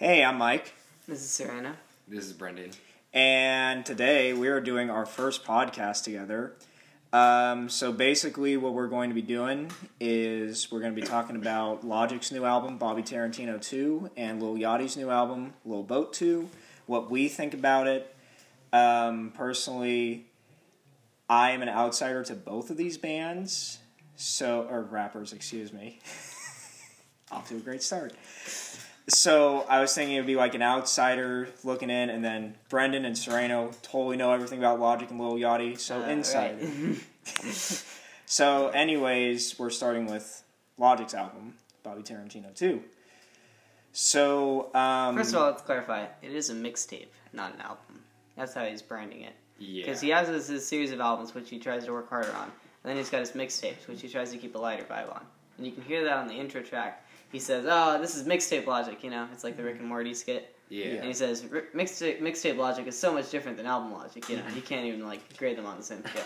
Hey, 0.00 0.24
I'm 0.24 0.38
Mike, 0.38 0.72
This 1.06 1.20
is 1.20 1.30
Serena. 1.30 1.76
This 2.08 2.24
is 2.24 2.32
Brendan. 2.32 2.70
and 3.12 3.84
today 3.84 4.32
we 4.32 4.48
are 4.48 4.58
doing 4.58 4.88
our 4.88 5.04
first 5.04 5.44
podcast 5.44 6.04
together. 6.04 6.54
Um, 7.12 7.68
so 7.68 7.92
basically, 7.92 8.56
what 8.56 8.72
we're 8.72 8.88
going 8.88 9.10
to 9.10 9.14
be 9.14 9.20
doing 9.20 9.70
is 10.00 10.72
we're 10.72 10.80
going 10.80 10.94
to 10.94 10.98
be 10.98 11.06
talking 11.06 11.36
about 11.36 11.84
Logic's 11.84 12.32
new 12.32 12.46
album, 12.46 12.78
Bobby 12.78 13.02
Tarantino 13.02 13.60
2, 13.60 14.12
and 14.16 14.42
Lil 14.42 14.54
Yachty's 14.54 14.96
new 14.96 15.10
album, 15.10 15.52
Lil 15.66 15.82
Boat 15.82 16.14
2, 16.14 16.48
what 16.86 17.10
we 17.10 17.28
think 17.28 17.52
about 17.52 17.86
it. 17.86 18.16
Um, 18.72 19.34
personally, 19.36 20.24
I 21.28 21.50
am 21.50 21.60
an 21.60 21.68
outsider 21.68 22.24
to 22.24 22.34
both 22.34 22.70
of 22.70 22.78
these 22.78 22.96
bands, 22.96 23.80
so 24.16 24.66
or 24.70 24.80
rappers, 24.80 25.34
excuse 25.34 25.74
me. 25.74 26.00
Off 27.30 27.50
to 27.50 27.56
a 27.56 27.60
great 27.60 27.82
start. 27.82 28.14
So 29.10 29.66
I 29.68 29.80
was 29.80 29.94
thinking 29.94 30.16
it 30.16 30.20
would 30.20 30.26
be 30.26 30.36
like 30.36 30.54
an 30.54 30.62
outsider 30.62 31.48
looking 31.64 31.90
in, 31.90 32.10
and 32.10 32.24
then 32.24 32.54
Brendan 32.68 33.04
and 33.04 33.16
Serena 33.18 33.70
totally 33.82 34.16
know 34.16 34.32
everything 34.32 34.58
about 34.58 34.78
Logic 34.80 35.10
and 35.10 35.20
Lil 35.20 35.34
Yachty, 35.34 35.78
so 35.78 36.00
Uh, 36.02 36.06
insider. 36.08 36.56
right. 36.64 37.84
So, 38.26 38.68
anyways, 38.68 39.58
we're 39.58 39.70
starting 39.70 40.06
with 40.06 40.44
Logic's 40.78 41.14
album, 41.14 41.54
Bobby 41.82 42.02
Tarantino 42.02 42.54
2. 42.54 42.80
So, 43.92 44.72
um, 44.72 45.16
First 45.16 45.30
of 45.34 45.40
all, 45.40 45.46
let's 45.50 45.62
clarify. 45.62 46.06
It 46.22 46.30
is 46.32 46.48
a 46.48 46.54
mixtape, 46.54 47.08
not 47.32 47.54
an 47.54 47.60
album. 47.62 48.04
That's 48.36 48.54
how 48.54 48.64
he's 48.64 48.82
branding 48.82 49.22
it. 49.22 49.32
Yeah. 49.58 49.84
Because 49.84 50.00
he 50.00 50.10
has 50.10 50.28
this, 50.28 50.46
this 50.46 50.64
series 50.66 50.92
of 50.92 51.00
albums 51.00 51.34
which 51.34 51.50
he 51.50 51.58
tries 51.58 51.84
to 51.86 51.92
work 51.92 52.08
harder 52.08 52.30
on. 52.32 52.44
And 52.44 52.90
then 52.90 52.96
he's 52.96 53.10
got 53.10 53.18
his 53.18 53.32
mixtapes, 53.32 53.88
which 53.88 54.00
he 54.00 54.08
tries 54.08 54.30
to 54.30 54.38
keep 54.38 54.54
a 54.54 54.58
lighter 54.58 54.84
vibe 54.84 55.12
on. 55.12 55.22
And 55.58 55.66
you 55.66 55.72
can 55.72 55.82
hear 55.82 56.04
that 56.04 56.16
on 56.16 56.28
the 56.28 56.34
intro 56.34 56.62
track. 56.62 57.04
He 57.32 57.38
says, 57.38 57.64
"Oh, 57.68 57.98
this 58.00 58.16
is 58.16 58.26
mixtape 58.26 58.66
logic," 58.66 59.02
you 59.04 59.10
know. 59.10 59.28
It's 59.32 59.44
like 59.44 59.56
the 59.56 59.62
Rick 59.64 59.78
and 59.78 59.88
Morty 59.88 60.14
skit. 60.14 60.54
yeah. 60.68 60.86
And 60.96 61.04
he 61.06 61.12
says, 61.14 61.42
"Mixtape 61.42 62.20
mixtape 62.20 62.56
logic 62.56 62.86
is 62.86 62.98
so 62.98 63.12
much 63.12 63.30
different 63.30 63.56
than 63.56 63.66
album 63.66 63.92
logic. 63.92 64.28
You 64.28 64.36
know, 64.38 64.42
you 64.54 64.62
can't 64.62 64.84
even 64.86 65.06
like 65.06 65.36
grade 65.36 65.56
them 65.58 65.66
on 65.66 65.76
the 65.76 65.82
same 65.84 66.04
scale." 66.06 66.24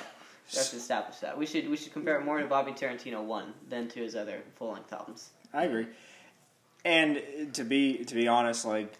We 0.52 0.58
have 0.58 0.68
to 0.70 0.76
establish 0.76 1.16
that. 1.20 1.36
We 1.38 1.46
should 1.46 1.68
we 1.70 1.76
should 1.76 1.92
compare 1.92 2.18
it 2.18 2.24
more 2.24 2.38
to 2.38 2.46
Bobby 2.46 2.72
Tarantino 2.72 3.22
one 3.22 3.54
than 3.68 3.88
to 3.88 4.00
his 4.00 4.14
other 4.14 4.42
full 4.56 4.72
length 4.72 4.92
albums. 4.92 5.30
I 5.54 5.64
agree. 5.64 5.86
And 6.84 7.22
to 7.54 7.64
be 7.64 8.04
to 8.04 8.14
be 8.14 8.28
honest, 8.28 8.64
like, 8.66 8.92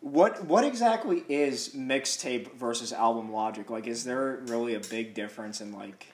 what 0.00 0.44
what 0.44 0.64
exactly 0.64 1.24
is 1.28 1.70
mixtape 1.70 2.52
versus 2.54 2.92
album 2.92 3.32
logic? 3.32 3.68
Like, 3.70 3.86
is 3.88 4.04
there 4.04 4.42
really 4.46 4.74
a 4.74 4.80
big 4.80 5.14
difference 5.14 5.60
in 5.60 5.72
like, 5.72 6.06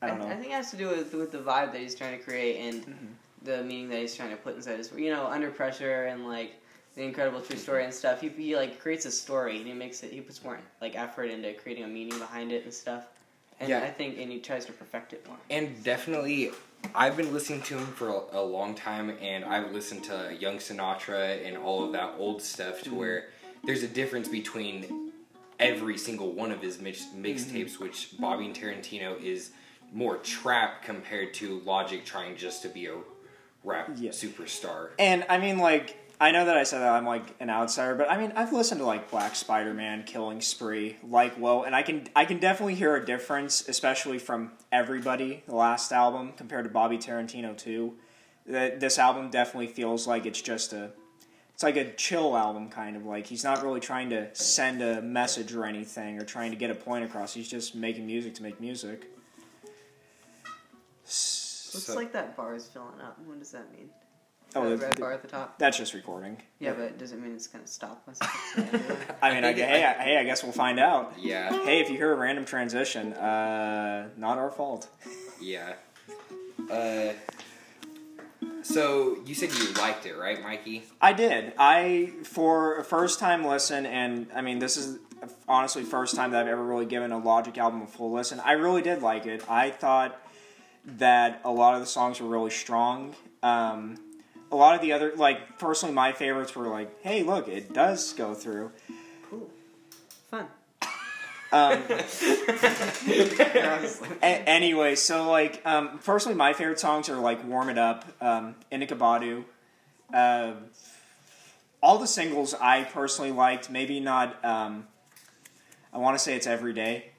I 0.00 0.08
don't 0.08 0.18
know. 0.20 0.26
I 0.26 0.36
think 0.36 0.46
it 0.46 0.52
has 0.52 0.70
to 0.70 0.76
do 0.78 0.88
with 0.88 1.12
with 1.14 1.32
the 1.32 1.38
vibe 1.38 1.72
that 1.72 1.80
he's 1.80 1.94
trying 1.94 2.16
to 2.18 2.24
create 2.24 2.56
and 2.60 2.86
Mhm. 2.86 3.08
The 3.42 3.62
meaning 3.62 3.88
that 3.90 4.00
he's 4.00 4.14
trying 4.14 4.30
to 4.30 4.36
put 4.36 4.56
inside 4.56 4.78
his. 4.78 4.92
You 4.92 5.10
know, 5.10 5.26
under 5.26 5.50
pressure 5.50 6.06
and 6.06 6.26
like 6.26 6.54
the 6.94 7.02
incredible 7.04 7.40
true 7.40 7.56
story 7.56 7.84
and 7.84 7.94
stuff. 7.94 8.20
He 8.20 8.28
he 8.28 8.56
like 8.56 8.80
creates 8.80 9.06
a 9.06 9.10
story 9.10 9.58
and 9.58 9.66
he 9.66 9.72
makes 9.72 10.02
it. 10.02 10.12
He 10.12 10.20
puts 10.20 10.42
more 10.42 10.58
like 10.80 10.96
effort 10.96 11.30
into 11.30 11.52
creating 11.54 11.84
a 11.84 11.88
meaning 11.88 12.18
behind 12.18 12.52
it 12.52 12.64
and 12.64 12.74
stuff. 12.74 13.04
And 13.60 13.68
Yeah. 13.68 13.80
I 13.80 13.90
think 13.90 14.18
and 14.18 14.30
he 14.30 14.40
tries 14.40 14.64
to 14.66 14.72
perfect 14.72 15.12
it 15.12 15.26
more. 15.26 15.36
And 15.50 15.82
definitely, 15.82 16.50
I've 16.94 17.16
been 17.16 17.32
listening 17.32 17.62
to 17.62 17.78
him 17.78 17.86
for 17.86 18.08
a, 18.08 18.40
a 18.40 18.42
long 18.42 18.74
time, 18.74 19.10
and 19.20 19.44
I've 19.44 19.72
listened 19.72 20.04
to 20.04 20.36
Young 20.38 20.58
Sinatra 20.58 21.46
and 21.46 21.56
all 21.56 21.84
of 21.84 21.92
that 21.92 22.14
old 22.18 22.42
stuff 22.42 22.82
to 22.82 22.90
mm-hmm. 22.90 22.98
where 22.98 23.28
there's 23.64 23.82
a 23.82 23.88
difference 23.88 24.28
between 24.28 25.12
every 25.58 25.98
single 25.98 26.32
one 26.32 26.52
of 26.52 26.62
his 26.62 26.80
mix, 26.80 27.06
mixtapes, 27.16 27.72
mm-hmm. 27.72 27.84
which 27.84 28.14
Bobby 28.18 28.46
and 28.46 28.54
Tarantino 28.54 29.20
is 29.20 29.50
more 29.92 30.18
trap 30.18 30.82
compared 30.82 31.34
to 31.34 31.60
Logic 31.60 32.04
trying 32.04 32.36
just 32.36 32.62
to 32.62 32.68
be 32.68 32.86
a 32.86 32.94
rap 33.68 33.90
Yeah. 33.96 34.10
superstar. 34.10 34.90
And 34.98 35.24
I 35.28 35.38
mean, 35.38 35.58
like, 35.58 35.96
I 36.20 36.32
know 36.32 36.46
that 36.46 36.56
I 36.56 36.64
said 36.64 36.80
that 36.80 36.92
I'm 36.92 37.06
like 37.06 37.36
an 37.38 37.48
outsider, 37.48 37.94
but 37.94 38.10
I 38.10 38.18
mean, 38.18 38.32
I've 38.34 38.52
listened 38.52 38.80
to 38.80 38.86
like 38.86 39.08
Black 39.10 39.36
Spider 39.36 39.72
Man, 39.72 40.02
Killing 40.02 40.40
Spree, 40.40 40.96
like 41.08 41.34
Whoa, 41.36 41.62
and 41.62 41.76
I 41.76 41.82
can 41.82 42.08
I 42.16 42.24
can 42.24 42.38
definitely 42.40 42.74
hear 42.74 42.96
a 42.96 43.04
difference, 43.04 43.68
especially 43.68 44.18
from 44.18 44.50
Everybody, 44.72 45.44
the 45.46 45.54
last 45.54 45.92
album, 45.92 46.32
compared 46.36 46.64
to 46.64 46.70
Bobby 46.70 46.98
Tarantino 46.98 47.56
too. 47.56 47.94
That 48.46 48.80
this 48.80 48.98
album 48.98 49.30
definitely 49.30 49.68
feels 49.68 50.06
like 50.08 50.26
it's 50.26 50.40
just 50.42 50.72
a, 50.72 50.90
it's 51.54 51.62
like 51.62 51.76
a 51.76 51.92
chill 51.92 52.36
album, 52.36 52.68
kind 52.70 52.96
of 52.96 53.04
like 53.06 53.26
he's 53.26 53.44
not 53.44 53.62
really 53.62 53.78
trying 53.80 54.10
to 54.10 54.34
send 54.34 54.82
a 54.82 55.00
message 55.02 55.54
or 55.54 55.66
anything 55.66 56.18
or 56.18 56.24
trying 56.24 56.50
to 56.50 56.56
get 56.56 56.70
a 56.70 56.74
point 56.74 57.04
across. 57.04 57.34
He's 57.34 57.48
just 57.48 57.74
making 57.76 58.06
music 58.06 58.34
to 58.36 58.42
make 58.42 58.60
music. 58.60 59.06
Looks 61.74 61.86
So- 61.86 61.94
like 61.94 62.12
that 62.12 62.36
bar 62.36 62.54
is 62.54 62.66
filling 62.66 63.00
up. 63.00 63.18
What 63.24 63.38
does 63.38 63.50
that 63.52 63.70
mean? 63.72 63.90
Oh, 64.56 64.64
the 64.70 64.76
the- 64.76 64.86
red 64.86 64.94
the- 64.96 65.00
bar 65.00 65.12
at 65.12 65.22
the 65.22 65.28
top. 65.28 65.58
That's 65.58 65.76
just 65.76 65.92
recording. 65.92 66.40
Yeah, 66.58 66.72
but 66.72 66.96
does 66.98 67.12
it 67.12 67.20
mean 67.20 67.32
it's 67.34 67.46
gonna 67.46 67.66
stop 67.66 68.02
us? 68.08 68.18
I 69.20 69.34
mean, 69.34 69.44
I, 69.44 69.52
think 69.52 69.58
hey, 69.68 69.84
I, 69.84 69.92
hey, 70.02 70.16
I 70.18 70.24
guess 70.24 70.42
we'll 70.42 70.52
find 70.52 70.80
out. 70.80 71.12
Yeah, 71.18 71.52
Hey, 71.64 71.80
if 71.80 71.90
you 71.90 71.96
hear 71.96 72.12
a 72.12 72.16
random 72.16 72.44
transition, 72.46 73.12
uh, 73.12 74.08
not 74.16 74.38
our 74.38 74.50
fault. 74.50 74.88
yeah. 75.40 75.74
Uh, 76.70 77.12
so 78.62 79.18
you 79.26 79.34
said 79.34 79.50
you 79.52 79.72
liked 79.74 80.06
it, 80.06 80.16
right, 80.16 80.42
Mikey? 80.42 80.84
I 81.00 81.12
did. 81.12 81.52
I 81.58 82.12
for 82.24 82.78
a 82.78 82.84
first 82.84 83.18
time 83.20 83.44
listen, 83.44 83.86
and 83.86 84.26
I 84.34 84.40
mean, 84.42 84.58
this 84.58 84.76
is 84.76 84.98
honestly 85.48 85.82
first 85.84 86.14
time 86.14 86.30
that 86.32 86.42
I've 86.42 86.48
ever 86.48 86.62
really 86.64 86.86
given 86.86 87.12
a 87.12 87.18
Logic 87.18 87.56
album 87.58 87.82
a 87.82 87.86
full 87.86 88.12
listen. 88.12 88.40
I 88.40 88.52
really 88.52 88.82
did 88.82 89.02
like 89.02 89.26
it. 89.26 89.48
I 89.48 89.70
thought 89.70 90.20
that 90.96 91.40
a 91.44 91.50
lot 91.50 91.74
of 91.74 91.80
the 91.80 91.86
songs 91.86 92.20
were 92.20 92.28
really 92.28 92.50
strong. 92.50 93.14
Um, 93.42 93.98
a 94.50 94.56
lot 94.56 94.74
of 94.74 94.80
the 94.80 94.92
other, 94.92 95.12
like 95.14 95.58
personally, 95.58 95.94
my 95.94 96.12
favorites 96.12 96.56
were 96.56 96.66
like, 96.68 97.02
"Hey, 97.02 97.22
look, 97.22 97.48
it 97.48 97.72
does 97.74 98.12
go 98.14 98.34
through." 98.34 98.72
cool. 99.28 99.48
Fun. 100.30 100.46
Um, 101.50 101.82
A- 104.22 104.42
anyway, 104.48 104.94
so 104.94 105.30
like, 105.30 105.60
um, 105.64 105.98
personally, 106.04 106.36
my 106.36 106.52
favorite 106.52 106.78
songs 106.80 107.08
are 107.08 107.16
like 107.16 107.44
"Warm 107.44 107.68
It 107.68 107.78
Up," 107.78 108.04
um, 108.20 108.54
"Indica 108.70 108.94
Badu." 108.96 109.44
Uh, 110.12 110.52
all 111.82 111.98
the 111.98 112.06
singles 112.06 112.54
I 112.54 112.84
personally 112.84 113.32
liked. 113.32 113.70
Maybe 113.70 114.00
not. 114.00 114.42
Um, 114.44 114.88
I 115.92 115.98
want 115.98 116.16
to 116.16 116.22
say 116.22 116.34
it's 116.36 116.46
"Every 116.46 116.72
Day." 116.72 117.10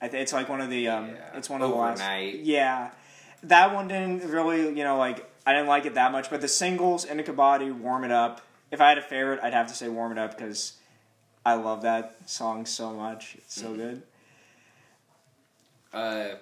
I 0.00 0.08
th- 0.08 0.20
it's 0.22 0.32
like 0.32 0.48
one 0.48 0.60
of 0.60 0.70
the. 0.70 0.88
Um, 0.88 1.08
Yeah. 1.10 1.36
It's 1.36 1.48
one 1.50 1.62
of 1.62 1.70
the 1.70 1.76
last. 1.76 2.00
Yeah, 2.42 2.90
that 3.42 3.74
one 3.74 3.88
didn't 3.88 4.28
really. 4.30 4.68
You 4.68 4.84
know, 4.84 4.98
like 4.98 5.30
I 5.46 5.52
didn't 5.52 5.68
like 5.68 5.86
it 5.86 5.94
that 5.94 6.12
much. 6.12 6.30
But 6.30 6.40
the 6.40 6.48
singles, 6.48 7.04
"Indica 7.04 7.32
Badu," 7.32 7.76
"Warm 7.78 8.04
It 8.04 8.12
Up." 8.12 8.42
If 8.70 8.80
I 8.80 8.88
had 8.88 8.98
a 8.98 9.02
favorite, 9.02 9.40
I'd 9.42 9.52
have 9.52 9.68
to 9.68 9.74
say 9.74 9.88
"Warm 9.88 10.12
It 10.12 10.18
Up" 10.18 10.36
because 10.36 10.74
I 11.44 11.54
love 11.54 11.82
that 11.82 12.28
song 12.28 12.66
so 12.66 12.92
much. 12.92 13.36
It's 13.36 13.54
so 13.54 13.74
good. 13.74 14.02
Uh, 15.92 16.34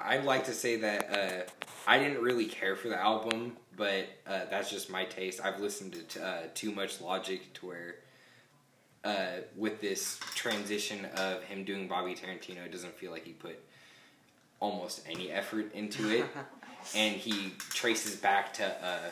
I'd 0.00 0.24
like 0.24 0.44
to 0.46 0.52
say 0.52 0.76
that 0.76 1.16
uh, 1.16 1.50
I 1.86 1.98
didn't 1.98 2.22
really 2.22 2.46
care 2.46 2.74
for 2.74 2.88
the 2.88 2.98
album, 2.98 3.56
but 3.76 4.06
uh, 4.26 4.46
that's 4.50 4.70
just 4.70 4.90
my 4.90 5.04
taste. 5.04 5.40
I've 5.42 5.60
listened 5.60 5.92
to 5.92 6.02
t- 6.02 6.20
uh, 6.20 6.42
too 6.54 6.72
much 6.72 7.00
Logic 7.00 7.40
to 7.54 7.66
where, 7.66 7.94
uh, 9.04 9.42
with 9.56 9.80
this 9.80 10.18
transition 10.34 11.06
of 11.16 11.42
him 11.44 11.64
doing 11.64 11.86
Bobby 11.86 12.14
Tarantino, 12.14 12.64
it 12.66 12.72
doesn't 12.72 12.96
feel 12.98 13.10
like 13.10 13.24
he 13.24 13.32
put 13.32 13.58
almost 14.60 15.02
any 15.08 15.30
effort 15.30 15.72
into 15.74 16.10
it, 16.10 16.24
and 16.94 17.14
he 17.16 17.52
traces 17.70 18.16
back 18.16 18.52
to 18.54 18.64
uh, 18.66 19.10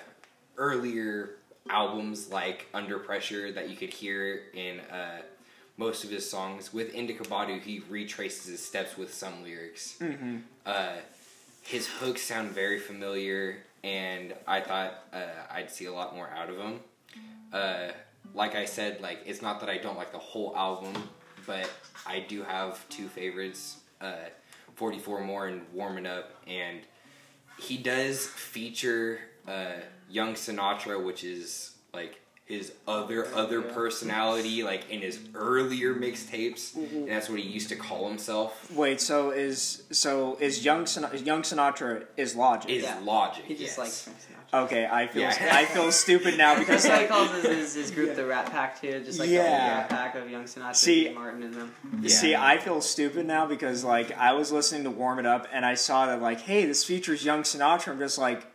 earlier 0.56 1.30
albums 1.70 2.30
like 2.30 2.66
Under 2.72 2.98
Pressure 2.98 3.52
that 3.52 3.68
you 3.70 3.76
could 3.76 3.90
hear 3.90 4.42
in. 4.54 4.80
Uh, 4.80 5.22
most 5.76 6.02
of 6.02 6.10
his 6.10 6.28
songs 6.28 6.72
with 6.72 6.92
Indica 6.92 7.22
Badu, 7.22 7.60
he 7.62 7.78
retraces 7.88 8.46
his 8.46 8.60
steps 8.66 8.96
with 8.98 9.14
some 9.14 9.44
lyrics 9.44 9.96
Mm-hmm. 10.00 10.38
uh, 10.66 10.96
his 11.62 11.86
hooks 11.86 12.22
sound 12.22 12.50
very 12.50 12.80
familiar, 12.80 13.58
and 13.84 14.34
I 14.44 14.60
thought 14.60 15.04
uh, 15.12 15.18
I'd 15.52 15.70
see 15.70 15.84
a 15.84 15.92
lot 15.92 16.16
more 16.16 16.28
out 16.30 16.48
of 16.50 16.56
him. 16.56 16.80
Uh, 17.52 17.92
like 18.34 18.56
I 18.56 18.64
said, 18.64 19.00
like 19.00 19.20
it's 19.24 19.40
not 19.40 19.60
that 19.60 19.68
I 19.68 19.78
don't 19.78 19.96
like 19.96 20.10
the 20.10 20.18
whole 20.18 20.52
album, 20.56 20.94
but 21.46 21.70
I 22.04 22.20
do 22.26 22.42
have 22.42 22.88
two 22.88 23.06
favorites: 23.06 23.76
uh, 24.00 24.14
"44 24.78 25.20
More" 25.24 25.46
and 25.48 25.62
"Warming 25.72 26.06
Up." 26.06 26.30
And 26.46 26.80
he 27.58 27.76
does 27.76 28.26
feature 28.26 29.20
uh, 29.46 29.72
Young 30.08 30.34
Sinatra, 30.34 31.04
which 31.04 31.24
is 31.24 31.72
like 31.92 32.20
his 32.48 32.72
other 32.86 33.26
other 33.34 33.60
Yeah. 33.60 33.72
personality, 33.74 34.62
like 34.62 34.88
in 34.90 35.00
his 35.02 35.18
earlier 35.34 35.94
mixtapes, 35.94 36.72
mm-hmm. 36.74 36.96
and 36.96 37.08
that's 37.08 37.28
what 37.28 37.38
he 37.38 37.46
used 37.46 37.68
to 37.68 37.76
call 37.76 38.08
himself. 38.08 38.72
Wait, 38.72 39.02
so 39.02 39.30
is 39.30 39.82
so 39.90 40.36
is 40.40 40.64
young 40.64 40.86
Sin- 40.86 41.06
young 41.24 41.42
Sinatra 41.42 42.04
is 42.16 42.34
Logic? 42.34 42.70
Is 42.70 42.84
Yeah. 42.84 42.98
logic? 43.04 43.44
He 43.46 43.54
just 43.54 43.76
yes. 43.76 43.78
likes 43.78 44.10
okay, 44.54 44.88
I 44.90 45.08
feel 45.08 45.22
Yeah. 45.22 45.50
I 45.52 45.66
feel 45.66 45.92
stupid 45.92 46.38
now 46.38 46.58
because 46.58 46.84
That's 46.84 46.94
why 46.96 47.02
he 47.02 47.06
calls 47.08 47.30
his, 47.32 47.44
his, 47.44 47.74
his 47.74 47.90
group 47.90 48.16
the 48.16 48.24
Rat 48.24 48.46
Pack 48.50 48.80
too, 48.80 49.02
just 49.04 49.18
like 49.18 49.28
the 49.28 49.34
Yeah. 49.34 49.42
old 49.42 49.50
Rat 49.52 49.88
Pack 49.90 50.14
of 50.14 50.30
Young 50.30 50.44
Sinatra, 50.44 50.74
See- 50.74 51.04
Dean 51.04 51.14
Martin, 51.14 51.42
and 51.42 51.52
them. 51.54 51.74
Yeah. 52.00 52.08
see 52.08 52.34
I 52.34 52.56
feel 52.56 52.80
stupid 52.80 53.26
now 53.26 53.44
because 53.44 53.84
like 53.84 54.10
I 54.16 54.32
was 54.32 54.50
listening 54.50 54.84
to 54.84 54.90
Warm 54.90 55.18
It 55.18 55.26
Up 55.26 55.46
and 55.52 55.66
I 55.66 55.74
saw 55.74 56.06
that 56.06 56.22
like 56.22 56.40
hey 56.40 56.64
this 56.64 56.82
features 56.82 57.26
young 57.26 57.42
Sinatra 57.42 57.88
I'm 57.88 57.98
just 57.98 58.16
like 58.16 58.46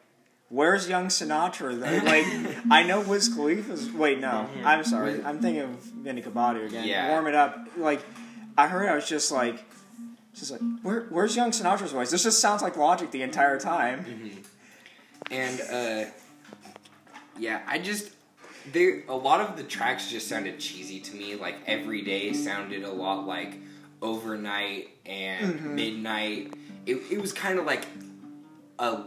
Where's 0.53 0.87
young 0.87 1.07
Sinatra? 1.07 1.79
Though? 1.79 2.05
Like, 2.05 2.25
I 2.69 2.83
know 2.83 3.01
Wiz 3.01 3.27
Khalifa's. 3.33 3.91
Wait, 3.91 4.19
no, 4.19 4.47
I'm 4.63 4.83
sorry. 4.83 5.23
I'm 5.23 5.39
thinking 5.39 5.63
of 5.63 5.69
Vinny 5.79 6.21
Caballero 6.21 6.65
again. 6.67 6.87
Yeah. 6.87 7.09
Warm 7.09 7.25
it 7.27 7.33
up. 7.33 7.57
Like, 7.75 8.01
I 8.55 8.67
heard. 8.67 8.87
I 8.87 8.93
was 8.93 9.07
just 9.07 9.31
like, 9.31 9.63
just 10.35 10.51
like, 10.51 10.61
where, 10.83 11.07
where's 11.09 11.35
young 11.35 11.49
Sinatra's 11.51 11.91
voice? 11.91 12.11
This 12.11 12.21
just 12.23 12.39
sounds 12.39 12.61
like 12.61 12.77
Logic 12.77 13.09
the 13.09 13.23
entire 13.23 13.59
time. 13.59 14.05
And 15.31 15.61
uh, 15.61 16.09
yeah, 17.39 17.61
I 17.67 17.79
just 17.79 18.11
there 18.71 19.03
a 19.09 19.15
lot 19.15 19.41
of 19.41 19.57
the 19.57 19.63
tracks 19.63 20.09
just 20.09 20.27
sounded 20.27 20.59
cheesy 20.59 20.99
to 20.99 21.15
me. 21.15 21.35
Like 21.35 21.55
every 21.65 22.01
day 22.03 22.31
sounded 22.33 22.83
a 22.83 22.91
lot 22.91 23.25
like 23.25 23.57
overnight 24.01 24.89
and 25.05 25.55
Mm-hmm. 25.55 25.75
midnight. 25.75 26.53
It 26.85 26.97
it 27.09 27.19
was 27.21 27.33
kind 27.33 27.57
of 27.57 27.65
like 27.65 27.85
a 28.79 29.03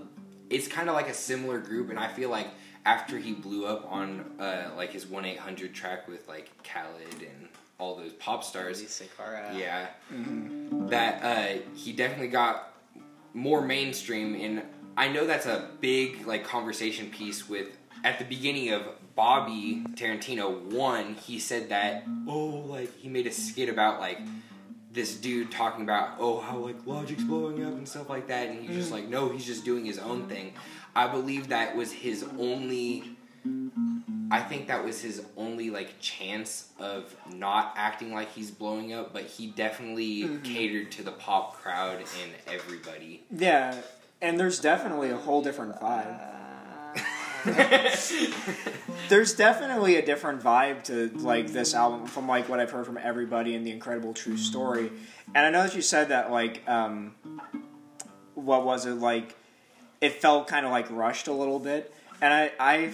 it's 0.50 0.68
kind 0.68 0.88
of 0.88 0.94
like 0.94 1.08
a 1.08 1.14
similar 1.14 1.58
group, 1.58 1.90
and 1.90 1.98
I 1.98 2.08
feel 2.08 2.30
like 2.30 2.48
after 2.84 3.18
he 3.18 3.32
blew 3.32 3.66
up 3.66 3.86
on 3.90 4.24
uh, 4.38 4.70
like 4.76 4.92
his 4.92 5.06
one 5.06 5.24
eight 5.24 5.38
hundred 5.38 5.74
track 5.74 6.06
with 6.08 6.26
like 6.28 6.50
Khalid 6.62 7.20
and 7.22 7.48
all 7.78 7.96
those 7.96 8.12
pop 8.12 8.42
stars, 8.44 8.82
Alessia 8.82 9.06
Cara. 9.16 9.52
yeah, 9.54 9.88
Mm-hmm. 10.12 10.88
that 10.88 11.22
uh, 11.22 11.60
he 11.74 11.92
definitely 11.92 12.28
got 12.28 12.72
more 13.34 13.60
mainstream, 13.60 14.34
and 14.34 14.62
I 14.96 15.08
know 15.08 15.26
that's 15.26 15.46
a 15.46 15.68
big 15.80 16.26
like 16.26 16.44
conversation 16.44 17.10
piece 17.10 17.48
with 17.48 17.68
at 18.04 18.18
the 18.18 18.24
beginning 18.24 18.70
of 18.72 18.82
Bobby 19.14 19.84
Tarantino 19.94 20.62
one. 20.72 21.14
He 21.14 21.38
said 21.38 21.68
that 21.70 22.04
oh, 22.28 22.64
like 22.66 22.96
he 22.96 23.08
made 23.08 23.26
a 23.26 23.32
skit 23.32 23.68
about 23.68 24.00
like 24.00 24.20
this 24.96 25.14
dude 25.14 25.52
talking 25.52 25.82
about 25.84 26.16
oh 26.18 26.40
how 26.40 26.56
like 26.56 26.84
Logic's 26.86 27.22
blowing 27.22 27.64
up 27.64 27.74
and 27.74 27.88
stuff 27.88 28.08
like 28.08 28.26
that, 28.26 28.48
and 28.48 28.60
he's 28.60 28.76
just 28.76 28.88
mm. 28.88 28.94
like 28.94 29.08
no, 29.08 29.28
he's 29.28 29.46
just 29.46 29.64
doing 29.64 29.84
his 29.84 29.98
own 30.00 30.26
thing. 30.26 30.54
I 30.96 31.06
believe 31.06 31.48
that 31.48 31.76
was 31.76 31.92
his 31.92 32.24
only 32.38 33.04
I 34.30 34.40
think 34.40 34.66
that 34.68 34.84
was 34.84 35.00
his 35.00 35.24
only 35.36 35.70
like 35.70 36.00
chance 36.00 36.70
of 36.80 37.14
not 37.32 37.74
acting 37.76 38.12
like 38.12 38.32
he's 38.32 38.50
blowing 38.50 38.92
up, 38.92 39.12
but 39.12 39.22
he 39.24 39.48
definitely 39.48 40.22
mm-hmm. 40.22 40.42
catered 40.42 40.90
to 40.92 41.04
the 41.04 41.12
pop 41.12 41.54
crowd 41.62 41.98
and 41.98 42.32
everybody. 42.48 43.22
Yeah, 43.30 43.76
and 44.20 44.40
there's 44.40 44.58
definitely 44.58 45.10
a 45.10 45.16
whole 45.16 45.42
different 45.42 45.76
vibe. 45.80 46.18
There's 49.08 49.34
definitely 49.34 49.96
a 49.96 50.04
different 50.04 50.42
vibe 50.42 50.84
to 50.84 51.10
like 51.18 51.48
this 51.48 51.74
album 51.74 52.06
from 52.06 52.26
like 52.26 52.48
what 52.48 52.60
I've 52.60 52.70
heard 52.70 52.86
from 52.86 52.98
everybody 52.98 53.54
in 53.54 53.64
the 53.64 53.70
Incredible 53.70 54.12
True 54.12 54.36
Story. 54.36 54.90
And 55.34 55.46
I 55.46 55.50
know 55.50 55.62
that 55.62 55.74
you 55.74 55.82
said 55.82 56.08
that 56.08 56.30
like 56.30 56.66
um 56.68 57.14
what 58.34 58.64
was 58.64 58.86
it 58.86 58.94
like 58.94 59.36
it 60.00 60.14
felt 60.14 60.48
kind 60.48 60.66
of 60.66 60.72
like 60.72 60.90
rushed 60.90 61.28
a 61.28 61.32
little 61.32 61.58
bit. 61.58 61.94
And 62.20 62.32
I 62.32 62.52
I 62.58 62.90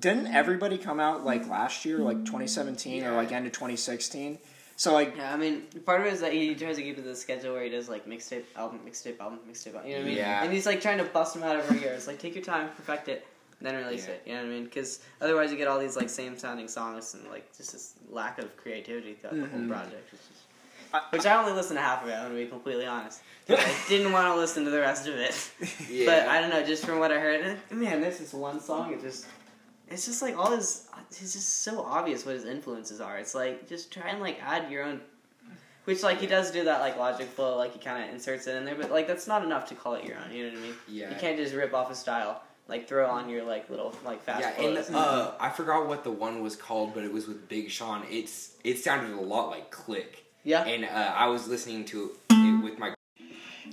didn't 0.00 0.28
everybody 0.28 0.78
come 0.78 1.00
out 1.00 1.24
like 1.24 1.48
last 1.48 1.84
year 1.84 1.98
like 1.98 2.24
2017 2.24 3.04
or 3.04 3.12
like 3.12 3.32
end 3.32 3.46
of 3.46 3.52
2016. 3.52 4.38
So 4.76 4.92
like 4.92 5.16
Yeah, 5.16 5.32
I 5.32 5.36
mean, 5.36 5.62
part 5.84 6.00
of 6.00 6.06
it 6.06 6.12
is 6.12 6.20
that 6.20 6.32
he 6.32 6.54
tries 6.54 6.76
to 6.76 6.82
keep 6.82 6.98
it 6.98 7.04
the 7.04 7.14
schedule 7.16 7.54
where 7.54 7.64
he 7.64 7.70
does 7.70 7.88
like 7.88 8.06
mixtape 8.06 8.44
album, 8.56 8.80
mixtape 8.86 9.20
album, 9.20 9.40
mixtape 9.48 9.74
album. 9.74 9.90
You 9.90 9.96
know 9.96 10.00
what 10.00 10.06
I 10.06 10.08
mean? 10.08 10.18
Yeah. 10.18 10.42
And 10.44 10.52
he's 10.52 10.66
like 10.66 10.80
trying 10.80 10.98
to 10.98 11.04
bust 11.04 11.34
them 11.34 11.42
out 11.42 11.56
every 11.56 11.80
year. 11.80 11.92
It's 11.92 12.06
like 12.06 12.18
take 12.18 12.34
your 12.34 12.44
time, 12.44 12.68
perfect 12.76 13.08
it, 13.08 13.26
then 13.62 13.76
release 13.76 14.06
Yeah. 14.06 14.14
it. 14.14 14.22
You 14.26 14.32
know 14.34 14.40
what 14.40 14.46
I 14.46 14.50
mean? 14.50 14.64
Because 14.64 15.00
otherwise 15.20 15.50
you 15.50 15.56
get 15.56 15.68
all 15.68 15.78
these 15.78 15.96
like 15.96 16.08
same 16.10 16.36
sounding 16.38 16.68
songs 16.68 17.14
and 17.14 17.28
like 17.30 17.56
just 17.56 17.72
this 17.72 17.94
lack 18.10 18.38
of 18.38 18.56
creativity 18.56 19.14
throughout 19.14 19.36
the 19.36 19.46
whole 19.46 19.60
Mhm. 19.60 19.68
project. 19.68 20.12
Which, 20.12 20.20
I- 20.94 21.02
which 21.10 21.26
I 21.26 21.36
only 21.40 21.52
listened 21.52 21.78
to 21.78 21.82
half 21.82 22.02
of 22.02 22.08
it. 22.08 22.14
I'm 22.14 22.24
gonna 22.28 22.34
be 22.34 22.46
completely 22.46 22.86
honest. 22.86 23.22
I 23.48 23.74
didn't 23.88 24.12
want 24.12 24.26
to 24.26 24.34
listen 24.34 24.64
to 24.64 24.70
the 24.70 24.80
rest 24.80 25.06
of 25.08 25.14
it. 25.16 25.50
Yeah. 25.90 26.06
But 26.06 26.28
I 26.28 26.40
don't 26.40 26.50
know, 26.50 26.62
just 26.64 26.84
from 26.84 26.98
what 26.98 27.10
I 27.10 27.18
heard, 27.18 27.56
man, 27.70 28.00
this 28.00 28.20
is 28.20 28.32
one 28.34 28.60
song. 28.60 28.92
It 28.92 29.00
just, 29.00 29.26
it's 29.88 30.04
just 30.06 30.22
like 30.22 30.36
all 30.36 30.50
his. 30.52 30.86
It's 31.10 31.32
just 31.34 31.60
so 31.62 31.80
obvious 31.82 32.24
what 32.24 32.34
his 32.34 32.44
influences 32.44 33.00
are. 33.00 33.18
It's 33.18 33.34
like 33.34 33.68
just 33.68 33.90
try 33.92 34.08
and 34.10 34.20
like 34.20 34.38
add 34.42 34.70
your 34.70 34.82
own, 34.84 35.00
which 35.84 36.02
like 36.02 36.18
he 36.18 36.26
does 36.26 36.50
do 36.50 36.64
that 36.64 36.80
like 36.80 36.96
logic 36.98 37.28
flow, 37.28 37.56
like 37.56 37.72
he 37.72 37.78
kind 37.78 38.02
of 38.04 38.10
inserts 38.14 38.46
it 38.46 38.56
in 38.56 38.64
there. 38.64 38.74
But 38.76 38.90
like 38.90 39.06
that's 39.06 39.26
not 39.26 39.42
enough 39.44 39.66
to 39.70 39.74
call 39.74 39.94
it 39.94 40.04
your 40.04 40.16
own. 40.18 40.30
You 40.32 40.44
know 40.46 40.50
what 40.52 40.58
I 40.58 40.62
mean? 40.62 40.74
yeah. 40.88 41.10
You 41.10 41.16
can't 41.16 41.36
just 41.36 41.54
rip 41.54 41.74
off 41.74 41.90
a 41.90 41.94
style, 41.94 42.42
like 42.68 42.88
throw 42.88 43.08
on 43.08 43.28
your 43.28 43.44
like 43.44 43.68
little 43.70 43.94
like 44.04 44.22
fast. 44.22 44.40
yeah, 44.40 44.52
flows. 44.52 44.88
and 44.88 44.96
uh, 44.96 45.32
I 45.40 45.50
forgot 45.50 45.88
what 45.88 46.04
the 46.04 46.10
one 46.10 46.42
was 46.42 46.56
called, 46.56 46.94
but 46.94 47.04
it 47.04 47.12
was 47.12 47.26
with 47.26 47.48
Big 47.48 47.70
Sean. 47.70 48.04
It's 48.10 48.54
it 48.64 48.78
sounded 48.78 49.16
a 49.16 49.20
lot 49.20 49.50
like 49.50 49.70
Click, 49.70 50.24
yeah. 50.44 50.64
and 50.64 50.84
uh, 50.84 51.12
I 51.14 51.26
was 51.26 51.48
listening 51.48 51.84
to 51.86 52.12
it 52.30 52.64
with 52.64 52.78
my 52.78 52.94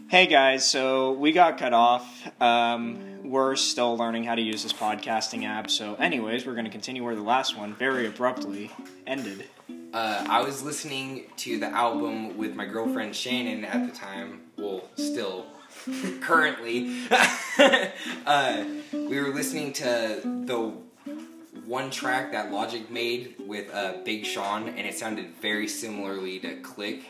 Hey 0.08 0.26
guys, 0.26 0.68
so 0.68 1.12
we 1.12 1.32
got 1.32 1.58
cut 1.58 1.74
off. 1.74 2.32
Um, 2.42 3.22
we're 3.24 3.56
still 3.56 3.96
learning 3.96 4.24
how 4.24 4.34
to 4.34 4.42
use 4.42 4.64
this 4.64 4.74
podcasting 4.74 5.46
app. 5.46 5.70
So, 5.70 5.96
anyways, 5.96 6.48
we're 6.48 6.54
going 6.54 6.66
to 6.66 6.72
continue 6.72 7.04
where 7.04 7.16
the 7.16 7.22
last 7.22 7.56
one 7.56 7.76
very 7.76 8.08
abruptly 8.08 8.72
ended. 9.06 9.46
Uh, 9.94 10.26
I 10.28 10.42
was 10.42 10.64
listening 10.64 11.26
to 11.38 11.60
the 11.60 11.68
album 11.68 12.38
with 12.38 12.56
my 12.56 12.66
girlfriend 12.66 13.16
Shannon 13.16 13.66
at 13.66 13.88
the 13.88 13.96
time. 13.96 14.42
Well, 14.58 14.84
still, 14.96 15.46
currently. 16.22 17.04
uh, 18.26 18.66
we 18.94 19.20
were 19.20 19.30
listening 19.30 19.74
to 19.74 20.22
the 20.46 20.74
one 21.66 21.90
track 21.92 22.32
that 22.32 22.52
Logic 22.52 22.90
made 22.90 23.36
with 23.46 23.74
uh, 23.74 23.98
Big 24.04 24.26
Sean, 24.26 24.68
and 24.70 24.80
it 24.80 24.98
sounded 24.98 25.36
very 25.42 25.68
similarly 25.68 26.40
to 26.40 26.56
Click. 26.62 27.04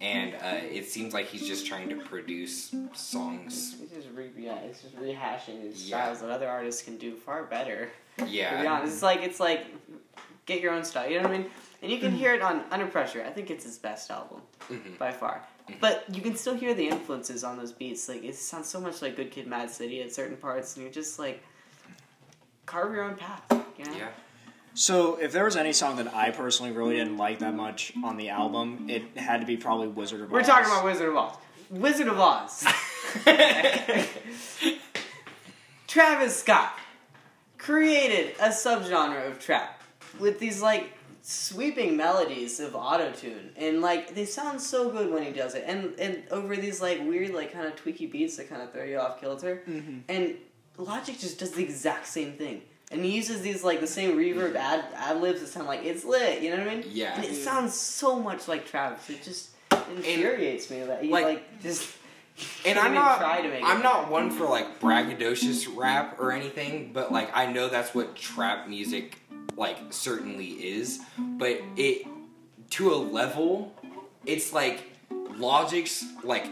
And 0.00 0.34
uh, 0.34 0.60
it 0.62 0.86
seems 0.88 1.12
like 1.12 1.26
he's 1.26 1.44
just 1.46 1.66
trying 1.66 1.88
to 1.88 1.96
produce 1.96 2.72
songs. 2.94 3.74
It's 3.82 3.92
just 3.92 4.06
re- 4.14 4.30
yeah, 4.38 4.54
it's 4.60 4.82
just 4.82 4.96
rehashing 4.96 5.62
his 5.62 5.88
Yeah. 5.88 6.02
styles 6.04 6.20
that 6.20 6.30
other 6.30 6.48
artists 6.48 6.82
can 6.82 6.96
do 6.98 7.16
far 7.16 7.42
better. 7.44 7.90
To 8.18 8.24
be 8.24 8.30
Yeah. 8.30 8.64
honest, 8.72 8.92
it's 8.94 9.02
like 9.02 9.22
it's 9.22 9.40
like 9.40 9.66
get 10.46 10.60
your 10.60 10.72
own 10.72 10.84
style. 10.84 11.10
You 11.10 11.16
know 11.16 11.24
what 11.24 11.34
I 11.34 11.38
mean? 11.38 11.50
And 11.82 11.90
you 11.90 11.98
can 11.98 12.12
hear 12.12 12.32
it 12.32 12.42
on 12.42 12.62
Under 12.70 12.86
Pressure. 12.86 13.24
I 13.26 13.30
think 13.30 13.50
it's 13.50 13.64
his 13.64 13.76
best 13.78 14.08
album 14.12 14.40
Mhm. 14.70 14.98
by 14.98 15.10
far. 15.10 15.42
But 15.80 16.04
you 16.12 16.22
can 16.22 16.34
still 16.36 16.54
hear 16.54 16.74
the 16.74 16.88
influences 16.88 17.44
on 17.44 17.56
those 17.56 17.72
beats. 17.72 18.08
Like 18.08 18.24
it 18.24 18.34
sounds 18.34 18.68
so 18.68 18.80
much 18.80 19.02
like 19.02 19.16
Good 19.16 19.30
Kid, 19.30 19.46
Mad 19.46 19.70
City 19.70 20.02
at 20.02 20.12
certain 20.12 20.36
parts, 20.36 20.76
and 20.76 20.84
you're 20.84 20.92
just 20.92 21.18
like 21.18 21.42
carve 22.66 22.92
your 22.92 23.04
own 23.04 23.16
path. 23.16 23.42
You 23.78 23.84
know? 23.84 23.96
Yeah. 23.96 24.08
So, 24.74 25.16
if 25.16 25.32
there 25.32 25.44
was 25.44 25.56
any 25.56 25.72
song 25.72 25.96
that 25.96 26.14
I 26.14 26.30
personally 26.30 26.70
really 26.70 26.96
didn't 26.96 27.16
like 27.16 27.40
that 27.40 27.54
much 27.54 27.92
on 28.04 28.16
the 28.16 28.28
album, 28.28 28.86
it 28.88 29.02
had 29.16 29.40
to 29.40 29.46
be 29.46 29.56
probably 29.56 29.88
Wizard 29.88 30.20
of 30.20 30.26
Oz. 30.26 30.32
We're 30.32 30.42
talking 30.42 30.66
about 30.66 30.84
Wizard 30.84 31.08
of 31.08 31.16
Oz. 31.16 31.34
Wizard 31.70 32.06
of 32.06 32.20
Oz. 32.20 32.64
Travis 35.88 36.36
Scott 36.36 36.78
created 37.56 38.36
a 38.40 38.48
subgenre 38.50 39.26
of 39.26 39.40
trap 39.40 39.82
with 40.20 40.38
these 40.38 40.62
like 40.62 40.92
sweeping 41.30 41.94
melodies 41.94 42.58
of 42.58 42.72
autotune. 42.72 43.50
And 43.56 43.82
like 43.82 44.14
they 44.14 44.24
sound 44.24 44.60
so 44.62 44.88
good 44.88 45.10
when 45.12 45.22
he 45.22 45.30
does 45.30 45.54
it. 45.54 45.64
And 45.66 45.92
and 46.00 46.22
over 46.30 46.56
these 46.56 46.80
like 46.80 47.00
weird 47.00 47.34
like 47.34 47.52
kind 47.52 47.66
of 47.66 47.76
tweaky 47.76 48.10
beats 48.10 48.38
that 48.38 48.48
kind 48.48 48.62
of 48.62 48.72
throw 48.72 48.84
you 48.84 48.98
off 48.98 49.20
kilter. 49.20 49.62
Mhm. 49.68 50.00
and 50.08 50.36
Logic 50.78 51.18
just 51.18 51.38
does 51.38 51.50
the 51.52 51.62
exact 51.62 52.06
same 52.06 52.32
thing. 52.32 52.62
And 52.90 53.04
he 53.04 53.10
uses 53.14 53.42
these 53.42 53.62
like 53.62 53.80
the 53.80 53.86
same 53.86 54.16
reverb 54.16 54.54
ad 54.54 54.86
ad 54.94 55.20
libs 55.20 55.40
that 55.40 55.48
sound 55.48 55.66
like 55.66 55.84
it's 55.84 56.02
lit 56.04 56.40
you 56.40 56.48
know 56.50 56.58
what 56.64 56.68
I 56.68 56.76
mean? 56.76 56.84
Yeah. 56.90 57.14
and 57.14 57.24
it 57.24 57.34
sounds 57.34 57.74
so 57.74 58.18
much 58.18 58.48
like 58.48 58.66
Travis. 58.66 59.10
It 59.10 59.22
just 59.22 59.50
infuriates 59.94 60.70
me 60.70 60.80
that 60.84 61.02
he 61.04 61.10
like- 61.10 61.24
like, 61.26 61.62
just 61.62 61.94
And 62.64 62.78
I'm 62.78 62.94
not. 62.94 63.18
try 63.18 63.42
to 63.42 63.48
make 63.48 63.64
I'm 63.64 63.82
not 63.82 64.10
one 64.12 64.30
for 64.30 64.44
like 64.44 64.78
braggadocious 64.80 65.66
rap 65.76 66.20
or 66.20 66.30
anything, 66.32 66.92
but 66.94 67.10
like 67.12 67.28
I 67.34 67.52
know 67.52 67.68
that's 67.68 67.92
what 67.94 68.14
trap 68.16 68.68
music 68.68 69.18
like 69.58 69.92
certainly 69.92 70.46
is. 70.46 71.00
But 71.18 71.60
it 71.76 72.06
to 72.70 72.92
a 72.92 72.96
level, 72.96 73.74
it's 74.24 74.52
like 74.52 74.90
Logic's 75.36 76.04
like 76.24 76.48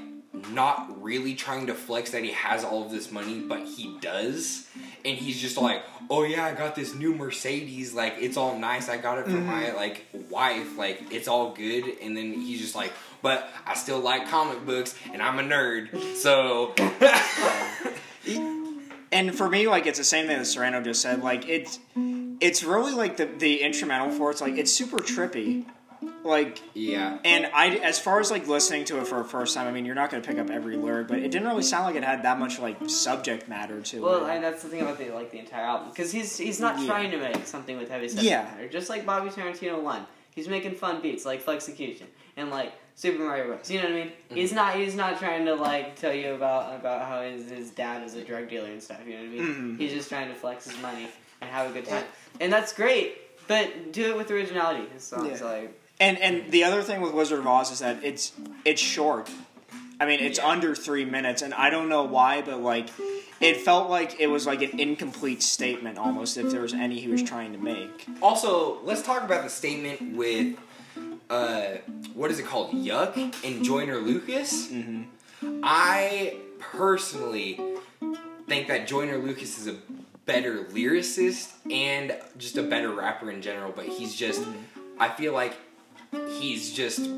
not 0.51 1.03
really 1.03 1.35
trying 1.35 1.67
to 1.69 1.75
flex 1.75 2.11
that 2.11 2.23
he 2.23 2.33
has 2.33 2.63
all 2.65 2.85
of 2.85 2.91
this 2.91 3.11
money, 3.11 3.41
but 3.41 3.61
he 3.61 3.97
does. 4.01 4.67
And 5.05 5.17
he's 5.17 5.41
just 5.41 5.57
like, 5.57 5.83
oh 6.11 6.25
yeah, 6.25 6.45
I 6.45 6.53
got 6.53 6.75
this 6.75 6.95
new 6.95 7.15
Mercedes. 7.15 7.95
Like 7.95 8.17
it's 8.19 8.37
all 8.37 8.59
nice. 8.59 8.89
I 8.89 8.99
got 8.99 9.19
it 9.19 9.25
for 9.27 9.31
my 9.31 9.65
mm-hmm. 9.65 9.77
like 9.77 10.07
wife. 10.31 10.77
Like 10.77 11.03
it's 11.11 11.29
all 11.29 11.53
good. 11.53 11.85
And 12.03 12.17
then 12.17 12.33
he's 12.33 12.61
just 12.61 12.75
like, 12.75 12.93
but 13.23 13.49
I 13.67 13.75
still 13.75 14.01
like 14.01 14.29
comic 14.29 14.65
books, 14.67 14.95
and 15.13 15.23
I'm 15.23 15.39
a 15.39 15.43
nerd. 15.43 16.17
So 16.17 16.75
And 19.13 19.35
for 19.35 19.49
me, 19.49 19.69
like 19.69 19.87
it's 19.87 19.99
the 19.99 20.05
same 20.05 20.27
thing 20.27 20.39
that 20.39 20.45
Serena 20.45 20.83
just 20.83 21.01
said. 21.01 21.23
Like 21.23 21.49
it's 21.49 21.79
it's 22.41 22.63
really 22.63 22.93
like 22.93 23.17
the 23.17 23.27
the 23.27 23.63
instrumental 23.63 24.11
for 24.11 24.31
it's 24.31 24.41
like 24.41 24.57
it's 24.57 24.73
super 24.73 24.99
trippy. 24.99 25.65
Like 26.23 26.61
yeah, 26.75 27.19
and 27.25 27.47
I 27.55 27.77
as 27.77 27.99
far 27.99 28.21
as 28.21 28.31
like 28.31 28.47
listening 28.47 28.85
to 28.87 28.99
it 29.01 29.07
for 29.07 29.21
a 29.21 29.25
first 29.25 29.55
time, 29.55 29.67
I 29.67 29.73
mean 29.73 29.87
you're 29.87 29.95
not 29.95 30.11
gonna 30.11 30.23
pick 30.23 30.39
up 30.39 30.51
every 30.51 30.77
lyric, 30.77 31.09
but 31.09 31.19
it 31.19 31.31
didn't 31.31 31.49
really 31.49 31.63
sound 31.63 31.87
like 31.87 31.97
it 31.97 32.05
had 32.05 32.23
that 32.25 32.39
much 32.39 32.59
like 32.59 32.77
subject 32.89 33.49
matter 33.49 33.81
to 33.81 34.03
Well, 34.03 34.17
it. 34.17 34.21
Well, 34.23 34.31
and 34.31 34.45
that's 34.45 34.63
the 34.63 34.69
thing 34.69 34.83
about 34.83 34.99
the 34.99 35.11
like 35.11 35.31
the 35.31 35.39
entire 35.39 35.65
album 35.65 35.89
because 35.89 36.13
he's 36.13 36.37
he's 36.37 36.61
not 36.61 36.79
Yeah. 36.79 36.87
trying 36.87 37.11
to 37.13 37.17
make 37.19 37.47
something 37.47 37.79
with 37.79 37.89
heavy 37.91 38.09
subject 38.09 38.27
Yeah. 38.29 38.43
matter, 38.43 38.69
just 38.69 38.91
like 38.91 39.07
Bobby 39.07 39.31
Tarantino 39.31 39.81
one. 39.83 40.07
He's 40.35 40.49
making 40.49 40.75
fun 40.75 41.01
beats 41.01 41.25
like 41.25 41.43
Flexecution 41.45 42.05
and 42.37 42.51
like 42.51 42.73
Super 42.95 43.23
Mario 43.23 43.47
Bros. 43.47 43.71
You 43.71 43.79
know 43.79 43.85
what 43.89 43.93
I 43.93 44.05
mean? 44.05 44.13
He's 44.29 44.53
not 44.53 44.77
he's 44.77 44.95
not 44.95 45.19
trying 45.19 45.47
to 45.47 45.55
like 45.55 45.97
tell 45.99 46.13
you 46.13 46.35
about 46.35 46.79
about 46.79 47.09
how 47.09 47.23
his, 47.23 47.49
his 47.49 47.71
dad 47.71 48.03
is 48.05 48.15
a 48.15 48.23
drug 48.23 48.51
dealer 48.51 48.69
and 48.71 48.83
stuff. 48.83 49.01
You 49.07 49.15
know 49.15 49.21
what 49.21 49.27
I 49.27 49.31
mean? 49.31 49.77
Mhm. 49.77 49.79
He's 49.81 49.93
just 49.93 50.11
trying 50.11 50.29
to 50.29 50.35
flex 50.35 50.67
his 50.67 50.79
money 50.83 51.09
and 51.41 51.51
have 51.51 51.71
a 51.71 51.73
good 51.73 51.87
time, 51.87 52.05
and 52.41 52.53
that's 52.53 52.73
great. 52.73 53.19
But 53.49 53.93
do 53.93 54.11
it 54.11 54.17
with 54.17 54.31
originality. 54.31 54.85
His 54.93 55.05
songs 55.05 55.41
Yeah. 55.41 55.47
like 55.47 55.81
And 56.01 56.19
and 56.19 56.51
the 56.51 56.65
other 56.65 56.83
thing 56.83 57.01
with 57.01 57.13
Wizard 57.15 57.39
of 57.39 57.47
Oz 57.47 57.71
is 57.71 57.79
that 57.79 58.03
it's 58.03 58.33
it's 58.65 58.81
short. 58.83 59.31
I 59.99 60.05
mean, 60.05 60.21
it's 60.21 60.39
Yeah. 60.39 60.49
under 60.49 60.75
three 60.75 61.05
minutes, 61.07 61.41
and 61.43 61.55
I 61.55 61.71
don't 61.71 61.89
know 61.89 62.03
why, 62.03 62.43
but 62.43 62.61
like, 62.61 62.89
it 63.41 63.57
felt 63.63 63.89
like 63.89 64.21
it 64.21 64.27
was 64.27 64.47
like 64.47 64.61
an 64.63 64.79
incomplete 64.79 65.43
statement 65.43 65.97
almost. 65.97 66.37
If 66.37 66.51
there 66.51 66.61
was 66.61 66.75
any 66.75 67.01
he 67.01 67.09
was 67.09 67.23
trying 67.23 67.53
to 67.53 67.59
make. 67.59 68.07
Also, 68.21 68.79
let's 68.83 69.01
talk 69.03 69.23
about 69.23 69.43
the 69.45 69.49
statement 69.51 70.15
with 70.17 70.57
uh, 71.31 71.77
what 72.15 72.31
is 72.31 72.39
it 72.39 72.47
called? 72.47 72.73
Yuck 72.73 73.17
and 73.45 73.65
Joyner 73.65 73.97
Lucas. 73.99 74.69
hmm 74.69 75.03
I 75.63 76.37
personally 76.59 77.61
think 78.49 78.69
that 78.69 78.87
Joyner 78.87 79.19
Lucas 79.19 79.59
is 79.59 79.67
a 79.67 79.77
better 80.27 80.65
lyricist 80.65 81.53
and 81.71 82.15
just 82.37 82.59
a 82.59 82.63
better 82.63 82.91
rapper 82.91 83.31
in 83.31 83.41
general, 83.41 83.73
but 83.75 83.87
he's 83.87 84.15
just 84.15 84.45
I 84.99 85.09
feel 85.09 85.33
like 85.33 85.57
he's 86.39 86.73
just 86.73 87.09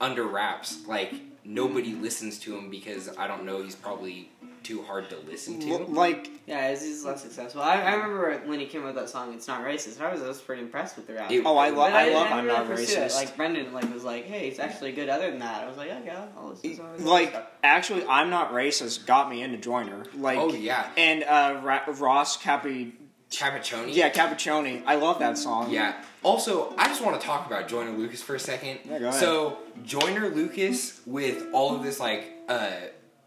under 0.00 0.24
wraps. 0.24 0.86
Like 0.86 1.14
nobody 1.44 1.94
listens 1.94 2.38
to 2.40 2.56
him 2.56 2.70
because 2.70 3.08
I 3.16 3.26
don't 3.26 3.44
know, 3.44 3.62
he's 3.62 3.74
probably 3.74 4.30
too 4.62 4.80
hard 4.82 5.10
to 5.10 5.16
listen 5.28 5.58
to. 5.58 5.76
Like, 5.78 6.30
yeah, 6.46 6.70
he's, 6.70 6.82
he's 6.82 7.04
less 7.04 7.20
successful. 7.20 7.62
I, 7.62 7.80
I 7.82 7.94
remember 7.94 8.42
when 8.46 8.60
he 8.60 8.66
came 8.66 8.82
out 8.82 8.86
with 8.88 8.94
that 8.94 9.08
song. 9.10 9.34
It's 9.34 9.48
not 9.48 9.64
racist. 9.64 10.00
I 10.00 10.12
was 10.12 10.22
I 10.22 10.28
was 10.28 10.40
pretty 10.40 10.62
impressed 10.62 10.94
with 10.96 11.08
the 11.08 11.14
rap. 11.14 11.32
It- 11.32 11.42
oh, 11.44 11.56
I 11.56 11.70
love 11.70 11.90
But 11.90 11.92
I 11.94 12.14
love 12.14 12.26
I 12.30 12.38
am 12.38 12.46
not 12.46 12.66
pursue 12.68 12.96
it. 12.96 13.06
racist. 13.10 13.16
Like 13.16 13.36
Brendan, 13.36 13.72
like 13.72 13.92
was 13.92 14.04
like, 14.04 14.24
"Hey, 14.26 14.46
it's 14.46 14.60
actually 14.60 14.92
good." 14.92 15.08
Other 15.08 15.30
than 15.30 15.40
that, 15.40 15.64
I 15.64 15.68
was 15.68 15.76
like, 15.76 15.88
"Yeah, 15.88 16.00
yeah, 16.04 16.26
I'll 16.38 16.50
listen 16.50 16.70
to 16.70 16.76
some 16.76 16.86
of 16.86 16.92
his 16.94 17.04
like 17.04 17.30
stuff." 17.30 17.46
actually, 17.64 18.04
I'm 18.06 18.30
not 18.30 18.52
racist. 18.52 19.04
Got 19.04 19.28
me 19.30 19.42
into 19.42 19.58
Joyner. 19.58 20.04
Like, 20.16 20.38
oh 20.38 20.52
yeah. 20.52 20.88
and 20.96 21.24
uh, 21.24 21.60
Ra- 21.64 21.82
Ross 21.98 22.36
Capi, 22.36 22.94
Capicchioni? 23.32 23.94
yeah, 23.94 24.10
Capicchioni. 24.10 24.82
I 24.86 24.94
love 24.96 25.18
that 25.20 25.38
song. 25.38 25.70
Yeah. 25.70 26.00
Also, 26.22 26.74
I 26.76 26.86
just 26.86 27.02
want 27.04 27.20
to 27.20 27.26
talk 27.26 27.46
about 27.46 27.66
Joyner 27.68 27.90
Lucas 27.90 28.22
for 28.22 28.34
a 28.34 28.38
second. 28.40 28.78
Yeah, 28.84 28.98
go 28.98 29.08
ahead. 29.08 29.20
So 29.20 29.58
Joyner 29.84 30.28
Lucas 30.28 31.00
with 31.06 31.46
all 31.52 31.74
of 31.74 31.82
this 31.82 31.98
like 31.98 32.32
uh 32.48 32.70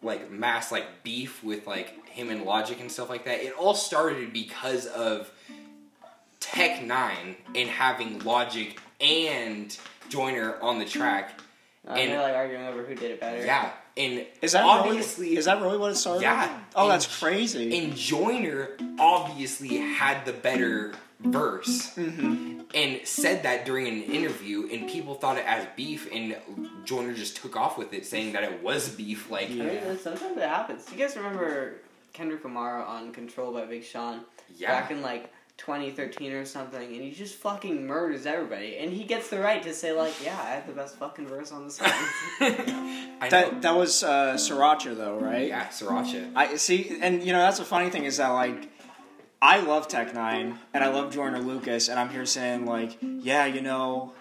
like 0.02 0.32
mass 0.32 0.72
like 0.72 0.86
beef 1.04 1.44
with 1.44 1.66
like 1.68 2.08
him 2.08 2.30
and 2.30 2.44
Logic 2.44 2.80
and 2.80 2.92
stuff 2.92 3.10
like 3.10 3.26
that. 3.26 3.42
It 3.44 3.54
all 3.58 3.74
started 3.74 4.32
because 4.32 4.86
of 4.86 5.30
Tech 6.40 6.80
N9ne 6.82 7.36
and 7.56 7.70
having 7.70 8.20
Logic 8.20 8.80
and 9.02 9.76
Joyner 10.10 10.58
on 10.62 10.80
the 10.80 10.86
track. 10.86 11.40
Uh, 11.88 11.92
and- 11.94 12.12
they're 12.12 12.22
like 12.22 12.36
arguing 12.36 12.66
over 12.66 12.84
who 12.84 12.96
did 12.96 13.12
it 13.12 13.20
better. 13.20 13.44
Yeah. 13.46 13.72
And 13.98 14.26
Is 14.42 14.52
that 14.52 14.64
obviously 14.66 15.26
really, 15.28 15.38
is 15.38 15.46
that 15.46 15.62
really 15.62 15.78
what 15.78 15.92
it 15.92 15.96
started? 15.96 16.22
Yeah. 16.24 16.60
Oh, 16.76 16.84
And- 16.84 16.92
that's 16.92 17.20
crazy. 17.20 17.78
and 17.78 17.96
Joyner 17.96 18.72
obviously 19.00 19.78
had 19.78 20.26
the 20.26 20.34
better 20.34 20.94
verse 21.22 21.94
hmm 21.96 22.52
and 22.74 23.00
said 23.08 23.44
that 23.44 23.64
during 23.66 23.88
an 23.88 24.04
interview, 24.04 24.68
and 24.70 24.90
people 24.90 25.16
thought 25.16 25.38
it 25.38 25.46
as 25.48 25.66
beef, 25.78 26.10
and 26.12 26.36
Joyner 26.84 27.14
just 27.14 27.38
took 27.38 27.56
off 27.56 27.78
with 27.78 27.94
it, 27.94 28.06
saying 28.06 28.34
that 28.34 28.44
it 28.44 28.62
was 28.62 28.90
beef. 28.90 29.30
Like, 29.32 29.46
I 29.50 29.54
mean, 29.54 29.60
Yeah. 29.68 29.96
sometimes 30.02 30.36
it 30.36 30.44
happens. 30.44 30.84
Do 30.84 30.94
you 30.96 31.06
guys 31.06 31.16
remember 31.16 31.76
Kendrick 32.12 32.44
Lamar 32.44 32.84
on 32.84 33.14
Control 33.14 33.54
by 33.54 33.66
Big 33.66 33.86
Sean 33.86 34.22
yeah, 34.58 34.82
back 34.82 34.92
in 34.92 35.02
like 35.02 35.32
2013 35.58 36.34
or 36.34 36.46
something, 36.46 36.82
and 36.82 37.02
he 37.02 37.12
just 37.12 37.36
fucking 37.36 37.88
murders 37.88 38.26
everybody, 38.26 38.78
and 38.78 38.92
he 38.92 39.04
gets 39.04 39.30
the 39.30 39.40
right 39.40 39.64
to 39.64 39.74
say 39.74 39.94
like, 39.94 40.14
"Yeah, 40.24 40.38
I 40.40 40.52
have 40.52 40.68
the 40.68 40.74
best 40.74 40.98
fucking 40.98 41.28
verse 41.28 41.52
on 41.52 41.66
the 41.66 41.72
song." 41.72 41.92
That 43.30 43.62
that 43.62 43.76
was 43.76 44.04
uh, 44.04 44.34
Sriracha 44.34 44.96
though, 44.96 45.18
right? 45.18 45.48
yeah, 45.48 45.68
Sriracha. 45.70 46.34
I 46.36 46.58
see, 46.58 46.98
and 47.02 47.24
you 47.24 47.32
know 47.32 47.40
that's 47.40 47.58
the 47.58 47.66
funny 47.66 47.90
thing 47.90 48.04
is 48.04 48.18
that 48.18 48.30
like 48.30 48.70
I 49.42 49.60
love 49.60 49.88
Tech 49.88 50.12
N9ne 50.12 50.58
and 50.74 50.84
I 50.84 50.90
love 50.90 51.14
Joyner 51.14 51.40
Lucas, 51.40 51.88
and 51.88 52.00
I'm 52.00 52.10
here 52.10 52.26
saying 52.26 52.66
like, 52.66 52.98
yeah, 53.02 53.46
you 53.46 53.62
know, 53.62 54.14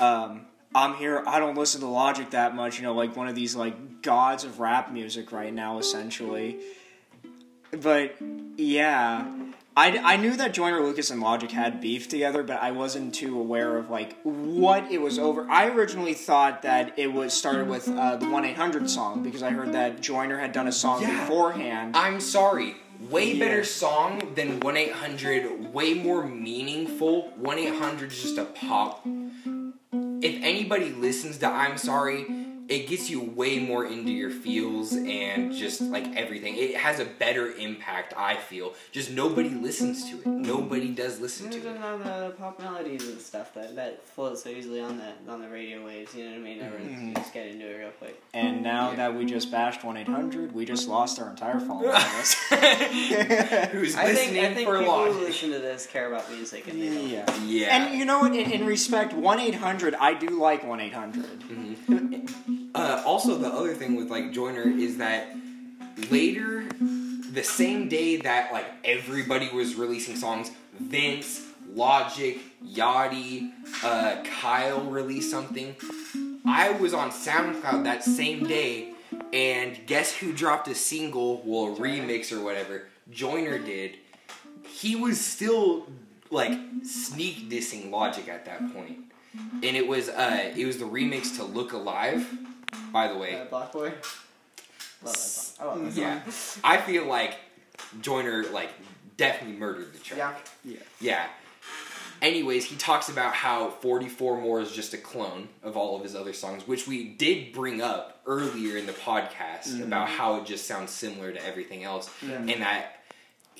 um, 0.00 0.46
I'm 0.74 0.94
here. 0.94 1.22
I 1.26 1.38
don't 1.38 1.56
listen 1.56 1.80
to 1.82 1.86
Logic 1.86 2.30
that 2.30 2.54
much, 2.54 2.78
you 2.78 2.82
know, 2.84 2.94
like 2.94 3.16
one 3.16 3.28
of 3.28 3.34
these 3.34 3.54
like 3.54 4.02
gods 4.02 4.44
of 4.44 4.58
rap 4.58 4.92
music 4.92 5.32
right 5.32 5.52
now, 5.52 5.78
essentially. 5.78 6.60
But 7.70 8.16
yeah. 8.56 9.30
I, 9.80 9.98
I 10.12 10.16
knew 10.18 10.36
that 10.36 10.52
Joyner 10.52 10.80
Lucas 10.82 11.10
and 11.10 11.22
Logic 11.22 11.50
had 11.50 11.80
beef 11.80 12.06
together, 12.06 12.42
but 12.42 12.60
I 12.62 12.70
wasn't 12.70 13.14
too 13.14 13.40
aware 13.40 13.78
of 13.78 13.88
like 13.88 14.14
what 14.24 14.92
it 14.92 15.00
was 15.00 15.18
over. 15.18 15.48
I 15.50 15.68
originally 15.68 16.12
thought 16.12 16.60
that 16.62 16.98
it 16.98 17.10
was 17.10 17.32
started 17.32 17.66
with 17.66 17.88
uh, 17.88 18.16
the 18.16 18.28
one 18.28 18.44
eight 18.44 18.58
hundred 18.58 18.90
song 18.90 19.22
because 19.22 19.42
I 19.42 19.48
heard 19.50 19.72
that 19.72 20.02
Joyner 20.02 20.38
had 20.38 20.52
done 20.52 20.68
a 20.68 20.72
song 20.72 21.00
Yeah. 21.00 21.20
beforehand. 21.22 21.96
I'm 21.96 22.20
sorry. 22.20 22.76
Way 23.08 23.32
Yeah. 23.32 23.46
better 23.46 23.64
song 23.64 24.34
than 24.34 24.60
1 24.60 24.76
800, 24.76 25.72
way 25.72 25.94
more 25.94 26.26
meaningful. 26.26 27.30
1 27.38 27.58
800 27.58 28.12
is 28.12 28.20
just 28.20 28.36
a 28.36 28.44
pop. 28.44 29.00
If 29.02 30.42
anybody 30.44 30.90
listens 30.90 31.38
to 31.38 31.46
I'm 31.48 31.78
Sorry, 31.78 32.26
it 32.70 32.86
gets 32.88 33.10
you 33.10 33.20
way 33.20 33.58
more 33.58 33.84
into 33.84 34.12
your 34.12 34.30
feels 34.30 34.92
and 34.94 35.52
just 35.52 35.80
like 35.80 36.06
everything. 36.16 36.56
It 36.56 36.76
has 36.76 37.00
a 37.00 37.04
better 37.04 37.50
impact, 37.52 38.14
I 38.16 38.36
feel. 38.36 38.72
Just 38.92 39.10
nobody 39.10 39.48
listens 39.50 40.08
to 40.10 40.16
it. 40.20 40.26
Nobody 40.26 40.88
does 40.90 41.20
listen 41.20 41.48
It 41.48 41.52
to 41.52 41.58
it. 41.58 41.64
doesn't 41.64 42.04
the 42.04 42.34
pop 42.38 42.60
melodies 42.60 43.06
and 43.08 43.20
stuff 43.20 43.52
that, 43.54 43.74
that 43.76 44.06
floats 44.06 44.44
so 44.44 44.50
easily 44.50 44.80
on 44.80 44.98
the 44.98 45.30
on 45.32 45.42
the 45.42 45.48
radio 45.48 45.84
waves. 45.84 46.14
You 46.14 46.24
know 46.24 46.30
what 46.30 46.38
I 46.38 46.42
mean? 46.42 46.60
Everyone 46.60 47.12
Mhm. 47.12 47.16
just 47.16 47.34
get 47.34 47.46
into 47.48 47.66
it 47.68 47.76
real 47.78 47.90
quick. 47.98 48.22
and 48.32 48.62
now 48.62 48.90
Yeah. 48.90 48.96
that 48.96 49.14
we 49.16 49.24
just 49.26 49.50
bashed 49.50 49.82
one 49.84 49.96
eight 49.96 50.06
hundred, 50.08 50.52
we 50.52 50.64
just 50.64 50.88
lost 50.88 51.18
our 51.20 51.28
entire 51.30 51.58
following. 51.60 51.88
list. 52.18 52.34
Who's 53.72 53.96
I 53.96 54.04
think 54.12 54.32
listening 54.32 54.44
I 54.46 54.54
think 54.54 54.68
for 54.68 54.78
people 54.78 55.04
who 55.12 55.20
listen 55.20 55.50
to 55.50 55.58
this 55.58 55.86
care 55.86 56.06
about 56.08 56.30
music 56.30 56.68
and 56.68 56.80
they 56.80 56.88
know. 56.88 57.00
yeah. 57.00 57.36
Yeah. 57.44 57.76
And 57.76 57.98
you 57.98 58.04
know 58.04 58.20
what? 58.20 58.34
In, 58.34 58.50
in 58.50 58.64
respect, 58.64 59.12
one 59.12 59.40
eight 59.40 59.54
hundred, 59.56 59.94
I 59.94 60.14
do 60.14 60.28
like 60.40 60.64
one 60.64 60.80
eight 60.80 60.92
hundred. 60.94 61.26
Uh, 62.74 63.02
also, 63.04 63.36
the 63.36 63.48
other 63.48 63.74
thing 63.74 63.96
with 63.96 64.10
like 64.10 64.32
Joyner 64.32 64.62
is 64.62 64.98
that 64.98 65.34
later, 66.10 66.64
the 67.32 67.42
same 67.42 67.88
day 67.88 68.16
that 68.16 68.52
like 68.52 68.66
everybody 68.84 69.48
was 69.52 69.74
releasing 69.74 70.16
songs, 70.16 70.50
Vince, 70.78 71.46
Logic, 71.74 72.38
Yachty, 72.64 73.50
uh, 73.84 74.22
Kyle 74.40 74.82
released 74.82 75.30
something. 75.30 75.76
I 76.46 76.70
was 76.70 76.94
on 76.94 77.10
SoundCloud 77.10 77.84
that 77.84 78.02
same 78.02 78.46
day, 78.46 78.92
and 79.32 79.78
guess 79.86 80.12
who 80.12 80.32
dropped 80.32 80.68
a 80.68 80.74
single, 80.74 81.42
well, 81.44 81.74
a 81.74 81.76
remix 81.78 82.32
or 82.32 82.42
whatever? 82.42 82.86
Joyner 83.10 83.58
did. 83.58 83.96
He 84.66 84.96
was 84.96 85.20
still 85.20 85.86
like 86.30 86.58
sneak 86.82 87.50
dissing 87.50 87.90
Logic 87.90 88.28
at 88.28 88.44
that 88.46 88.72
point, 88.72 88.98
and 89.34 89.64
it 89.76 89.86
was 89.86 90.08
uh, 90.08 90.52
it 90.56 90.64
was 90.66 90.78
the 90.78 90.84
remix 90.84 91.36
to 91.36 91.44
"Look 91.44 91.72
Alive." 91.72 92.26
By 92.92 93.08
the 93.08 93.18
way, 93.18 93.34
Uh, 93.40 93.46
BlocBoy. 93.46 93.92
Love 95.02 95.12
that 95.14 95.16
song. 95.16 95.56
I 95.60 95.64
love 95.72 95.84
that 95.84 95.92
song. 95.92 96.02
yeah, 96.02 96.20
I 96.64 96.76
feel 96.78 97.04
like 97.06 97.36
Joyner 98.00 98.44
like 98.52 98.70
definitely 99.16 99.56
murdered 99.58 99.92
the 99.92 99.98
track. 99.98 100.46
Yeah. 100.64 100.72
Yeah. 100.74 100.78
Yeah. 101.00 101.26
Anyways, 102.22 102.66
he 102.66 102.76
talks 102.76 103.08
about 103.08 103.32
how 103.32 103.70
44 103.70 104.42
More 104.42 104.60
is 104.60 104.72
just 104.72 104.92
a 104.92 104.98
clone 104.98 105.48
of 105.62 105.74
all 105.78 105.96
of 105.96 106.02
his 106.02 106.14
other 106.14 106.34
songs, 106.34 106.68
which 106.68 106.86
we 106.86 107.04
did 107.08 107.52
bring 107.54 107.80
up 107.80 108.20
earlier 108.26 108.76
in 108.76 108.84
the 108.84 108.92
podcast 108.92 109.82
about 109.82 110.06
how 110.08 110.36
it 110.36 110.44
just 110.44 110.66
sounds 110.66 110.90
similar 110.90 111.32
to 111.32 111.42
everything 111.46 111.82
else, 111.82 112.10
Yeah. 112.20 112.34
and 112.36 112.60
that 112.60 112.99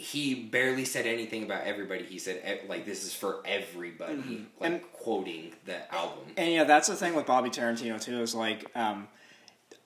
he 0.00 0.34
barely 0.34 0.84
said 0.84 1.06
anything 1.06 1.42
about 1.44 1.64
everybody. 1.64 2.04
He 2.04 2.18
said 2.18 2.60
like 2.68 2.86
this 2.86 3.04
is 3.04 3.12
for 3.14 3.42
everybody, 3.44 4.14
Mhm. 4.14 4.46
like 4.58 4.72
And- 4.72 4.92
quoting 4.92 5.52
the 5.66 5.92
album. 5.94 6.24
And 6.36 6.52
yeah, 6.52 6.64
that's 6.64 6.88
the 6.88 6.96
thing 6.96 7.14
with 7.14 7.26
Bobby 7.26 7.50
Tarantino 7.50 8.00
too. 8.00 8.20
Is 8.22 8.34
like, 8.34 8.64
um, 8.76 9.08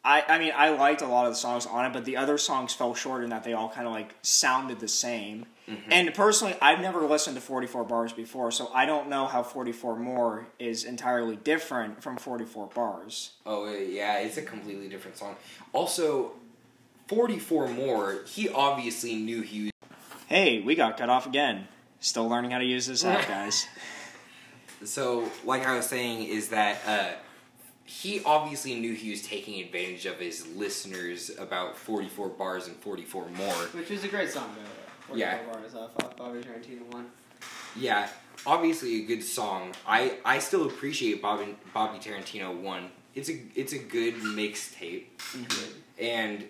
I 0.04 0.22
I 0.28 0.38
mean, 0.38 0.52
I 0.54 0.68
liked 0.70 1.02
a 1.02 1.06
lot 1.06 1.26
of 1.26 1.32
the 1.32 1.36
songs 1.38 1.66
on 1.66 1.84
it, 1.86 1.92
but 1.92 2.04
the 2.04 2.16
other 2.16 2.38
songs 2.38 2.72
fell 2.74 2.94
short 2.94 3.24
in 3.24 3.30
that 3.30 3.42
they 3.44 3.54
all 3.54 3.68
kind 3.70 3.86
of 3.86 3.92
like 3.92 4.14
sounded 4.22 4.78
the 4.80 4.88
same. 4.88 5.46
And 5.90 6.12
personally, 6.12 6.54
I've 6.60 6.80
never 6.80 7.00
listened 7.06 7.36
to 7.36 7.40
44 7.40 7.84
Bars 7.84 8.12
before, 8.12 8.50
so 8.52 8.70
I 8.74 8.84
don't 8.84 9.08
know 9.08 9.24
how 9.26 9.42
44 9.42 9.96
More 9.96 10.46
is 10.58 10.84
entirely 10.84 11.36
different 11.36 12.02
from 12.02 12.18
44 12.18 12.66
Bars. 12.66 13.30
Oh 13.46 13.72
yeah, 13.72 14.18
it's 14.18 14.36
a 14.36 14.42
completely 14.42 14.88
different 14.90 15.16
song. 15.16 15.36
Also, 15.72 16.32
44 17.08 17.68
More, 17.68 18.20
he 18.26 18.48
obviously 18.50 19.14
knew 19.14 19.40
he 19.42 19.70
Hey, 20.28 20.60
we 20.60 20.74
got 20.74 20.96
cut 20.96 21.08
off 21.08 21.26
again. 21.26 21.68
Still 22.00 22.28
learning 22.28 22.50
how 22.50 22.58
to 22.58 22.64
use 22.64 22.86
this 22.86 23.04
app, 23.04 23.26
guys. 23.28 23.66
So, 24.84 25.30
like 25.44 25.66
I 25.66 25.76
was 25.76 25.86
saying, 25.86 26.24
is 26.24 26.48
that 26.48 26.78
uh, 26.86 27.10
he 27.84 28.22
obviously 28.24 28.74
knew 28.74 28.94
he 28.94 29.10
was 29.10 29.22
taking 29.22 29.60
advantage 29.62 30.06
of 30.06 30.18
his 30.18 30.46
listeners 30.48 31.30
about 31.38 31.76
44 31.76 32.28
bars 32.30 32.66
and 32.66 32.76
44 32.76 33.28
more. 33.30 33.52
Which 33.72 33.90
was 33.90 34.04
a 34.04 34.08
great 34.08 34.30
song, 34.30 34.48
by 34.48 34.54
the 34.56 34.60
way. 34.60 34.66
44 35.08 35.16
Yeah. 35.18 35.52
Bars 35.52 35.74
off, 35.74 35.90
off 36.04 36.16
Bobby 36.16 36.40
Tarantino 36.40 36.92
one. 36.92 37.06
Yeah, 37.76 38.08
obviously 38.46 39.02
a 39.02 39.06
good 39.06 39.22
song. 39.22 39.72
I, 39.86 40.18
I 40.24 40.38
still 40.38 40.66
appreciate 40.66 41.20
Bobby, 41.22 41.56
Bobby 41.72 41.98
Tarantino 41.98 42.54
1 42.60 42.90
it's 43.14 43.28
a 43.30 43.38
it's 43.54 43.72
a 43.72 43.78
good 43.78 44.14
mixtape, 44.16 45.04
Mm-hmm. 45.36 46.02
and 46.04 46.44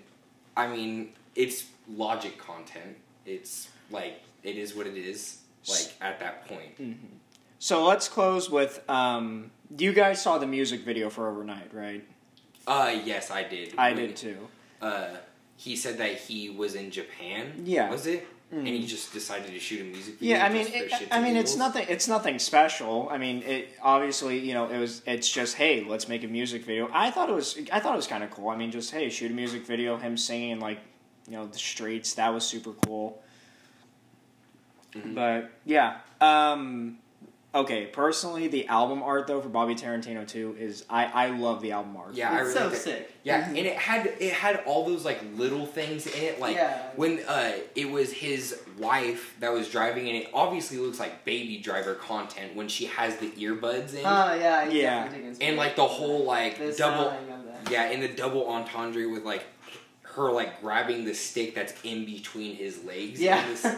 I 0.56 0.66
mean 0.66 1.10
it's 1.34 1.66
logic 1.86 2.38
content. 2.38 2.96
It's 3.26 3.68
like 3.90 4.20
it 4.42 4.56
is 4.56 4.74
what 4.74 4.86
it 4.86 4.96
is. 4.96 5.38
Like 5.68 5.94
at 6.02 6.20
that 6.20 6.46
point, 6.46 6.78
Mm-hmm. 6.78 7.06
So 7.58 7.84
let's 7.86 8.08
close 8.08 8.50
with. 8.50 8.82
Um, 8.90 9.50
you 9.78 9.92
guys 9.94 10.20
saw 10.22 10.36
the 10.36 10.46
music 10.46 10.80
video 10.84 11.08
for 11.08 11.28
Overnight, 11.30 11.72
right? 11.72 12.04
uh, 12.66 12.94
yes, 13.04 13.30
I 13.30 13.42
did. 13.44 13.74
I 13.78 13.92
When, 13.92 13.96
did 14.08 14.16
too. 14.16 14.36
Uh, 14.82 15.16
he 15.56 15.74
said 15.76 15.96
that 15.98 16.16
he 16.16 16.50
was 16.50 16.74
in 16.74 16.90
Japan. 16.90 17.62
Yeah. 17.64 17.90
was 17.90 18.06
it? 18.06 18.26
And 18.50 18.66
Mhm. 18.66 18.78
he 18.80 18.86
just 18.86 19.12
decided 19.14 19.46
to 19.52 19.58
shoot 19.58 19.80
a 19.80 19.84
music 19.84 20.18
video. 20.18 20.36
Yeah, 20.36 20.44
I 20.44 20.48
mean, 20.50 20.66
it, 20.68 20.92
I 20.92 21.06
and 21.16 21.24
mean, 21.24 21.36
it's 21.36 21.56
nothing. 21.56 21.86
It's 21.88 22.06
nothing 22.06 22.38
special. 22.38 23.08
I 23.10 23.16
mean, 23.16 23.42
it 23.42 23.70
obviously, 23.82 24.38
you 24.40 24.52
know, 24.52 24.68
it 24.68 24.78
was. 24.78 25.00
It's 25.06 25.28
just, 25.30 25.56
hey, 25.56 25.82
let's 25.88 26.08
make 26.08 26.22
a 26.24 26.28
music 26.28 26.64
video. 26.66 26.90
I 26.92 27.10
thought 27.10 27.30
it 27.30 27.34
was. 27.34 27.58
I 27.72 27.80
thought 27.80 27.94
it 27.94 27.96
was 27.96 28.06
kind 28.06 28.22
of 28.22 28.30
cool. 28.30 28.50
I 28.50 28.56
mean, 28.56 28.70
just 28.70 28.90
hey, 28.92 29.08
shoot 29.08 29.30
a 29.30 29.34
music 29.34 29.64
video, 29.66 29.96
him 29.96 30.16
singing 30.18 30.60
like, 30.60 30.78
you 31.28 31.32
know, 31.36 31.46
the 31.46 31.58
streets. 31.58 32.14
That 32.14 32.32
was 32.34 32.44
super 32.46 32.72
cool. 32.86 33.22
Mhm. 34.94 35.14
But 35.14 35.50
yeah, 35.64 35.96
um, 36.20 36.98
okay. 37.54 37.86
Personally, 37.86 38.46
the 38.46 38.68
album 38.68 39.02
art 39.02 39.26
though 39.26 39.40
for 39.40 39.48
Bobby 39.48 39.74
Tarantino 39.74 40.26
too 40.26 40.54
is 40.58 40.84
I 40.88 41.06
I 41.06 41.26
love 41.30 41.62
the 41.62 41.72
album 41.72 41.96
art. 41.96 42.14
Yeah, 42.14 42.30
I 42.30 42.34
it's 42.42 42.48
really 42.48 42.52
so 42.52 42.70
think- 42.70 42.82
sick. 42.82 43.10
Yeah, 43.24 43.48
and 43.48 43.56
it 43.56 43.76
had 43.76 44.06
it 44.20 44.32
had 44.34 44.62
all 44.66 44.84
those 44.86 45.04
like 45.04 45.20
little 45.34 45.66
things 45.66 46.06
in 46.06 46.22
it, 46.22 46.38
like 46.40 46.54
Yeah. 46.56 46.90
when 46.94 47.20
uh, 47.26 47.52
it 47.74 47.90
was 47.90 48.12
his 48.12 48.60
wife 48.78 49.34
that 49.40 49.50
was 49.52 49.68
driving, 49.70 50.06
and 50.08 50.16
it 50.16 50.28
obviously 50.32 50.76
looks 50.78 51.00
like 51.00 51.24
Baby 51.24 51.56
Driver 51.58 51.94
content 51.94 52.54
when 52.54 52.68
she 52.68 52.84
has 52.84 53.16
the 53.16 53.30
earbuds 53.30 53.94
in, 53.94 54.00
Oh 54.04 54.34
yeah, 54.34 54.68
Yeah. 54.68 55.08
and 55.40 55.56
like 55.56 55.74
the 55.74 55.86
whole 55.88 56.22
like 56.24 56.58
the 56.58 56.72
double, 56.72 57.06
styling 57.06 57.32
of 57.32 57.44
that. 57.64 57.70
yeah, 57.72 57.84
and 57.90 58.00
the 58.02 58.08
double 58.08 58.46
entendre 58.48 59.08
with 59.08 59.24
like 59.24 59.44
her 60.16 60.30
like 60.30 60.60
grabbing 60.60 61.04
the 61.04 61.14
stick 61.14 61.54
that's 61.54 61.74
in 61.82 62.04
between 62.04 62.54
his 62.56 62.82
legs, 62.84 63.20
Yeah. 63.20 63.44
this- 63.48 63.64
in 63.64 63.74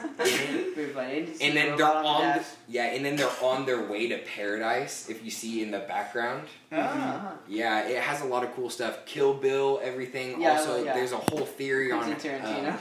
it. 0.57 0.75
Pretty 0.75 0.93
funny. 0.93 1.19
And, 1.21 1.29
and 1.43 1.57
then 1.57 1.77
they're 1.77 1.87
on, 1.87 2.39
the 2.39 2.45
yeah, 2.69 2.85
and 2.87 3.05
then 3.05 3.17
they're 3.17 3.31
on 3.43 3.65
their 3.67 3.83
way 3.89 4.09
to 4.09 4.19
paradise. 4.19 5.09
If 5.09 5.25
you 5.25 5.31
see 5.31 5.63
in 5.63 5.71
the 5.71 5.79
background, 5.81 6.49
Ah, 6.73 7.33
yeah, 7.49 7.89
it 7.89 8.03
has 8.03 8.21
a 8.21 8.27
lot 8.27 8.45
of 8.45 8.55
cool 8.55 8.69
stuff. 8.71 9.07
Kill 9.07 9.35
Bill, 9.35 9.81
everything. 9.83 10.41
Yeah, 10.41 10.59
also, 10.59 10.85
yeah. 10.85 10.93
there's 10.95 11.13
a 11.13 11.17
whole 11.19 11.47
theory 11.47 11.91
on 11.93 12.13
Tarantino. 12.15 12.73
um, 12.73 12.79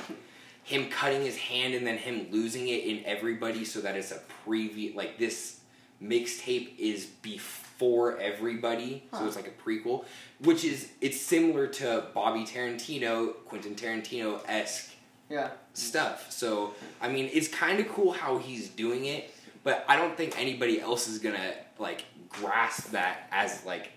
him 0.63 0.89
cutting 0.89 1.21
his 1.21 1.38
hand 1.38 1.75
and 1.75 1.85
then 1.85 1.97
him 1.97 2.27
losing 2.31 2.67
it 2.67 2.83
in 2.83 3.03
everybody, 3.05 3.63
so 3.63 3.79
that 3.81 3.95
it's 3.95 4.12
a 4.12 4.19
preview. 4.45 4.95
Like 4.95 5.17
this 5.17 5.59
mixtape 6.01 6.77
is 6.77 7.05
before 7.05 7.64
everybody, 7.82 9.03
so 9.12 9.25
it's 9.25 9.36
like 9.36 9.48
a 9.48 9.70
prequel, 9.70 10.05
which 10.39 10.63
is 10.63 10.89
it's 11.01 11.20
similar 11.20 11.67
to 11.67 12.05
Bobby 12.13 12.44
Tarantino, 12.44 13.34
Quentin 13.46 13.75
Tarantino 13.75 14.39
esque 14.48 14.91
yeah. 15.29 15.50
stuff. 15.74 16.32
So 16.32 16.74
I 17.01 17.10
mean, 17.10 17.29
it's 17.34 17.48
kind 17.48 17.79
of 17.79 17.88
cool 17.89 18.12
how 18.12 18.38
he's 18.38 18.70
doing 18.70 19.05
it, 19.05 19.34
but 19.63 19.86
I 19.88 19.96
don't 19.98 20.15
think 20.15 20.39
anybody 20.39 20.79
else 20.82 21.08
is 21.08 21.20
gonna 21.20 21.53
like 21.79 22.05
grasp 22.29 22.91
that 22.91 23.27
as 23.32 23.65
like 23.65 23.91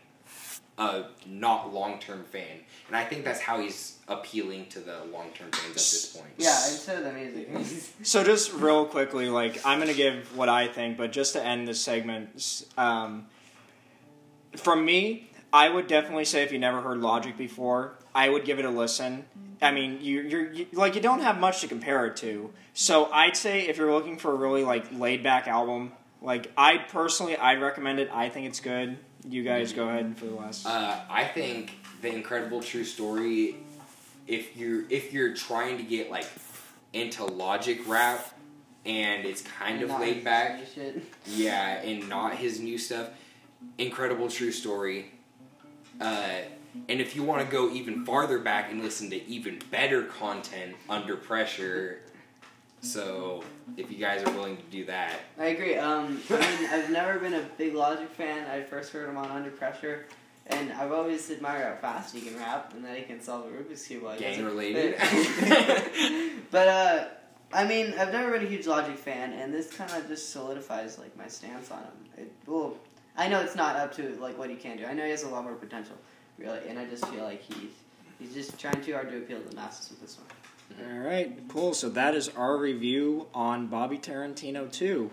a 0.78 1.04
not 1.26 1.72
long 1.72 1.98
term 1.98 2.24
fan, 2.24 2.58
and 2.86 2.96
I 2.96 3.04
think 3.04 3.24
that's 3.24 3.40
how 3.40 3.60
he's 3.60 3.98
appealing 4.06 4.66
to 4.66 4.80
the 4.80 5.04
long 5.12 5.30
term 5.34 5.50
fans 5.50 5.70
at 5.70 5.74
this 5.74 6.16
point. 6.16 6.32
Yeah, 6.38 6.50
and 6.66 6.76
so 6.76 7.02
the 7.02 7.12
music. 7.12 7.94
So 8.02 8.24
just 8.24 8.52
real 8.52 8.86
quickly, 8.86 9.28
like 9.28 9.64
I'm 9.66 9.78
gonna 9.78 9.94
give 9.94 10.36
what 10.36 10.48
I 10.48 10.68
think, 10.68 10.96
but 10.96 11.12
just 11.12 11.32
to 11.34 11.44
end 11.44 11.66
this 11.66 11.80
segment, 11.80 12.64
um, 12.76 13.26
from 14.56 14.84
me, 14.84 15.30
I 15.52 15.68
would 15.68 15.86
definitely 15.86 16.24
say 16.24 16.42
if 16.42 16.52
you 16.52 16.58
never 16.58 16.80
heard 16.80 16.98
Logic 16.98 17.36
before, 17.36 17.94
I 18.14 18.28
would 18.28 18.44
give 18.44 18.58
it 18.58 18.64
a 18.64 18.70
listen. 18.70 19.24
I 19.60 19.72
mean, 19.72 19.98
you, 20.00 20.20
you're 20.22 20.52
you, 20.52 20.66
like 20.72 20.94
you 20.94 21.00
don't 21.00 21.20
have 21.20 21.40
much 21.40 21.60
to 21.62 21.68
compare 21.68 22.06
it 22.06 22.16
to, 22.18 22.50
so 22.74 23.10
I'd 23.12 23.36
say 23.36 23.66
if 23.66 23.76
you're 23.76 23.92
looking 23.92 24.18
for 24.18 24.32
a 24.32 24.34
really 24.36 24.62
like 24.64 24.86
laid 24.92 25.22
back 25.22 25.48
album, 25.48 25.92
like 26.22 26.52
I 26.56 26.78
personally, 26.78 27.36
I'd 27.36 27.60
recommend 27.60 27.98
it. 27.98 28.08
I 28.12 28.28
think 28.28 28.46
it's 28.46 28.60
good. 28.60 28.98
You 29.28 29.42
guys 29.42 29.72
go 29.72 29.88
ahead 29.88 30.04
and 30.04 30.16
for 30.16 30.26
the 30.26 30.34
last. 30.34 30.66
Uh, 30.66 31.00
I 31.10 31.24
think 31.24 31.72
the 32.02 32.14
incredible 32.14 32.62
true 32.62 32.84
story. 32.84 33.56
If 34.26 34.56
you're 34.56 34.88
if 34.90 35.12
you're 35.12 35.34
trying 35.34 35.78
to 35.78 35.82
get 35.82 36.10
like 36.10 36.26
into 36.92 37.24
logic 37.24 37.80
rap, 37.88 38.32
and 38.84 39.24
it's 39.24 39.42
kind 39.42 39.82
of 39.82 39.88
Not 39.88 40.00
laid 40.00 40.24
back, 40.24 40.60
Yeah, 41.26 41.80
and 41.82 42.08
not 42.08 42.36
his 42.36 42.60
new 42.60 42.78
stuff. 42.78 43.08
Incredible 43.78 44.28
true 44.28 44.52
story. 44.52 45.12
Uh, 46.00 46.40
and 46.88 47.00
if 47.00 47.16
you 47.16 47.22
want 47.22 47.44
to 47.44 47.50
go 47.50 47.70
even 47.70 48.04
farther 48.04 48.38
back 48.38 48.70
and 48.70 48.82
listen 48.82 49.10
to 49.10 49.26
even 49.26 49.58
better 49.70 50.04
content 50.04 50.76
under 50.88 51.16
pressure, 51.16 52.00
so 52.80 53.42
if 53.76 53.90
you 53.90 53.98
guys 53.98 54.22
are 54.22 54.32
willing 54.32 54.56
to 54.56 54.62
do 54.64 54.84
that, 54.84 55.20
I 55.38 55.46
agree. 55.46 55.76
Um, 55.76 56.20
I 56.30 56.60
mean, 56.60 56.68
I've 56.70 56.90
never 56.90 57.18
been 57.18 57.34
a 57.34 57.42
big 57.56 57.74
Logic 57.74 58.08
fan. 58.10 58.48
I 58.48 58.62
first 58.62 58.92
heard 58.92 59.08
him 59.08 59.16
on 59.16 59.30
Under 59.30 59.50
Pressure, 59.50 60.06
and 60.46 60.72
I've 60.72 60.92
always 60.92 61.28
admired 61.30 61.64
how 61.64 61.80
fast 61.80 62.14
he 62.14 62.20
can 62.20 62.36
rap 62.38 62.72
and 62.74 62.84
that 62.84 62.96
he 62.96 63.02
can 63.02 63.20
solve 63.20 63.46
a 63.46 63.48
Rubik's 63.48 63.86
cube 63.86 64.04
while 64.04 64.18
gang 64.18 64.44
related. 64.44 64.96
but 66.50 66.68
uh, 66.68 67.04
I 67.52 67.66
mean, 67.66 67.94
I've 67.98 68.12
never 68.12 68.30
been 68.32 68.46
a 68.46 68.48
huge 68.48 68.66
Logic 68.66 68.96
fan, 68.96 69.32
and 69.32 69.52
this 69.52 69.72
kind 69.72 69.90
of 69.90 70.06
just 70.06 70.30
solidifies 70.30 70.98
like 70.98 71.16
my 71.16 71.26
stance 71.26 71.70
on 71.70 71.78
him. 71.78 71.92
It, 72.16 72.32
well, 72.46 72.76
I 73.18 73.26
know 73.26 73.40
it's 73.40 73.56
not 73.56 73.76
up 73.76 73.92
to 73.96 74.16
like 74.20 74.38
what 74.38 74.48
he 74.48 74.56
can 74.56 74.76
do. 74.78 74.86
I 74.86 74.94
know 74.94 75.04
he 75.04 75.10
has 75.10 75.24
a 75.24 75.28
lot 75.28 75.42
more 75.42 75.54
potential, 75.54 75.96
really, 76.38 76.60
and 76.68 76.78
I 76.78 76.86
just 76.86 77.04
feel 77.08 77.24
like 77.24 77.42
he's 77.42 77.72
he's 78.18 78.32
just 78.32 78.58
trying 78.58 78.80
too 78.80 78.94
hard 78.94 79.10
to 79.10 79.18
appeal 79.18 79.40
to 79.40 79.48
the 79.48 79.56
masses 79.56 79.90
with 79.90 80.00
this 80.00 80.16
one. 80.16 80.88
All 80.92 80.98
right, 81.00 81.36
cool. 81.48 81.74
So 81.74 81.88
that 81.90 82.14
is 82.14 82.28
our 82.30 82.56
review 82.56 83.26
on 83.34 83.66
Bobby 83.66 83.98
Tarantino 83.98 84.70
2. 84.70 85.10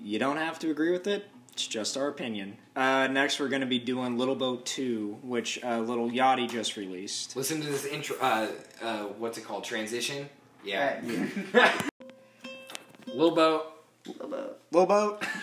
You 0.00 0.18
don't 0.18 0.38
have 0.38 0.58
to 0.60 0.70
agree 0.70 0.92
with 0.92 1.06
it. 1.06 1.26
It's 1.52 1.66
just 1.66 1.96
our 1.96 2.08
opinion. 2.08 2.56
Uh, 2.74 3.08
next, 3.08 3.38
we're 3.38 3.48
going 3.48 3.60
to 3.60 3.66
be 3.66 3.78
doing 3.78 4.16
Little 4.16 4.36
Boat 4.36 4.64
2, 4.64 5.18
which 5.22 5.62
uh, 5.62 5.80
Little 5.80 6.10
Yachty 6.10 6.48
just 6.48 6.76
released. 6.76 7.36
Listen 7.36 7.60
to 7.60 7.66
this 7.66 7.84
intro. 7.84 8.16
Uh, 8.20 8.46
uh, 8.80 9.02
what's 9.18 9.36
it 9.36 9.44
called? 9.44 9.64
Transition. 9.64 10.28
Yeah. 10.64 10.98
Right. 11.52 11.72
Lil 13.08 13.30
Bo. 13.34 13.66
Little 14.06 14.28
boat. 14.28 14.58
Little 14.70 14.86
Boat. 14.86 15.24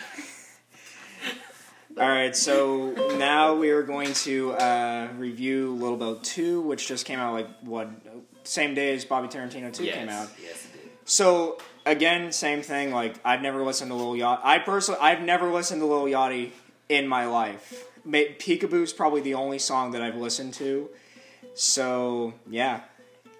All 2.00 2.08
right, 2.08 2.34
so 2.34 2.92
now 3.18 3.54
we 3.54 3.68
are 3.70 3.82
going 3.82 4.14
to 4.14 4.52
uh, 4.52 5.08
review 5.18 5.74
Little 5.74 5.98
Boat 5.98 6.24
2, 6.24 6.62
which 6.62 6.88
just 6.88 7.04
came 7.04 7.18
out 7.18 7.34
like, 7.34 7.48
what, 7.60 7.90
same 8.42 8.72
day 8.74 8.94
as 8.94 9.04
Bobby 9.04 9.28
Tarantino 9.28 9.70
2 9.70 9.84
yes. 9.84 9.94
came 9.96 10.08
out. 10.08 10.30
Yes, 10.42 10.64
it 10.64 10.72
did. 10.82 10.90
So 11.04 11.58
again, 11.84 12.32
same 12.32 12.62
thing. 12.62 12.90
Like 12.90 13.16
I've 13.22 13.42
never 13.42 13.62
listened 13.62 13.90
to 13.90 13.94
Lil 13.94 14.14
Yachty. 14.14 14.40
I 14.42 14.58
personally, 14.60 14.98
I've 15.02 15.20
never 15.20 15.50
listened 15.52 15.82
to 15.82 15.86
Lil 15.86 16.04
Yachty 16.04 16.52
in 16.88 17.06
my 17.06 17.26
life. 17.26 17.84
Ma- 18.06 18.18
Peekaboo's 18.38 18.94
probably 18.94 19.20
the 19.20 19.34
only 19.34 19.58
song 19.58 19.90
that 19.90 20.00
I've 20.00 20.16
listened 20.16 20.54
to. 20.54 20.88
So 21.54 22.32
yeah, 22.48 22.80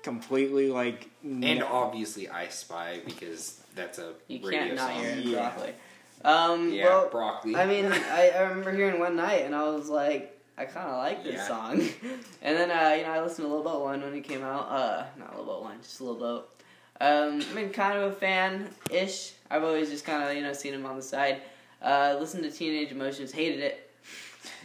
completely 0.02 0.68
like. 0.68 1.08
And 1.22 1.40
no- 1.60 1.66
obviously, 1.66 2.28
I 2.28 2.48
Spy 2.48 3.00
because 3.06 3.58
that's 3.74 3.98
a 3.98 4.12
You 4.28 4.40
radio 4.46 4.50
can't 4.64 4.74
not 4.74 4.90
song. 4.90 5.00
hear 5.00 5.10
it 5.12 5.24
Yeah. 5.24 5.50
broccoli. 5.50 5.74
Um, 6.24 6.72
Yeah, 6.72 6.84
well, 6.86 7.08
broccoli. 7.08 7.56
I 7.56 7.66
mean, 7.66 7.86
I, 7.92 8.30
I 8.34 8.40
remember 8.42 8.72
hearing 8.72 8.98
one 9.00 9.16
night, 9.16 9.44
and 9.44 9.54
I 9.54 9.64
was 9.70 9.88
like, 9.88 10.36
I 10.58 10.64
kind 10.66 10.88
of 10.88 10.96
like 10.98 11.24
this 11.24 11.34
Yeah. 11.34 11.46
song. 11.48 11.80
and 12.42 12.56
then, 12.56 12.70
uh, 12.70 12.94
you 12.96 13.02
know, 13.04 13.10
I 13.12 13.20
listened 13.22 13.46
to 13.46 13.48
Little 13.48 13.64
Boat 13.64 13.82
One 13.82 14.02
when 14.02 14.14
it 14.14 14.22
came 14.24 14.42
out. 14.42 14.68
Uh, 14.70 15.04
not 15.18 15.30
Little 15.30 15.46
Boat 15.46 15.62
One, 15.62 15.78
just 15.82 16.00
Little 16.00 16.16
Boat. 16.18 16.62
Um, 17.00 17.36
I've 17.40 17.54
been 17.54 17.70
kind 17.70 17.96
of 17.98 18.12
a 18.12 18.14
fan 18.14 18.68
ish. 18.90 19.32
I've 19.50 19.64
always 19.64 19.88
just 19.88 20.04
kind 20.04 20.22
of, 20.22 20.36
you 20.36 20.42
know, 20.42 20.52
seen 20.52 20.74
him 20.74 20.84
on 20.84 20.96
the 20.96 21.02
side. 21.02 21.40
Uh, 21.80 22.16
listened 22.20 22.42
to 22.42 22.50
Teenage 22.50 22.92
Emotions, 22.92 23.32
hated 23.32 23.60
it. 23.60 23.90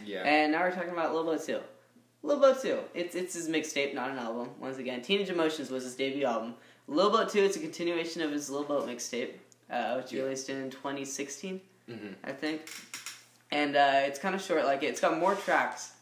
yeah. 0.04 0.22
And 0.22 0.52
now 0.52 0.60
we're 0.60 0.70
talking 0.72 0.90
about 0.90 1.14
Little 1.14 1.32
Boat 1.32 1.42
2. 1.46 1.58
Little 2.22 2.42
Boat 2.42 2.60
2. 2.60 2.78
It's, 2.92 3.14
it's 3.14 3.32
his 3.32 3.48
mixtape, 3.48 3.94
not 3.94 4.10
an 4.10 4.18
album. 4.18 4.50
Once 4.60 4.76
again, 4.76 5.00
Teenage 5.00 5.30
Emotions 5.30 5.70
was 5.70 5.84
his 5.84 5.94
debut 5.94 6.26
album. 6.26 6.54
Little 6.88 7.10
Boat 7.10 7.30
2, 7.30 7.38
it's 7.42 7.56
a 7.56 7.60
continuation 7.60 8.20
of 8.20 8.30
his 8.32 8.50
Little 8.50 8.66
Boat 8.66 8.86
mixtape, 8.86 9.30
uh, 9.70 9.94
which 9.96 10.10
he 10.10 10.16
Yeah. 10.18 10.24
released 10.24 10.48
in 10.50 10.70
2016, 10.70 11.60
Mhm. 11.88 12.14
I 12.24 12.32
think. 12.32 12.62
And 13.50 13.76
uh, 13.76 14.00
it's 14.06 14.18
kind 14.18 14.34
of 14.34 14.42
short. 14.42 14.64
Like, 14.64 14.82
it's 14.82 15.00
got 15.00 15.16
more 15.18 15.34
tracks, 15.36 15.92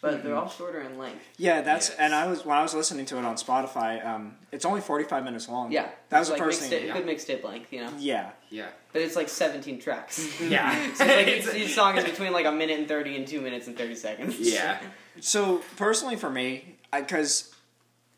but 0.00 0.22
they're 0.22 0.34
all 0.36 0.48
shorter 0.48 0.80
in 0.80 0.98
length. 0.98 1.22
yeah, 1.36 1.60
that's 1.62 1.88
Yes. 1.90 1.98
and 1.98 2.14
I 2.14 2.26
was 2.26 2.44
when 2.44 2.56
I 2.56 2.62
was 2.62 2.74
listening 2.74 3.04
to 3.06 3.18
it 3.18 3.24
on 3.24 3.36
Spotify. 3.36 4.04
Um, 4.06 4.36
it's 4.52 4.64
only 4.64 4.80
forty 4.80 5.04
five 5.04 5.24
minutes 5.24 5.48
long. 5.48 5.72
Yeah. 5.72 5.88
that 6.10 6.18
was 6.20 6.28
it's 6.30 6.38
the 6.38 6.44
first 6.44 6.62
mixtape, 6.62 6.68
thing. 6.68 6.86
yeah. 6.86 6.92
Good 6.94 7.06
mixtape 7.06 7.44
length, 7.44 7.72
you 7.72 7.80
know? 7.84 7.90
Yeah, 7.98 8.30
Yeah. 8.50 8.68
But 8.92 9.02
it's 9.02 9.16
like 9.16 9.28
17 9.28 9.78
tracks. 9.80 10.40
Yeah. 10.40 10.92
so 10.94 11.04
like 11.06 11.26
each, 11.36 11.54
each 11.54 11.74
song 11.74 11.96
is 11.98 12.04
between 12.04 12.32
like 12.32 12.46
a 12.46 12.52
minute 12.52 12.78
and 12.78 12.88
30 12.88 13.16
and 13.16 13.26
2 13.26 13.40
minutes 13.40 13.66
and 13.66 13.76
30 13.76 13.94
seconds. 13.96 14.36
Yeah. 14.38 14.78
So 15.20 15.62
personally, 15.76 16.16
for 16.16 16.30
me, 16.30 16.76
because 16.94 17.52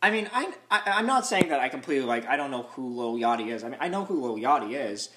I, 0.01 0.11
mean, 0.11 0.29
I, 0.33 0.53
I 0.71 0.83
I'm 0.87 1.07
not 1.07 1.27
saying 1.27 1.49
that 1.49 1.61
I 1.61 1.69
completely 1.69 2.07
like 2.07 2.27
I 2.27 2.37
don't 2.37 2.51
know 2.51 2.63
who 2.75 2.89
Lil 2.89 3.15
Yachty 3.15 3.49
is. 3.49 3.65
I 3.65 3.69
mean, 3.69 3.79
I 3.81 3.89
know 3.89 4.05
who 4.05 4.21
Lil 4.21 4.37
Yachty 4.37 4.75
is, 4.75 5.11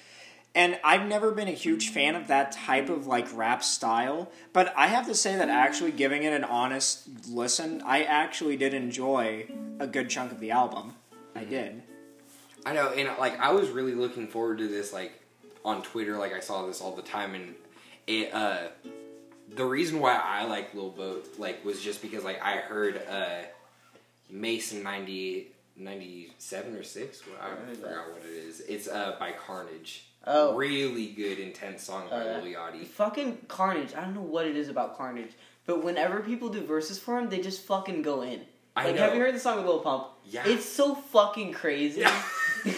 And 0.54 0.78
I've 0.84 1.06
never 1.06 1.30
been 1.30 1.48
a 1.48 1.52
huge 1.52 1.90
fan 1.90 2.14
of 2.14 2.28
that 2.28 2.52
type 2.52 2.90
of 2.90 3.06
like 3.06 3.26
rap 3.34 3.62
style, 3.64 4.30
but 4.52 4.72
I 4.76 4.88
have 4.88 5.06
to 5.06 5.14
say 5.14 5.36
that 5.36 5.48
actually 5.48 5.92
giving 5.92 6.24
it 6.24 6.32
an 6.32 6.44
honest 6.44 7.08
listen, 7.28 7.82
I 7.86 8.02
actually 8.02 8.56
did 8.56 8.74
enjoy 8.74 9.46
a 9.78 9.86
good 9.86 10.10
chunk 10.10 10.30
of 10.30 10.40
the 10.40 10.50
album. 10.50 10.94
I 11.34 11.44
did. 11.44 11.82
I 12.66 12.74
know, 12.74 12.88
and 12.88 13.08
like 13.18 13.40
I 13.40 13.52
was 13.52 13.70
really 13.70 13.94
looking 13.94 14.28
forward 14.28 14.58
to 14.58 14.68
this. 14.68 14.92
Like 14.92 15.12
on 15.64 15.82
Twitter, 15.82 16.18
like 16.18 16.34
I 16.34 16.40
saw 16.40 16.66
this 16.66 16.80
all 16.80 16.94
the 16.94 17.02
time, 17.02 17.34
and 17.34 17.54
it. 18.06 18.34
uh 18.34 18.68
The 19.48 19.64
reason 19.64 20.00
why 20.00 20.16
I 20.16 20.44
like 20.44 20.74
Lil 20.74 20.90
Boat 20.90 21.38
like 21.38 21.64
was 21.64 21.80
just 21.80 22.02
because 22.02 22.24
like 22.24 22.42
I 22.42 22.56
heard 22.56 23.00
uh 23.08 23.42
Mason 24.32 24.82
90, 24.82 25.48
97 25.76 26.74
or 26.74 26.82
six. 26.82 27.22
I 27.40 27.50
heard 27.50 27.76
forgot 27.76 28.10
what 28.12 28.22
it 28.24 28.30
is. 28.34 28.60
It's 28.60 28.88
uh 28.88 29.14
by 29.20 29.32
Carnage. 29.32 30.06
Oh. 30.26 30.54
really 30.54 31.08
good, 31.08 31.38
intense 31.40 31.82
song 31.82 32.08
by 32.08 32.16
Uh, 32.20 32.40
Lil 32.40 32.54
Yachty. 32.54 32.86
Fucking 32.86 33.38
Carnage. 33.48 33.92
I 33.94 34.00
don't 34.02 34.14
know 34.14 34.20
what 34.22 34.46
it 34.46 34.56
is 34.56 34.68
about 34.68 34.96
Carnage, 34.96 35.32
but 35.66 35.82
whenever 35.84 36.20
people 36.20 36.48
do 36.48 36.64
verses 36.64 36.98
for 36.98 37.18
him, 37.18 37.28
they 37.28 37.40
just 37.40 37.62
fucking 37.64 38.02
go 38.02 38.22
in. 38.22 38.40
I 38.76 38.86
Like, 38.86 38.94
know. 38.94 39.02
have 39.02 39.14
you 39.14 39.20
heard 39.20 39.34
the 39.34 39.40
song 39.40 39.56
with 39.58 39.66
Lil 39.66 39.80
Pump? 39.80 40.06
Yeah. 40.24 40.44
It's 40.46 40.64
so 40.64 40.94
fucking 40.94 41.52
crazy. 41.52 42.00
Yeah. 42.02 42.22
and 42.64 42.74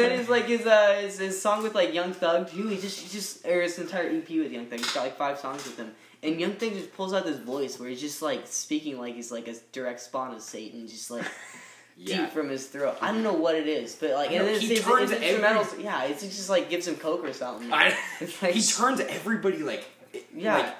then 0.00 0.18
it's 0.18 0.28
like 0.28 0.46
his 0.46 0.66
uh 0.66 0.98
his, 1.00 1.18
his 1.18 1.40
song 1.40 1.62
with 1.62 1.74
like 1.74 1.94
Young 1.94 2.12
Thug 2.12 2.50
too. 2.50 2.66
He 2.68 2.76
just 2.78 2.98
he 3.00 3.08
just 3.08 3.46
or 3.46 3.62
his 3.62 3.78
entire 3.78 4.08
EP 4.10 4.28
with 4.28 4.50
Young 4.52 4.66
Thug. 4.66 4.80
He's 4.80 4.92
got 4.92 5.04
like 5.04 5.16
five 5.16 5.38
songs 5.38 5.64
with 5.64 5.76
him. 5.76 5.92
And 6.22 6.40
Young 6.40 6.52
Thug 6.54 6.72
just 6.72 6.92
pulls 6.94 7.12
out 7.14 7.24
this 7.24 7.38
voice 7.38 7.78
where 7.78 7.88
he's 7.88 8.00
just 8.00 8.22
like 8.22 8.46
speaking 8.46 8.98
like 8.98 9.14
he's 9.14 9.30
like 9.30 9.46
a 9.48 9.54
direct 9.72 10.00
spawn 10.00 10.34
of 10.34 10.42
Satan, 10.42 10.88
just 10.88 11.10
like 11.10 11.24
yeah. 11.96 12.22
deep 12.22 12.30
from 12.32 12.48
his 12.48 12.66
throat. 12.66 12.96
I 13.00 13.12
don't 13.12 13.22
know 13.22 13.34
what 13.34 13.54
it 13.54 13.68
is, 13.68 13.94
but 13.94 14.10
like 14.10 14.30
and 14.30 14.38
know, 14.38 14.44
then 14.46 14.60
he 14.60 14.72
it's, 14.74 14.82
turns 14.84 15.10
it's, 15.12 15.22
every-. 15.22 15.84
Yeah, 15.84 16.04
it's 16.04 16.22
just 16.22 16.50
like 16.50 16.68
gives 16.70 16.88
him 16.88 16.96
coke 16.96 17.24
or 17.24 17.32
something. 17.32 17.72
I, 17.72 17.94
It's 18.20 18.42
like- 18.42 18.54
he 18.54 18.62
turns 18.62 19.00
everybody 19.00 19.58
like 19.58 19.86
Yeah. 20.34 20.58
like 20.58 20.74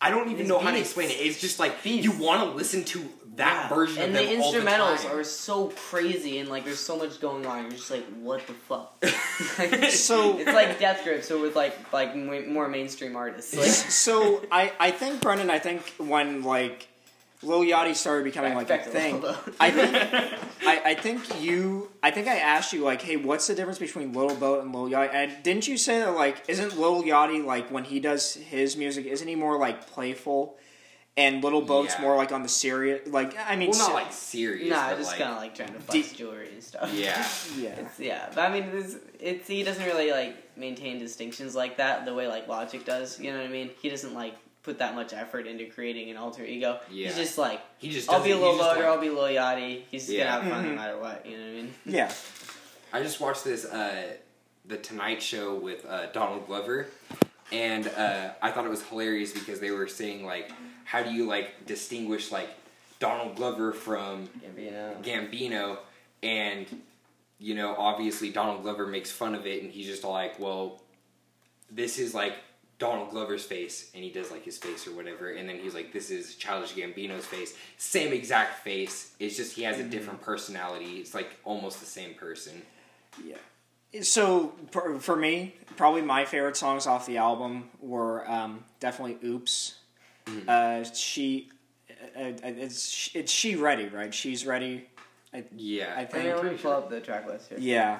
I 0.00 0.10
don't 0.10 0.26
even 0.28 0.38
His 0.40 0.48
know 0.48 0.58
how 0.58 0.70
to 0.70 0.78
explain 0.78 1.10
it. 1.10 1.14
It's 1.14 1.40
just 1.40 1.58
like 1.58 1.82
Beats. 1.82 2.04
you 2.04 2.12
want 2.12 2.42
to 2.48 2.56
listen 2.56 2.84
to 2.84 3.08
that 3.36 3.68
Yeah. 3.70 3.74
version 3.74 4.02
and 4.02 4.16
of 4.16 4.22
the 4.22 4.34
them 4.34 4.42
all 4.42 4.52
the 4.52 4.58
instrumentals 4.60 5.02
time. 5.02 5.16
are 5.18 5.24
so 5.24 5.68
crazy 5.90 6.38
and 6.38 6.48
like 6.48 6.64
there's 6.64 6.78
so 6.80 6.96
much 6.96 7.20
going 7.20 7.46
on. 7.46 7.62
You're 7.64 7.72
just 7.72 7.90
like, 7.90 8.04
what 8.20 8.46
the 8.46 8.52
fuck? 8.54 9.02
So- 9.90 10.38
it's 10.38 10.52
like 10.52 10.78
Death 10.78 11.04
Grip, 11.04 11.22
so 11.22 11.40
with 11.40 11.54
like 11.56 11.92
like 11.92 12.14
more 12.16 12.68
mainstream 12.68 13.16
artists. 13.16 13.54
Like, 13.56 13.68
so 13.70 14.42
I, 14.50 14.72
I 14.80 14.90
think 14.90 15.20
Brendan, 15.20 15.50
I 15.50 15.58
think 15.58 15.82
when 15.98 16.42
like 16.42 16.88
Lil 17.42 17.60
Yachty 17.60 17.94
started 17.96 18.24
becoming 18.24 18.54
like 18.54 18.68
a 18.70 18.78
thing. 18.78 19.24
I 19.58 19.70
think 19.70 19.94
I, 20.66 20.90
I 20.90 20.94
think 20.94 21.40
you 21.42 21.90
I 22.02 22.10
think 22.10 22.28
I 22.28 22.36
asked 22.36 22.72
you 22.72 22.84
like, 22.84 23.00
hey, 23.02 23.16
what's 23.16 23.46
the 23.46 23.54
difference 23.54 23.78
between 23.78 24.12
Little 24.12 24.36
Boat 24.36 24.62
and 24.62 24.74
Lil 24.74 24.90
Yachty? 24.90 25.14
And 25.14 25.42
didn't 25.42 25.66
you 25.66 25.78
say 25.78 26.00
that 26.00 26.14
like 26.14 26.42
isn't 26.48 26.78
Lil 26.78 27.02
Yachty 27.02 27.44
like 27.44 27.70
when 27.70 27.84
he 27.84 27.98
does 28.00 28.34
his 28.34 28.76
music, 28.76 29.06
isn't 29.06 29.26
he 29.26 29.34
more 29.36 29.58
like 29.58 29.86
playful? 29.86 30.58
And 31.16 31.42
Little 31.42 31.60
Boat's 31.62 31.94
Yeah. 31.96 32.02
more 32.02 32.16
like 32.16 32.30
on 32.30 32.42
the 32.42 32.48
serious 32.48 33.08
like 33.08 33.34
I 33.38 33.56
mean 33.56 33.70
well, 33.70 33.78
not 33.80 33.88
se- 33.88 33.94
like 33.94 34.12
serious. 34.12 34.70
nah, 34.70 34.90
but 34.90 34.98
just 34.98 35.10
like, 35.10 35.18
kind 35.20 35.32
of 35.32 35.38
like 35.38 35.54
trying 35.54 35.72
to 35.72 35.80
flex 35.80 36.08
Deep- 36.08 36.16
jewelry 36.18 36.52
and 36.52 36.62
stuff. 36.62 36.92
yeah. 36.94 37.26
yeah. 37.58 37.68
It's, 37.80 37.98
yeah, 37.98 38.28
but 38.34 38.40
I 38.42 38.52
mean, 38.52 38.70
it's, 38.74 38.96
it's 39.18 39.48
he 39.48 39.62
doesn't 39.62 39.84
really 39.84 40.10
like 40.12 40.56
maintain 40.58 40.98
distinctions 40.98 41.54
like 41.54 41.78
that 41.78 42.04
the 42.04 42.14
way 42.14 42.26
like 42.28 42.48
Logic 42.48 42.84
does. 42.84 43.18
You 43.18 43.32
know 43.32 43.38
what 43.38 43.46
I 43.46 43.50
mean? 43.50 43.70
He 43.82 43.88
doesn't 43.88 44.14
like 44.14 44.34
put 44.62 44.78
that 44.78 44.94
much 44.94 45.12
effort 45.12 45.46
into 45.46 45.64
creating 45.66 46.10
an 46.10 46.16
alter 46.16 46.44
ego. 46.44 46.78
Yeah. 46.90 47.06
He's 47.08 47.16
just 47.16 47.38
like, 47.38 47.60
He 47.78 47.90
just 47.90 48.10
I'll 48.10 48.22
be 48.22 48.30
a 48.30 48.34
doesn't- 48.34 48.48
little 48.48 48.64
he's 48.68 48.76
or 48.76 48.80
like- 48.80 48.84
I'll 48.84 49.00
be 49.00 49.08
Lil 49.10 49.24
Yachty. 49.24 49.82
He's 49.90 50.02
just 50.02 50.12
Yeah. 50.12 50.24
gonna 50.36 50.42
have 50.44 50.52
fun 50.52 50.68
no 50.68 50.74
matter 50.74 50.98
what. 50.98 51.24
You 51.26 51.38
know 51.38 51.44
what 51.44 51.50
I 51.50 51.54
mean? 51.54 51.74
Yeah. 51.86 52.12
I 52.92 53.02
just 53.02 53.20
watched 53.20 53.44
this 53.44 53.64
uh, 53.64 54.14
the 54.66 54.76
Tonight 54.76 55.22
Show 55.22 55.54
with 55.54 55.86
uh, 55.86 56.06
Donald 56.12 56.46
Glover, 56.46 56.88
and 57.52 57.86
uh, 57.88 58.30
I 58.42 58.50
thought 58.50 58.66
it 58.66 58.70
was 58.70 58.82
hilarious 58.82 59.32
because 59.32 59.60
they 59.60 59.70
were 59.70 59.86
saying 59.88 60.24
like, 60.24 60.50
how 60.84 61.02
do 61.02 61.10
you 61.12 61.24
like 61.26 61.66
distinguish 61.66 62.30
like 62.32 62.48
Donald 62.98 63.36
Glover 63.36 63.72
from 63.72 64.28
Yeah, 64.42 64.62
you 64.64 64.70
know. 64.72 64.96
Gambino, 65.02 65.78
and 66.22 66.66
you 67.38 67.54
know 67.54 67.74
obviously 67.78 68.30
Donald 68.30 68.62
Glover 68.62 68.86
makes 68.86 69.10
fun 69.10 69.34
of 69.34 69.46
it, 69.46 69.62
and 69.62 69.72
he's 69.72 69.86
just 69.86 70.04
like, 70.04 70.38
well, 70.38 70.82
this 71.70 71.98
is 71.98 72.12
like 72.14 72.34
Donald 72.80 73.10
Glover's 73.10 73.44
face, 73.44 73.90
and 73.94 74.02
he 74.02 74.10
does 74.10 74.32
like 74.32 74.44
his 74.44 74.58
face 74.58 74.88
or 74.88 74.92
whatever, 74.96 75.30
and 75.30 75.48
then 75.48 75.58
he's 75.58 75.74
like, 75.74 75.92
this 75.92 76.10
is 76.10 76.34
Childish 76.34 76.72
Gambino's 76.74 77.26
face, 77.26 77.54
same 77.76 78.12
exact 78.12 78.64
face. 78.64 79.12
It's 79.20 79.36
just 79.36 79.54
he 79.54 79.62
has 79.62 79.78
a 79.78 79.84
different 79.84 80.20
personality. 80.22 80.96
It's 80.96 81.14
like 81.14 81.36
almost 81.44 81.78
the 81.78 81.86
same 81.86 82.14
person. 82.14 82.62
Yeah. 83.24 83.36
So 84.02 84.54
for, 84.70 84.98
for 84.98 85.14
me, 85.14 85.54
probably 85.76 86.02
my 86.02 86.24
favorite 86.24 86.56
songs 86.56 86.86
off 86.86 87.06
the 87.06 87.18
album 87.18 87.68
were 87.80 88.28
um, 88.30 88.64
definitely 88.80 89.18
"Oops." 89.28 89.74
Uh, 90.48 90.84
she, 90.84 91.50
uh, 92.16 92.20
uh, 92.20 92.32
it's 92.42 93.10
it's 93.14 93.30
she 93.32 93.56
ready, 93.56 93.88
right? 93.88 94.14
She's 94.14 94.46
ready. 94.46 94.86
Yeah, 95.56 95.92
I 95.96 96.00
I 96.02 96.04
think- 96.06 96.24
mean, 96.24 96.36
let 96.36 96.44
me 96.44 96.56
pull 96.56 96.72
up 96.72 96.88
the 96.88 97.00
track 97.00 97.26
list 97.26 97.48
here. 97.50 97.58
Yeah. 97.60 97.98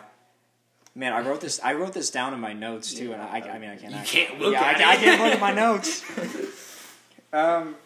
Man, 0.94 1.12
I 1.12 1.20
wrote 1.20 1.40
this. 1.40 1.60
I 1.62 1.74
wrote 1.74 1.92
this 1.92 2.10
down 2.10 2.34
in 2.34 2.40
my 2.40 2.52
notes 2.52 2.92
too, 2.92 3.12
and 3.12 3.22
I, 3.22 3.38
I 3.40 3.58
mean, 3.58 3.70
I 3.70 3.76
can't. 3.76 3.92
You 3.92 3.98
actually- 3.98 4.24
can't 4.26 4.40
look 4.40 4.52
yeah, 4.52 4.62
at 4.62 4.80
I, 4.80 4.90
I 4.90 4.94
it. 4.94 4.98
can't 5.00 5.22
look 5.22 5.32
at 5.34 5.40
my 5.40 5.52
notes. 5.52 6.04
um, 7.32 7.76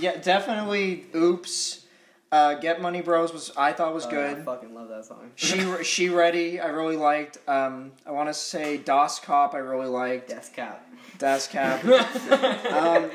yeah, 0.00 0.16
definitely. 0.16 1.06
Oops. 1.14 1.84
Uh, 2.32 2.54
Get 2.54 2.80
Money 2.80 3.00
Bros 3.02 3.32
was 3.32 3.50
I 3.56 3.72
thought 3.72 3.92
was 3.92 4.06
Oh, 4.06 4.10
good. 4.10 4.38
I 4.38 4.42
fucking 4.42 4.72
love 4.72 4.88
that 4.88 5.04
song. 5.04 5.32
She 5.34 5.60
she 5.84 6.08
ready. 6.08 6.60
I 6.60 6.68
really 6.68 6.96
liked. 6.96 7.38
Um, 7.48 7.92
I 8.06 8.12
want 8.12 8.28
to 8.28 8.34
say 8.34 8.76
Das 8.76 9.18
Cop. 9.20 9.54
I 9.54 9.58
really 9.58 9.88
liked. 9.88 10.28
Death 10.28 10.52
Cap. 10.54 10.86
Das 11.18 11.48
Cap. 11.48 11.84
um, 12.72 13.10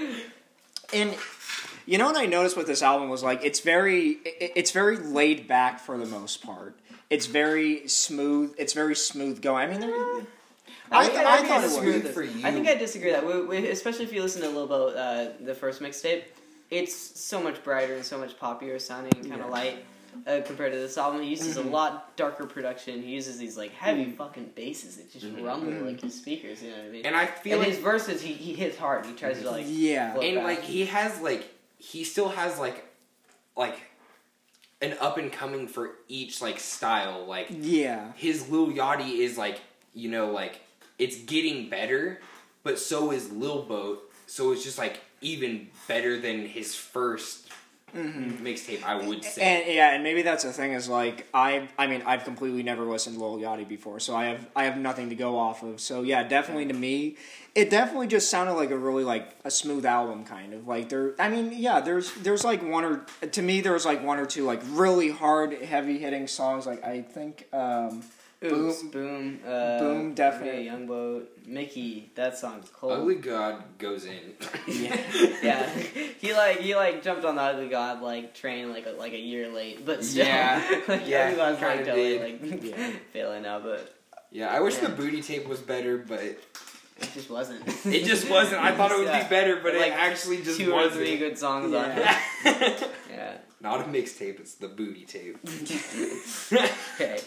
and 0.93 1.15
you 1.85 1.97
know 1.97 2.07
what 2.07 2.17
I 2.17 2.25
noticed 2.25 2.57
with 2.57 2.67
this 2.67 2.81
album 2.81 3.09
was 3.09 3.23
like 3.23 3.39
it's 3.43 3.61
very 3.61 4.17
it, 4.25 4.51
it's 4.55 4.71
very 4.71 4.97
laid 4.97 5.47
back 5.47 5.79
for 5.79 5.97
the 5.97 6.05
most 6.05 6.43
part. 6.43 6.77
It's 7.09 7.25
very 7.27 7.87
smooth. 7.87 8.55
It's 8.57 8.73
very 8.73 8.95
smooth 8.95 9.41
going. 9.41 9.67
I 9.69 9.71
mean, 9.71 9.79
there, 9.81 9.91
I, 9.91 10.23
I, 10.91 10.99
I, 10.99 11.05
think 11.05 11.17
I, 11.17 11.47
thought 11.47 11.59
it 11.59 11.67
disagree 11.67 11.93
was. 11.93 12.03
with 12.03 12.13
For 12.13 12.23
you. 12.23 12.45
I 12.45 12.51
think 12.51 12.67
I 12.67 12.75
disagree 12.75 13.11
that, 13.11 13.25
we, 13.25 13.41
we, 13.45 13.67
especially 13.69 14.05
if 14.05 14.13
you 14.13 14.21
listen 14.21 14.41
to 14.41 14.49
Lil 14.49 14.67
Boat, 14.67 14.95
uh, 14.95 15.29
the 15.43 15.53
first 15.55 15.81
mixtape. 15.81 16.23
It's 16.71 16.95
so 16.95 17.41
much 17.41 17.63
brighter 17.63 17.93
and 17.95 18.03
so 18.03 18.17
much 18.17 18.37
poppier 18.39 18.81
sounding, 18.81 19.13
and 19.17 19.29
kind 19.29 19.41
of 19.41 19.47
Yeah. 19.47 19.53
light 19.53 19.85
uh, 20.25 20.39
compared 20.45 20.71
to 20.71 20.79
this 20.79 20.97
album. 20.97 21.21
He 21.21 21.29
uses 21.29 21.57
Mhm. 21.57 21.65
a 21.65 21.69
lot 21.69 22.15
darker 22.15 22.45
production. 22.45 23.03
He 23.03 23.11
uses 23.11 23.37
these 23.37 23.57
like 23.57 23.71
heavy 23.73 24.05
Mm. 24.05 24.15
fucking 24.15 24.53
basses 24.55 24.95
that 24.97 25.11
just 25.11 25.25
Mhm. 25.25 25.45
rumble 25.45 25.73
Mhm. 25.73 25.85
like 25.87 26.01
his 26.01 26.15
speakers. 26.15 26.63
You 26.63 26.71
know 26.71 26.77
what 26.77 26.85
I 26.85 26.89
mean? 26.89 27.05
and 27.05 27.15
I 27.15 27.25
feel 27.25 27.53
And 27.55 27.63
like 27.63 27.71
his 27.73 27.79
verses, 27.83 28.21
he, 28.21 28.31
he 28.33 28.53
hits 28.53 28.77
hard. 28.77 29.05
He 29.05 29.13
tries 29.13 29.39
to 29.41 29.51
like 29.51 29.65
Yeah. 29.67 30.15
and 30.19 30.35
fast. 30.37 30.43
like 30.45 30.61
he 30.63 30.85
has 30.85 31.19
like 31.21 31.43
he 31.77 32.03
still 32.05 32.29
has 32.29 32.57
like 32.57 32.85
like 33.57 33.77
an 34.81 34.95
up 34.99 35.17
and 35.17 35.31
coming 35.31 35.67
for 35.67 35.91
each 36.07 36.41
like 36.41 36.59
style 36.59 37.25
like 37.25 37.47
Yeah. 37.51 38.11
his 38.15 38.49
Lil 38.49 38.67
Yachty 38.71 39.19
is 39.19 39.37
like 39.37 39.59
you 39.93 40.09
know 40.09 40.31
like 40.31 40.61
it's 40.99 41.17
getting 41.23 41.69
better 41.69 42.19
but 42.63 42.77
so 42.79 43.11
is 43.11 43.31
Lil 43.31 43.63
Boat 43.63 44.11
so 44.27 44.51
it's 44.51 44.63
just 44.63 44.77
like 44.77 44.99
even 45.21 45.69
better 45.87 46.19
than 46.19 46.45
his 46.45 46.75
first 46.75 47.47
Mm-hmm. 47.95 48.45
mixtape 48.45 48.83
I 48.83 48.95
would 49.07 49.23
say 49.23 49.41
And 49.41 49.73
yeah, 49.73 49.93
and 49.93 50.03
maybe 50.03 50.21
that's 50.21 50.43
the 50.43 50.51
thing 50.51 50.73
is 50.73 50.89
like 50.89 51.27
I 51.33 51.69
I 51.77 51.87
mean 51.87 52.03
I've 52.05 52.25
completely 52.25 52.61
never 52.61 52.83
listened 52.83 53.17
to 53.17 53.23
Lil 53.23 53.37
Yachty 53.37 53.67
before, 53.67 54.01
so 54.01 54.15
I 54.15 54.25
have 54.25 54.45
I 54.55 54.65
have 54.65 54.77
nothing 54.77 55.09
to 55.09 55.15
go 55.15 55.37
off 55.37 55.63
of. 55.63 55.79
So 55.79 56.01
yeah, 56.01 56.23
definitely 56.23 56.65
to 56.65 56.73
me, 56.73 57.15
it 57.55 57.69
definitely 57.69 58.07
just 58.07 58.29
sounded 58.29 58.53
like 58.53 58.71
a 58.71 58.77
really 58.77 59.05
like 59.05 59.33
a 59.45 59.51
smooth 59.51 59.85
album 59.85 60.25
kind 60.25 60.53
of 60.53 60.67
like 60.67 60.89
there. 60.89 61.15
I 61.19 61.29
mean 61.29 61.53
yeah, 61.53 61.79
there's 61.79 62.13
there's 62.15 62.43
like 62.43 62.61
one 62.61 62.83
or 62.83 63.05
to 63.31 63.41
me 63.41 63.61
there 63.61 63.73
was 63.73 63.85
like 63.85 64.03
one 64.03 64.19
or 64.19 64.25
two 64.25 64.43
like 64.43 64.61
really 64.71 65.09
hard 65.09 65.53
heavy 65.53 65.97
hitting 65.97 66.27
songs. 66.27 66.65
Like 66.65 66.83
I 66.83 67.01
think 67.01 67.47
um, 67.53 68.03
Oops, 68.43 68.81
Boom. 68.83 68.91
boom, 68.91 69.39
uh, 69.47 69.79
Boom, 69.79 70.13
definitely. 70.13 70.65
Young 70.65 70.85
Boat, 70.85 71.31
Mickey. 71.47 72.11
That 72.15 72.37
song's 72.37 72.69
cold. 72.69 72.91
Ugly 72.93 73.15
God 73.15 73.63
goes 73.79 74.05
in 74.05 74.33
Yeah. 74.67 74.99
yeah, 75.41 75.69
he 76.19 76.33
like 76.33 76.59
he 76.59 76.75
like 76.75 77.01
jumped 77.01 77.23
on 77.25 77.35
the 77.35 77.41
Ugly 77.41 77.69
God 77.69 78.01
like 78.01 78.35
train 78.35 78.71
like 78.71 78.85
a, 78.85 78.91
like 78.91 79.13
a 79.13 79.19
year 79.19 79.47
late, 79.49 79.85
but 79.85 80.03
still, 80.03 80.25
Yeah. 80.27 80.61
like, 80.87 81.07
Yeah, 81.07 81.23
Ugly 81.27 81.35
God's 81.37 81.59
kinda 81.59 81.75
like 81.75 81.85
totally 81.85 82.17
did. 82.19 82.41
like 82.41 82.63
Yeah. 82.77 82.91
failing 83.13 83.43
now, 83.43 83.59
but 83.59 83.95
yeah 84.31 84.49
I 84.49 84.59
wish 84.59 84.75
Yeah. 84.75 84.89
the 84.89 84.95
booty 84.95 85.21
tape 85.21 85.47
was 85.47 85.61
better 85.61 85.97
but 85.97 86.19
it 86.21 86.43
just 87.13 87.29
wasn't. 87.29 87.63
it 87.85 88.05
just 88.05 88.29
wasn't 88.29 88.61
I 88.61 88.75
thought 88.75 88.91
it 88.91 88.97
would 88.97 89.07
Yeah. 89.07 89.23
be 89.23 89.29
better 89.29 89.55
but 89.63 89.73
Like, 89.75 89.87
it 89.87 89.93
actually 89.93 90.41
just 90.43 90.59
Two 90.59 90.71
or 90.73 90.75
wasn't 90.75 91.05
three 91.05 91.17
good 91.17 91.37
songs 91.39 91.73
on 91.73 91.89
it. 91.91 91.97
Yeah. 91.97 92.87
Yeah. 93.09 93.37
Not 93.61 93.79
a 93.81 93.83
mixtape, 93.85 94.39
it's 94.41 94.55
the 94.55 94.67
booty 94.67 95.05
tape. 95.05 95.37
Okay. 96.53 97.19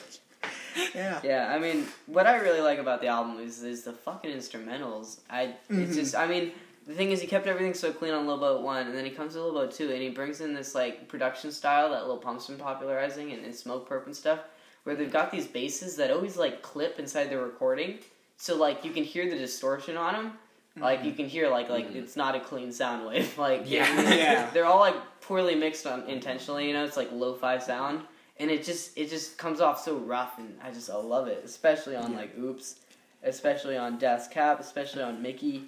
Yeah. 0.95 1.21
Yeah, 1.25 1.53
I 1.55 1.59
mean, 1.59 1.87
what 2.07 2.27
I 2.27 2.37
really 2.37 2.61
like 2.61 2.79
about 2.79 3.01
the 3.01 3.09
album 3.09 3.38
is 3.41 3.62
is 3.62 3.83
the 3.85 3.93
fucking 3.93 4.31
instrumentals. 4.35 5.21
I 5.31 5.55
Mhm. 5.71 5.85
it's 5.87 5.97
just 5.97 6.14
I 6.14 6.27
mean, 6.27 6.53
the 6.87 6.95
thing 6.95 7.11
is 7.12 7.21
he 7.21 7.27
kept 7.27 7.47
everything 7.47 7.75
so 7.75 7.93
clean 7.93 8.14
on 8.14 8.27
Lil 8.27 8.38
Boat 8.38 8.62
one, 8.62 8.87
and 8.87 8.97
then 8.97 9.05
he 9.05 9.11
comes 9.11 9.35
to 9.35 9.43
Lil 9.43 9.53
Boat 9.53 9.73
two, 9.73 9.91
and 9.91 10.01
he 10.03 10.09
brings 10.11 10.41
in 10.41 10.55
this 10.55 10.75
like 10.75 11.09
production 11.09 11.51
style 11.53 11.91
that 11.91 12.07
Lil 12.07 12.17
Pump's 12.19 12.47
been 12.47 12.57
popularizing 12.59 13.33
and, 13.33 13.45
and 13.45 13.53
Smokepurpp 13.55 14.07
and 14.07 14.17
stuff, 14.17 14.41
where 14.85 14.95
they've 14.97 15.12
got 15.12 15.31
these 15.31 15.47
basses 15.47 15.97
that 15.97 16.11
always 16.11 16.37
like 16.37 16.62
clip 16.62 16.99
inside 16.99 17.29
the 17.31 17.38
recording, 17.38 17.99
so 18.37 18.57
like 18.57 18.85
you 18.85 18.91
can 18.93 19.05
hear 19.05 19.29
the 19.29 19.37
distortion 19.37 19.97
on 19.97 20.12
them. 20.14 20.33
Like 20.81 21.03
you 21.05 21.11
can 21.12 21.27
hear 21.29 21.49
like 21.49 21.69
like 21.69 21.91
Mhm. 21.91 21.97
it's 21.97 22.14
not 22.14 22.37
a 22.37 22.41
clean 22.41 22.71
sound 22.73 23.05
wave. 23.05 23.37
Like 23.47 23.62
Yeah. 23.67 23.88
Yeah. 24.25 24.49
they're 24.53 24.64
all 24.64 24.79
like 24.79 24.95
poorly 25.21 25.57
mixed 25.57 25.87
on 25.88 26.05
intentionally. 26.09 26.69
You 26.69 26.73
know, 26.75 26.85
it's 26.85 26.97
like 26.97 27.11
lo-fi 27.12 27.59
sound, 27.59 28.03
and 28.40 28.51
it 28.51 28.64
just 28.64 28.96
it 28.96 29.11
just 29.11 29.38
comes 29.38 29.61
off 29.61 29.83
so 29.83 29.96
rough, 29.96 30.38
and 30.38 30.59
I 30.62 30.70
just 30.70 30.90
I 30.90 30.96
love 30.96 31.27
it, 31.29 31.42
especially 31.44 31.96
on 31.96 32.12
Yeah. 32.12 32.18
like 32.18 32.38
Oops, 32.38 32.77
especially 33.22 33.77
on 33.77 33.98
Death's 33.98 34.29
Cap, 34.29 34.61
especially 34.61 35.03
on 35.03 35.20
Mickey, 35.22 35.64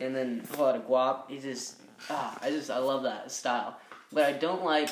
and 0.00 0.14
then 0.14 0.46
a 0.54 0.56
lot 0.62 0.76
of 0.76 0.86
Guap. 0.86 1.30
He 1.30 1.38
just 1.38 1.76
ah, 2.10 2.36
I 2.42 2.50
just 2.50 2.70
I 2.70 2.78
love 2.78 3.02
that 3.04 3.30
style. 3.30 3.78
What 4.10 4.24
I 4.24 4.32
don't 4.32 4.64
like 4.64 4.90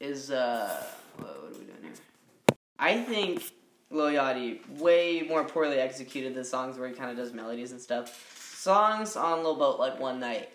is 0.00 0.30
uh, 0.30 0.82
what, 1.16 1.42
what 1.42 1.52
are 1.52 1.58
we 1.58 1.64
doing 1.64 1.78
here? 1.82 1.92
I 2.78 3.02
think 3.02 3.42
Lil 3.90 4.12
Yachty 4.12 4.78
way 4.78 5.22
more 5.22 5.44
poorly 5.44 5.78
executed 5.78 6.34
the 6.34 6.44
songs 6.44 6.78
where 6.78 6.88
he 6.88 6.94
kind 6.94 7.10
of 7.10 7.16
does 7.16 7.32
melodies 7.32 7.72
and 7.72 7.80
stuff. 7.80 8.36
Songs 8.56 9.16
on 9.16 9.42
Lil 9.42 9.56
Boat 9.56 9.78
like 9.78 9.98
One 10.00 10.20
Night, 10.20 10.48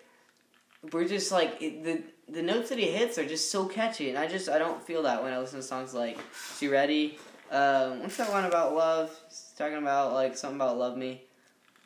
we're 0.92 1.08
just 1.08 1.32
like 1.32 1.56
it, 1.60 1.82
the 1.84 2.02
the 2.28 2.42
notes 2.42 2.70
that 2.70 2.78
he 2.78 2.90
hits 2.90 3.18
are 3.18 3.26
just 3.26 3.50
so 3.50 3.66
catchy, 3.66 4.08
and 4.08 4.18
I 4.18 4.26
just 4.26 4.48
I 4.48 4.58
don't 4.58 4.82
feel 4.82 5.02
that 5.02 5.22
when 5.22 5.32
I 5.32 5.38
listen 5.38 5.60
to 5.60 5.66
songs 5.66 5.94
like 5.94 6.18
"She 6.58 6.68
Ready." 6.68 7.18
Um, 7.50 8.00
what's 8.00 8.16
that 8.16 8.30
one 8.30 8.44
about 8.44 8.74
love? 8.74 9.16
It's 9.26 9.52
talking 9.56 9.76
about 9.76 10.12
like 10.12 10.36
something 10.36 10.56
about 10.56 10.78
love 10.78 10.96
me. 10.96 11.22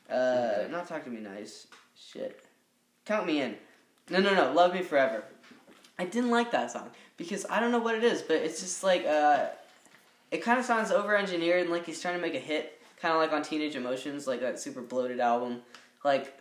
Uh, 0.08 0.64
not 0.70 0.88
talk 0.88 1.04
to 1.04 1.10
me 1.10 1.20
nice. 1.20 1.66
Shit. 1.94 2.42
Count 3.04 3.26
me 3.26 3.42
in. 3.42 3.56
No, 4.08 4.20
no, 4.20 4.34
no. 4.34 4.52
Love 4.52 4.72
me 4.74 4.82
forever. 4.82 5.24
I 5.98 6.04
didn't 6.04 6.30
like 6.30 6.50
that 6.52 6.70
song 6.70 6.90
because 7.18 7.44
I 7.50 7.60
don't 7.60 7.70
know 7.70 7.78
what 7.78 7.94
it 7.94 8.02
is, 8.02 8.22
but 8.22 8.36
it's 8.36 8.60
just 8.60 8.82
like 8.82 9.04
uh, 9.04 9.46
it 10.30 10.42
kind 10.42 10.58
of 10.58 10.64
sounds 10.64 10.90
over 10.90 11.16
engineered 11.16 11.62
and 11.62 11.70
like 11.70 11.84
he's 11.84 12.00
trying 12.00 12.14
to 12.14 12.20
make 12.20 12.34
a 12.34 12.40
hit, 12.40 12.80
kind 13.00 13.12
of 13.12 13.20
like 13.20 13.32
on 13.32 13.42
Teenage 13.42 13.76
Emotions, 13.76 14.26
like 14.26 14.40
that 14.40 14.58
super 14.58 14.80
bloated 14.80 15.20
album. 15.20 15.60
Like 16.02 16.39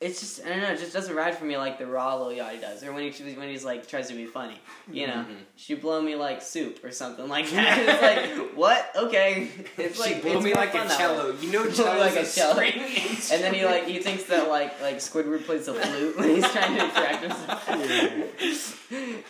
it's 0.00 0.20
just 0.20 0.44
I 0.46 0.48
don't 0.48 0.60
know, 0.62 0.70
it 0.72 0.78
just 0.78 0.94
doesn't 0.94 1.14
ride 1.14 1.36
for 1.36 1.44
me 1.44 1.58
like 1.58 1.78
the 1.78 1.86
raw 1.86 2.16
Lil 2.16 2.34
Yachty 2.36 2.58
does, 2.60 2.82
or 2.82 2.92
when 2.94 3.10
he 3.12 3.34
when 3.34 3.48
he's 3.50 3.64
like 3.64 3.86
tries 3.86 4.08
to 4.08 4.14
be 4.14 4.24
funny, 4.24 4.58
you 4.90 5.06
know. 5.06 5.26
Mhm. 5.28 5.36
She 5.56 5.74
blow 5.74 6.00
me 6.00 6.14
like 6.14 6.40
soup 6.40 6.82
or 6.82 6.90
something 6.90 7.28
like 7.28 7.50
that. 7.54 7.78
it's 7.78 8.02
like 8.02 8.56
what? 8.56 8.90
Okay, 8.96 9.48
it's 9.76 9.98
like 10.00 10.14
she 10.16 10.20
blew 10.22 10.36
it's 10.36 10.44
me 10.44 10.54
like 10.54 10.74
a 10.74 10.88
cello. 10.88 11.34
You 11.40 11.52
know, 11.52 11.70
cello 11.70 11.98
like 11.98 12.16
is 12.16 12.34
a 12.34 12.40
cello. 12.40 12.60
And 12.60 13.42
then 13.44 13.52
he 13.52 13.64
like 13.66 13.84
he 13.86 13.98
thinks 13.98 14.24
that 14.24 14.48
like 14.48 14.80
like 14.80 14.96
Squidward 14.96 15.44
plays 15.44 15.66
the 15.66 15.74
flute 15.74 16.16
when 16.18 16.30
he's 16.30 16.50
trying 16.50 16.78
to 16.78 16.88
correct 16.88 17.22
himself. 17.22 17.68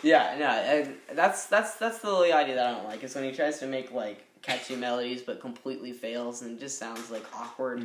yeah, 0.03 0.35
no, 0.39 0.47
I, 0.47 0.87
that's 1.13 1.47
that's 1.47 1.75
that's 1.75 1.97
the 1.99 2.09
Lil 2.09 2.31
Yachty 2.31 2.55
that 2.55 2.65
I 2.67 2.71
don't 2.71 2.85
like. 2.85 3.03
Is 3.03 3.13
when 3.13 3.25
he 3.25 3.33
tries 3.33 3.59
to 3.59 3.67
make 3.67 3.91
like 3.91 4.23
catchy 4.41 4.77
melodies 4.77 5.21
but 5.21 5.41
completely 5.41 5.91
fails 5.91 6.41
and 6.43 6.57
just 6.59 6.79
sounds 6.79 7.11
like 7.11 7.25
awkward. 7.35 7.83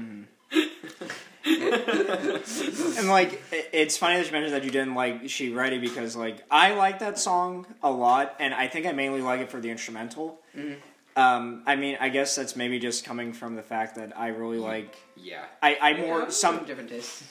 And 2.99 3.09
like, 3.09 3.43
it's 3.73 3.97
funny 3.97 4.17
that 4.17 4.27
you 4.27 4.33
mentioned 4.33 4.55
that 4.55 4.65
you 4.65 4.71
didn't 4.71 4.95
like 4.95 5.29
"She 5.29 5.51
Ready" 5.53 5.79
because 5.79 6.17
like 6.17 6.39
I 6.51 6.75
like 6.75 6.99
that 7.01 7.19
song 7.19 7.67
a 7.83 7.91
lot, 7.91 8.35
and 8.39 8.53
I 8.55 8.67
think 8.69 8.87
I 8.87 8.93
mainly 8.93 9.21
like 9.21 9.41
it 9.41 9.51
for 9.51 9.61
the 9.61 9.71
instrumental. 9.71 10.41
Mhm. 10.57 10.77
Um, 11.17 11.63
I 11.67 11.77
mean, 11.77 11.97
I 11.99 12.11
guess 12.11 12.37
that's 12.37 12.57
maybe 12.57 12.79
just 12.79 13.05
coming 13.05 13.33
from 13.33 13.55
the 13.57 13.63
fact 13.63 13.95
that 13.97 14.19
I 14.19 14.29
really 14.29 14.59
like. 14.59 14.97
Yeah. 15.17 15.45
I, 15.63 15.75
I 15.81 15.91
Yeah, 15.91 16.07
more 16.07 16.31
some 16.31 16.65
different 16.65 16.91
tastes. 16.91 17.23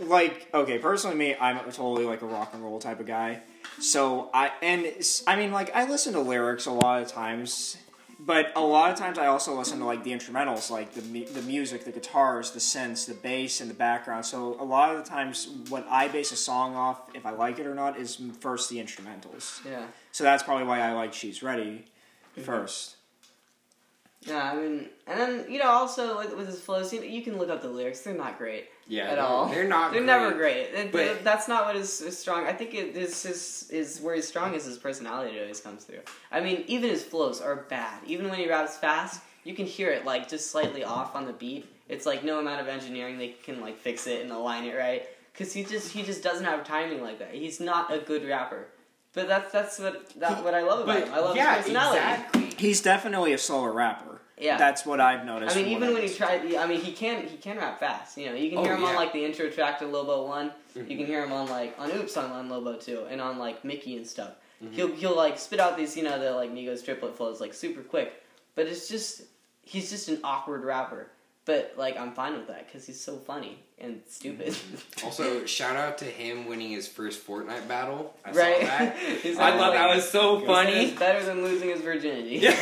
like 0.00 0.48
okay 0.52 0.78
personally 0.78 1.16
me 1.16 1.34
i'm 1.40 1.58
totally 1.70 2.04
like 2.04 2.20
a 2.20 2.26
rock 2.26 2.50
and 2.52 2.62
roll 2.62 2.78
type 2.80 2.98
of 3.00 3.06
guy 3.06 3.40
so 3.80 4.28
i 4.34 4.50
and 4.60 4.84
i 5.26 5.36
mean 5.36 5.52
like 5.52 5.74
i 5.74 5.88
listen 5.88 6.12
to 6.12 6.20
lyrics 6.20 6.66
a 6.66 6.70
lot 6.72 7.00
of 7.00 7.08
times 7.08 7.76
but 8.26 8.52
a 8.56 8.60
lot 8.60 8.90
of 8.90 8.98
times 8.98 9.16
i 9.18 9.26
also 9.26 9.56
listen 9.56 9.78
to 9.78 9.84
like 9.84 10.02
the 10.04 10.10
instrumentals 10.10 10.70
like 10.70 10.92
the 10.94 11.00
the 11.24 11.42
music 11.42 11.84
the 11.84 11.92
guitars 11.92 12.50
the 12.50 12.58
synths 12.58 13.06
the 13.06 13.14
bass 13.14 13.60
and 13.60 13.70
the 13.70 13.74
background 13.74 14.24
so 14.26 14.56
a 14.60 14.64
lot 14.64 14.94
of 14.94 15.02
the 15.02 15.08
times 15.08 15.48
what 15.68 15.86
i 15.88 16.08
base 16.08 16.32
a 16.32 16.36
song 16.36 16.74
off 16.74 17.08
if 17.14 17.24
i 17.24 17.30
like 17.30 17.58
it 17.58 17.66
or 17.66 17.74
not 17.74 17.98
is 17.98 18.20
first 18.40 18.68
the 18.70 18.76
instrumentals 18.78 19.64
Yeah. 19.64 19.86
so 20.12 20.24
that's 20.24 20.42
probably 20.42 20.64
why 20.66 20.80
i 20.80 20.92
like 20.92 21.14
she's 21.14 21.42
ready 21.42 21.84
Mm-hmm. 22.36 22.44
first 22.44 22.96
Yeah, 24.22 24.50
I 24.52 24.56
mean, 24.56 24.88
and 25.06 25.18
then 25.20 25.46
you 25.48 25.58
know, 25.58 25.70
also 25.70 26.18
with, 26.18 26.36
with 26.36 26.46
his 26.48 26.60
flows, 26.60 26.92
you, 26.92 27.00
you 27.02 27.22
can 27.22 27.38
look 27.38 27.48
up 27.48 27.62
the 27.62 27.68
lyrics. 27.70 28.00
They're 28.00 28.12
not 28.14 28.36
great 28.38 28.66
Yeah. 28.88 29.10
at 29.10 29.18
all. 29.18 29.48
They're 29.48 29.66
not. 29.66 29.92
They're 29.92 30.00
great. 30.00 30.06
never 30.06 30.32
great. 30.32 30.56
It- 30.74 30.92
But- 30.92 31.24
that's 31.24 31.48
not 31.48 31.66
what 31.66 31.76
is, 31.76 32.00
is 32.00 32.16
strong. 32.18 32.46
I 32.46 32.52
think 32.52 32.74
it 32.74 32.96
is 32.96 33.22
his 33.22 33.68
is 33.70 34.00
where 34.00 34.14
he's 34.14 34.28
strong 34.28 34.54
is 34.54 34.64
his 34.64 34.78
personality 34.78 35.38
always 35.40 35.60
comes 35.60 35.84
through. 35.84 36.00
I 36.30 36.40
mean, 36.40 36.64
even 36.66 36.90
his 36.90 37.02
flows 37.02 37.40
are 37.40 37.56
bad. 37.56 37.98
Even 38.06 38.28
when 38.30 38.38
he 38.38 38.48
raps 38.48 38.76
fast, 38.76 39.20
you 39.44 39.54
can 39.54 39.66
hear 39.66 39.90
it 39.90 40.04
like 40.04 40.28
just 40.28 40.50
slightly 40.50 40.84
off 40.84 41.16
on 41.16 41.26
the 41.26 41.32
beat. 41.32 41.66
It's 41.88 42.06
like 42.06 42.24
no 42.24 42.38
amount 42.40 42.60
of 42.60 42.68
engineering 42.68 43.18
they 43.18 43.28
can 43.44 43.60
like 43.60 43.78
fix 43.78 44.06
it 44.06 44.22
and 44.22 44.30
align 44.32 44.64
it 44.64 44.76
right. 44.76 45.04
Cause 45.36 45.52
he 45.52 45.64
just 45.64 45.92
he 45.92 46.02
just 46.02 46.22
doesn't 46.22 46.44
have 46.44 46.64
timing 46.64 47.02
like 47.02 47.18
that. 47.18 47.34
He's 47.34 47.60
not 47.60 47.92
a 47.92 47.98
good 47.98 48.26
rapper. 48.26 48.66
But 49.12 49.28
that's 49.28 49.50
that's 49.52 49.78
what 49.78 50.10
that 50.20 50.42
what 50.44 50.54
I 50.54 50.62
love 50.62 50.80
about 50.80 51.00
But 51.00 51.08
him. 51.08 51.14
I 51.14 51.18
love 51.20 51.36
yeah, 51.36 51.56
his 51.56 51.64
personality. 51.64 51.98
exactly. 52.00 52.54
he's 52.58 52.80
definitely 52.80 53.32
a 53.32 53.38
slower 53.38 53.72
rapper 53.72 54.15
Yeah. 54.38 54.58
that's 54.58 54.84
what 54.84 55.00
i've 55.00 55.24
noticed 55.24 55.56
I 55.56 55.62
mean, 55.62 55.72
even 55.72 55.94
when 55.94 56.02
he 56.02 56.08
tried, 56.10 56.54
I 56.54 56.66
mean, 56.66 56.80
he 56.80 56.92
can 56.92 57.26
he 57.26 57.36
can 57.38 57.56
rap 57.56 57.80
fast. 57.80 58.18
You 58.18 58.26
know, 58.26 58.34
you 58.34 58.50
can 58.50 58.58
Oh, 58.58 58.64
hear 58.64 58.74
him 58.76 58.84
on 58.84 58.94
like 58.94 59.12
the 59.12 59.24
intro 59.24 59.48
track 59.48 59.78
to 59.78 59.86
Lobo 59.86 60.26
One. 60.26 60.52
Mhm. 60.76 60.90
You 60.90 60.96
can 60.98 61.06
hear 61.06 61.24
him 61.24 61.32
on 61.32 61.48
like 61.48 61.74
on 61.78 61.90
Oops 61.90 62.14
on, 62.18 62.30
on 62.32 62.48
Lobo 62.50 62.74
Two, 62.76 63.06
and 63.08 63.20
on 63.20 63.38
like 63.38 63.64
Mickey 63.64 63.96
and 63.96 64.06
stuff. 64.06 64.32
Mhm. 64.62 64.72
He'll 64.74 64.94
he'll 64.94 65.16
like 65.16 65.38
spit 65.38 65.58
out 65.58 65.76
these 65.78 65.96
you 65.96 66.02
know 66.02 66.18
the 66.18 66.32
like 66.32 66.50
Migos 66.52 66.84
triplet 66.84 67.16
flows 67.16 67.40
like 67.40 67.54
super 67.54 67.80
quick, 67.80 68.22
but 68.54 68.66
it's 68.66 68.88
just 68.88 69.22
he's 69.62 69.88
just 69.90 70.08
an 70.10 70.18
awkward 70.22 70.64
rapper. 70.64 71.08
But 71.46 71.74
like 71.78 71.96
I'm 71.98 72.12
fine 72.12 72.34
with 72.34 72.48
that 72.48 72.66
because 72.66 72.86
he's 72.86 73.00
so 73.00 73.16
funny 73.16 73.58
and 73.78 74.02
stupid. 74.08 74.54
Also, 75.04 75.46
shout 75.46 75.76
out 75.76 75.96
to 75.98 76.04
him 76.04 76.46
winning 76.46 76.70
his 76.70 76.88
first 76.88 77.24
Fortnite 77.26 77.68
battle. 77.68 78.14
I 78.24 78.30
right? 78.32 78.60
saw 78.60 78.66
that. 78.66 78.96
He's 79.22 79.38
I 79.38 79.50
like- 79.50 79.58
thought 79.60 79.72
that 79.74 79.94
was 79.94 80.10
so 80.10 80.40
funny. 80.40 80.86
It's 80.86 80.98
better 80.98 81.24
than 81.24 81.42
losing 81.44 81.68
his 81.68 81.80
virginity. 81.82 82.38
Yeah. 82.38 82.56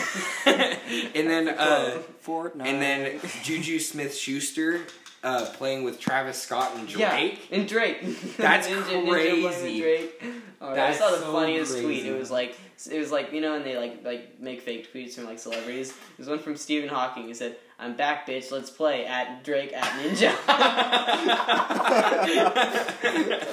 and 1.15 1.31
then 1.31 1.49
uh, 1.49 1.99
Fortnite. 2.27 2.67
and 2.67 2.83
then 2.83 3.21
Juju 3.43 3.79
Smith 3.79 4.15
Schuster 4.15 4.81
uh, 5.23 5.47
playing 5.55 5.85
with 5.85 5.99
Travis 5.99 6.43
Scott 6.43 6.73
and 6.77 6.87
Drake. 6.87 7.01
Yeah, 7.51 7.57
and 7.57 7.67
Drake. 7.69 8.37
That's 8.37 8.69
Ninja- 8.69 9.05
Ninja 9.07 9.11
crazy. 9.11 9.81
Drake. 9.81 10.23
Oh, 10.61 10.75
That's 10.75 11.01
I 11.01 11.01
saw 11.01 11.11
the 11.11 11.21
so 11.23 11.33
funniest 11.33 11.79
tweet. 11.81 12.05
It 12.05 12.19
was 12.19 12.31
like 12.31 12.55
it 12.91 12.99
was 12.99 13.11
like 13.11 13.33
you 13.33 13.41
know, 13.41 13.55
and 13.55 13.65
they 13.65 13.79
like 13.79 14.05
like 14.05 14.41
make 14.41 14.61
fake 14.61 14.93
tweets 14.93 15.15
from 15.15 15.25
like 15.25 15.39
celebrities. 15.39 15.95
There's 16.19 16.29
one 16.29 16.39
from 16.41 16.57
Stephen 16.57 16.89
Hawking. 16.91 17.27
He 17.29 17.35
said, 17.35 17.57
"I'm 17.79 17.95
back, 17.97 18.27
bitch. 18.27 18.51
Let's 18.51 18.71
play 18.71 19.07
at 19.07 19.45
Drake 19.45 19.73
at 19.73 19.85
Ninja." 20.03 20.35
oh 20.49 20.55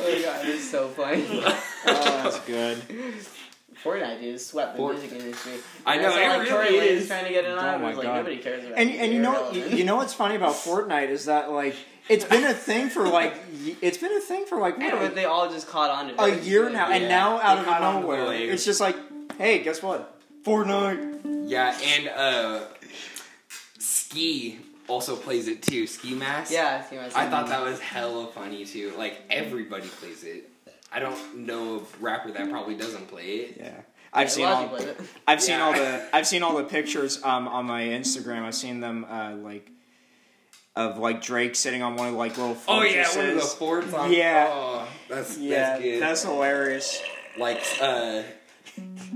my 0.03 0.21
god, 0.23 0.45
it's 0.47 0.69
so 0.69 0.87
funny. 0.89 1.25
oh, 1.29 1.59
that's 1.85 2.39
good. 2.41 2.81
Fortnite 3.83 4.21
dude 4.21 4.39
swept 4.39 4.73
the 4.73 4.77
Fort- 4.77 4.99
music 4.99 5.19
industry. 5.19 5.53
I 5.87 5.97
know, 5.97 6.11
saw, 6.11 6.17
it 6.17 6.27
like, 6.37 6.49
really 6.49 6.77
Lanez 6.77 6.87
is. 6.91 7.07
trying 7.07 7.25
to 7.25 7.31
get 7.31 7.45
it 7.45 7.57
on. 7.57 7.65
Oh 7.65 7.67
I 7.67 7.77
my 7.77 7.87
was 7.89 7.97
like, 7.97 8.05
God. 8.05 8.15
nobody 8.17 8.37
cares 8.37 8.63
about. 8.63 8.77
And 8.77 8.91
and 8.91 9.11
you 9.13 9.19
know 9.21 9.31
irrelevant. 9.33 9.71
you, 9.71 9.77
you 9.79 9.83
know 9.85 9.95
what's 9.95 10.13
funny 10.13 10.35
about 10.35 10.53
Fortnite 10.53 11.09
is 11.09 11.25
that 11.25 11.51
like 11.51 11.75
it's 12.07 12.25
been 12.25 12.43
a 12.43 12.53
thing 12.53 12.89
for 12.89 13.07
like 13.07 13.33
it's 13.81 13.97
been 13.97 14.15
a 14.15 14.19
thing 14.19 14.45
for 14.45 14.59
like 14.59 14.75
Yeah, 14.77 14.93
what, 14.93 15.01
but 15.01 15.15
they 15.15 15.25
all 15.25 15.49
just 15.49 15.67
caught 15.67 15.89
on 15.89 16.09
to 16.09 16.13
it. 16.13 16.19
a 16.19 16.39
year 16.43 16.61
really 16.61 16.73
now, 16.73 16.89
weird. 16.89 17.01
and 17.01 17.09
Yeah, 17.11 17.17
now 17.17 17.37
they 17.37 17.43
out 17.43 17.57
of 17.57 17.65
caught 17.65 17.81
on 17.81 17.95
to 17.95 18.01
the 18.07 18.13
nowhere 18.15 18.33
it's 18.33 18.65
just 18.65 18.81
like, 18.81 18.95
hey, 19.39 19.63
guess 19.63 19.81
what? 19.81 20.15
Fortnite. 20.43 21.47
Yeah, 21.49 21.75
and 21.83 22.07
uh, 22.07 22.59
Ski 24.11 24.59
also 24.87 25.15
plays 25.15 25.47
it 25.47 25.61
too. 25.63 25.87
Ski 25.87 26.13
Mask. 26.13 26.51
Yeah, 26.51 26.83
Ski 26.85 26.97
Mask. 26.97 27.15
I'm 27.15 27.19
I 27.19 27.29
saying. 27.29 27.31
thought 27.31 27.47
that 27.49 27.63
was 27.63 27.79
hella 27.79 28.27
funny 28.27 28.65
too. 28.65 28.93
Like 28.97 29.21
everybody 29.29 29.87
plays 29.87 30.23
it. 30.23 30.49
I 30.91 30.99
don't 30.99 31.37
know 31.37 31.75
of 31.75 32.01
rapper 32.01 32.31
that 32.31 32.49
probably 32.49 32.75
doesn't 32.75 33.07
play 33.07 33.25
it. 33.27 33.57
Yeah, 33.57 33.71
I've 34.13 34.27
Yeah, 34.27 34.27
seen 34.27 34.45
all. 34.45 34.77
I've 35.27 35.41
seen 35.41 35.59
all 35.61 35.71
the. 35.73 36.05
I've 36.13 36.27
seen 36.27 36.43
all 36.43 36.57
the 36.57 36.65
pictures 36.65 37.23
um, 37.23 37.47
on 37.47 37.65
my 37.65 37.83
Instagram. 37.83 38.41
I've 38.43 38.55
seen 38.55 38.81
them 38.81 39.05
uh, 39.09 39.35
like 39.35 39.69
of 40.75 40.97
like 40.97 41.21
Drake 41.21 41.55
sitting 41.55 41.81
on 41.81 41.95
one 41.95 42.09
of 42.09 42.15
like 42.15 42.37
little. 42.37 42.57
Oh 42.67 42.83
yeah, 42.83 43.07
one 43.15 43.29
of 43.29 43.35
the 43.35 43.41
fortresses. 43.41 43.53
forts 43.53 43.93
on. 43.93 44.11
Yeah. 44.11 44.49
Oh, 44.51 44.87
that's 45.07 45.37
Yeah, 45.37 45.59
that's 45.59 45.81
good. 45.81 46.01
that's 46.01 46.23
hilarious. 46.23 47.01
like 47.37 47.61
uh. 47.81 48.23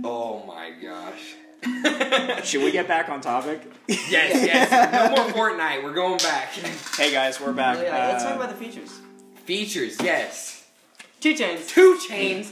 Oh 0.03 0.45
my 0.45 0.71
gosh. 0.81 1.35
Should 2.43 2.63
we 2.63 2.71
get 2.71 2.87
back 2.87 3.09
on 3.09 3.21
topic? 3.21 3.61
Yes, 3.87 4.09
yes. 4.45 4.71
No 4.71 5.15
more 5.33 5.49
Fortnite. 5.49 5.83
We're 5.83 5.93
going 5.93 6.17
back. 6.17 6.49
Hey 6.97 7.11
guys, 7.11 7.39
we're 7.41 7.51
back. 7.53 7.77
Oh, 7.77 7.83
yeah, 7.83 8.07
let's 8.07 8.23
Uh, 8.23 8.29
talk 8.29 8.35
about 8.37 8.49
the 8.57 8.65
features. 8.65 8.99
Features, 9.45 9.97
yes. 10.01 10.65
Two 11.19 11.33
Chainz. 11.33 11.67
Two 11.67 11.99
Chainz. 12.09 12.51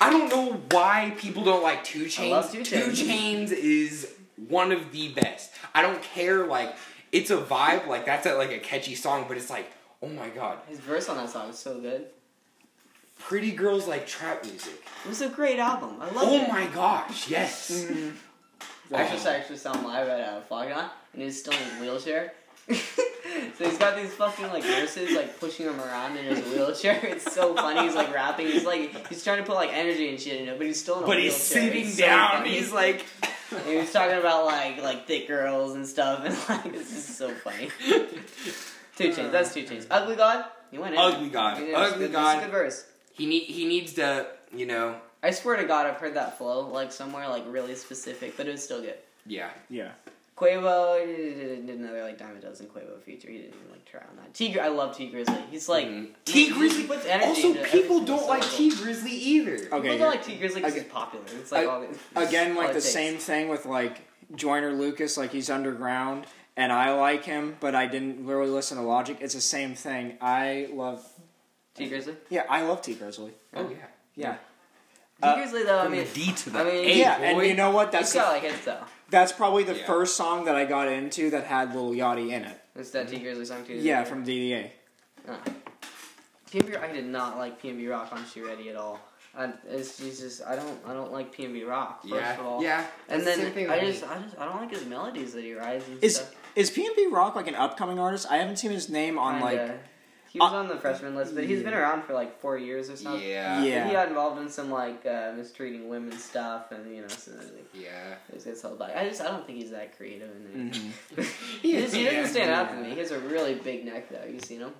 I 0.00 0.10
don't 0.10 0.28
know 0.28 0.60
why 0.70 1.12
people 1.18 1.44
don't 1.44 1.62
like 1.62 1.84
Two 1.84 2.04
Chainz. 2.06 2.30
love 2.30 2.50
Two 2.52 2.60
Chainz. 2.62 2.96
Chains 2.96 3.52
is 3.52 4.12
one 4.48 4.72
of 4.72 4.92
the 4.92 5.08
best. 5.08 5.50
I 5.74 5.82
don't 5.82 6.02
care. 6.02 6.46
Like 6.46 6.74
it's 7.12 7.30
a 7.30 7.36
vibe. 7.38 7.86
Like 7.86 8.04
that's 8.06 8.26
a, 8.26 8.34
like 8.34 8.50
a 8.50 8.58
catchy 8.58 8.94
song, 8.94 9.26
but 9.28 9.36
it's 9.36 9.50
like, 9.50 9.70
oh 10.02 10.08
my 10.08 10.28
god, 10.30 10.58
His 10.68 10.78
verse 10.80 11.08
on 11.08 11.16
that 11.18 11.30
song 11.30 11.50
is 11.50 11.58
so 11.58 11.78
good. 11.80 12.06
pretty 13.18 13.52
girls 13.52 13.86
like 13.86 14.06
trap 14.06 14.44
music. 14.44 14.82
It 15.04 15.08
was 15.08 15.20
a 15.20 15.28
great 15.28 15.58
album. 15.58 15.96
I 16.00 16.06
love 16.06 16.24
Oh 16.28 16.36
it. 16.36 16.44
Oh 16.48 16.52
my 16.52 16.66
gosh, 16.66 17.28
yes. 17.28 17.70
I 18.92 19.02
actually 19.02 19.18
saw, 19.18 19.30
actually 19.30 19.56
saw 19.58 19.74
him 19.74 19.84
live 19.84 20.08
at 20.08 20.20
uh, 20.20 20.40
Flog 20.42 20.68
Gnaw, 20.68 20.88
and 21.12 21.22
he's 21.22 21.38
still 21.40 21.52
in 21.52 21.58
his 21.58 21.80
wheelchair. 21.80 22.32
so 22.68 23.64
he's 23.64 23.78
got 23.78 23.96
these 23.96 24.12
fucking 24.14 24.46
like 24.48 24.62
nurses 24.62 25.16
like 25.16 25.38
pushing 25.40 25.66
him 25.66 25.80
around 25.80 26.16
in 26.18 26.24
his 26.36 26.44
wheelchair. 26.54 26.98
It's 27.02 27.32
so 27.32 27.54
funny. 27.54 27.82
He's 27.86 27.94
like 27.94 28.12
rapping. 28.14 28.46
He's 28.46 28.64
like 28.66 29.08
he's 29.08 29.24
trying 29.24 29.38
to 29.38 29.44
put 29.44 29.54
like 29.54 29.70
energy 29.72 30.08
and 30.10 30.20
shit 30.20 30.40
in 30.42 30.48
it, 30.48 30.58
but 30.58 30.66
he's 30.66 30.78
still 30.80 30.98
in 30.98 31.04
a 31.04 31.06
wheelchair. 31.06 31.16
But 31.16 31.22
wheelchair. 31.22 31.32
he's 31.32 31.42
sitting 31.72 31.86
It's 31.88 31.96
so 31.98 32.06
down. 32.06 32.30
funny. 32.38 32.50
he's 32.50 32.72
like, 32.72 33.06
And 33.52 33.60
he 33.66 33.76
was 33.76 33.90
talking 33.90 34.18
about 34.18 34.44
like 34.44 34.82
like 34.82 35.06
thick 35.06 35.26
girls 35.28 35.74
and 35.74 35.86
stuff, 35.86 36.24
and 36.24 36.34
like 36.64 36.74
it's 36.74 36.90
just 36.90 37.16
so 37.16 37.30
funny. 37.30 37.70
Two 38.96 39.10
Chainz. 39.10 39.30
That's 39.32 39.54
two 39.54 39.62
Chainz. 39.64 39.86
Ugly 39.90 40.16
God. 40.16 40.44
He 40.70 40.78
went 40.78 40.94
in. 40.94 41.00
Ugly 41.00 41.28
God. 41.30 41.56
He 41.58 41.64
did. 41.66 41.70
It's 41.70 41.92
Ugly 41.92 42.08
God. 42.08 42.42
Good 42.42 42.50
verse. 42.50 42.84
he 43.14 43.24
need 43.26 43.44
he 43.44 43.64
needs 43.66 43.94
to, 43.94 44.26
you 44.54 44.66
know, 44.66 44.96
I 45.22 45.30
swear 45.30 45.56
to 45.56 45.64
God, 45.64 45.86
I've 45.86 45.96
heard 45.96 46.14
that 46.14 46.38
flow 46.38 46.68
like 46.68 46.92
somewhere 46.92 47.28
like 47.28 47.44
really 47.48 47.74
specific, 47.74 48.36
but 48.36 48.46
it 48.46 48.52
was 48.52 48.62
still 48.64 48.80
good. 48.80 48.94
yeah. 49.26 49.50
Yeah. 49.68 49.90
Quavo 50.36 51.04
did 51.04 51.68
another 51.68 52.02
like 52.04 52.16
Diamond 52.16 52.42
Dozen 52.42 52.66
Quavo 52.66 53.00
feature. 53.02 53.28
He 53.28 53.38
didn't 53.38 53.54
even 53.56 53.70
like 53.72 53.84
try 53.84 53.98
on 54.08 54.14
that. 54.18 54.32
T. 54.34 54.50
Gri- 54.52 54.60
I 54.60 54.68
love 54.68 54.96
Tee 54.96 55.10
Grizzley. 55.10 55.42
He's 55.50 55.68
like 55.68 55.86
Mhm. 55.88 56.10
Tee 56.24 56.50
Grizzley. 56.52 56.86
puts 56.86 57.04
energy 57.06 57.26
Also, 57.28 57.48
into 57.48 57.64
people 57.64 58.00
don't 58.04 58.24
like 58.28 58.44
syllable. 58.44 58.76
Tee 58.76 58.82
Grizzley 58.84 59.08
either. 59.10 59.52
Okay. 59.54 59.66
People 59.82 59.98
don't 59.98 60.00
like 60.10 60.24
Tee 60.24 60.38
Grizzley 60.38 60.54
because 60.56 60.74
he's 60.74 60.84
popular. 60.84 61.24
It's 61.40 61.50
like 61.50 61.62
Ag- 61.64 61.68
all 61.68 61.80
these, 61.80 61.98
Again, 62.14 62.54
like 62.54 62.70
it 62.70 62.74
the 62.74 62.80
takes. 62.80 62.92
same 62.92 63.18
thing 63.18 63.48
with 63.48 63.66
like 63.66 64.02
Joyner 64.36 64.72
Lucas, 64.72 65.16
like 65.16 65.32
he's 65.32 65.50
underground, 65.50 66.26
and 66.56 66.72
I 66.72 66.92
like 66.92 67.24
him, 67.24 67.56
but 67.58 67.74
I 67.74 67.86
didn't 67.86 68.24
really 68.24 68.48
listen 68.50 68.76
to 68.78 68.84
Logic. 68.84 69.16
It's 69.20 69.34
the 69.34 69.40
same 69.40 69.74
thing. 69.74 70.18
I 70.20 70.68
love, 70.72 71.04
Tee 71.74 71.90
Grizzley. 71.90 72.14
yeah, 72.30 72.44
I 72.48 72.62
love 72.62 72.80
Tee 72.82 72.94
Grizzley. 72.94 73.32
Oh 73.56 73.68
yeah. 73.68 73.76
Yeah, 74.14 74.32
T 74.34 74.38
Uh, 75.22 75.36
Grizzley 75.36 75.64
though, 75.66 75.80
I 75.80 75.88
mean, 75.88 76.04
the 76.04 76.10
D 76.26 76.32
to 76.32 76.50
the 76.50 76.58
I 76.60 76.64
mean, 76.64 76.84
A, 76.84 76.98
yeah, 76.98 77.18
boy. 77.18 77.24
and 77.24 77.46
you 77.48 77.54
know 77.54 77.70
what? 77.70 77.90
that's 77.90 78.12
That's 78.12 78.24
got 78.26 78.32
like 78.34 78.42
hits 78.42 78.64
though. 78.64 78.84
that's 79.10 79.32
probably 79.32 79.64
the 79.64 79.74
Yeah. 79.76 79.86
first 79.86 80.16
song 80.16 80.44
that 80.44 80.54
I 80.54 80.64
got 80.64 80.86
into 80.88 81.30
that 81.30 81.44
had 81.44 81.74
Lil 81.74 81.90
Yachty 81.90 82.30
in 82.30 82.44
it. 82.44 82.60
It's 82.76 82.90
that 82.90 83.08
Tee 83.08 83.18
Grizzley 83.18 83.46
song 83.46 83.64
too. 83.64 83.74
Yeah, 83.74 84.04
from 84.04 84.24
DDA. 84.24 84.70
PNB. 86.50 86.80
I 86.80 86.92
did 86.92 87.06
not 87.06 87.36
like 87.36 87.60
PNB 87.60 87.90
Rock 87.90 88.08
on 88.12 88.24
She 88.32 88.40
Ready 88.40 88.70
at 88.70 88.76
all. 88.76 89.00
I, 89.36 89.52
it's 89.68 90.00
it's 90.00 90.20
just 90.20 90.42
I 90.46 90.56
don't 90.56 90.78
I 90.86 90.94
don't 90.94 91.12
like 91.12 91.34
PNB 91.36 91.66
Rock 91.68 92.02
first 92.02 92.14
yeah. 92.14 92.40
of 92.40 92.46
all. 92.46 92.62
Yeah. 92.62 92.84
And 93.08 93.20
That's 93.22 93.36
the 93.36 93.42
then 93.42 93.52
same 93.52 93.52
thing 93.54 93.70
I 93.70 93.80
just. 93.80 94.04
I 94.04 94.18
just 94.22 94.38
I 94.38 94.46
don't 94.46 94.56
like 94.60 94.70
his 94.70 94.86
melodies 94.86 95.32
that 95.34 95.42
he 95.44 95.54
writes 95.54 95.86
and 95.86 96.02
Is 96.02 96.16
stuff. 96.16 96.34
is 96.56 96.70
PNB 96.70 97.10
Rock 97.12 97.36
like 97.36 97.46
an 97.48 97.54
upcoming 97.54 97.98
artist? 97.98 98.26
I 98.30 98.38
haven't 98.38 98.56
seen 98.56 98.70
his 98.70 98.88
name 98.88 99.18
on 99.18 99.40
like. 99.40 99.60
Kinda. 100.30 100.32
he 100.32 100.38
was 100.40 100.52
Uh, 100.52 100.56
on 100.56 100.68
the 100.68 100.76
freshman 100.76 101.14
list, 101.14 101.34
but 101.34 101.44
he's 101.44 101.62
been 101.62 101.74
around 101.74 102.02
for 102.04 102.12
like 102.14 102.38
four 102.40 102.56
years 102.58 102.90
or 102.90 102.96
something. 102.96 103.26
Yeah. 103.28 103.62
Yeah. 103.62 103.86
He 103.86 103.92
got 103.92 104.08
involved 104.08 104.40
in 104.40 104.48
some 104.48 104.70
like 104.70 105.04
uh, 105.06 105.32
mistreating 105.36 105.88
women 105.88 106.16
stuff, 106.18 106.70
and 106.72 106.94
you 106.94 107.02
know, 107.02 107.08
so, 107.08 107.32
like, 107.32 107.68
Yeah. 107.74 108.14
it's, 108.32 108.46
it's 108.46 108.62
held 108.62 108.78
back. 108.78 108.96
I 108.96 109.08
just 109.08 109.20
I 109.20 109.24
don't 109.28 109.46
think 109.46 109.58
he's 109.58 109.70
that 109.70 109.96
creative. 109.96 110.30
And 110.30 110.72
Mhm. 110.72 110.92
he, 111.62 111.72
just, 111.80 111.94
he 111.94 112.04
doesn't 112.04 112.26
stand 112.32 112.50
out 112.50 112.70
to 112.70 112.76
me. 112.76 112.90
He 112.90 112.98
has 112.98 113.10
a 113.10 113.18
really 113.20 113.54
big 113.54 113.84
neck 113.84 114.08
though. 114.10 114.24
You 114.30 114.38
seen 114.40 114.60
him? 114.60 114.70
No. 114.70 114.74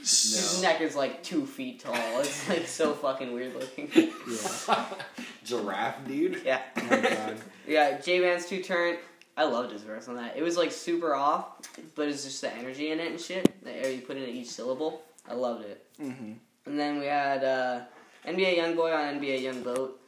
His 0.00 0.60
neck 0.60 0.80
is 0.80 0.96
like 0.96 1.22
two 1.22 1.46
feet 1.46 1.80
tall. 1.80 1.94
It's 2.20 2.48
like 2.48 2.66
so 2.66 2.92
fucking 2.94 3.32
weird 3.32 3.54
looking. 3.54 3.88
Yeah. 3.94 4.84
Giraffe, 5.44 6.06
dude. 6.06 6.42
yeah. 6.44 6.60
Oh 6.76 6.82
my 6.90 7.00
god. 7.00 7.36
Yeah, 7.66 7.98
J 8.00 8.20
Man's 8.20 8.46
two 8.46 8.62
turn. 8.62 8.96
I 9.38 9.44
loved 9.44 9.72
his 9.72 9.82
verse 9.82 10.08
on 10.08 10.16
that. 10.16 10.36
It 10.36 10.42
was 10.42 10.56
like 10.56 10.72
super 10.72 11.14
off, 11.14 11.46
but 11.94 12.08
it's 12.08 12.24
just 12.24 12.40
the 12.42 12.52
energy 12.52 12.90
in 12.90 12.98
it 13.00 13.10
and 13.12 13.20
shit. 13.20 13.62
The 13.64 13.72
air 13.72 13.90
you 13.90 14.02
put 14.02 14.16
into 14.16 14.28
each 14.30 14.48
syllable. 14.48 15.00
I 15.30 15.34
loved 15.34 15.64
it. 15.64 15.86
hmm 15.98 16.32
And 16.66 16.78
then 16.78 16.98
we 16.98 17.06
had 17.06 17.44
uh, 17.44 17.80
NBA 18.26 18.58
YoungBoy 18.58 18.92
on 18.94 19.20
NBA 19.20 19.40
Young 19.42 19.62
Boat. 19.62 20.00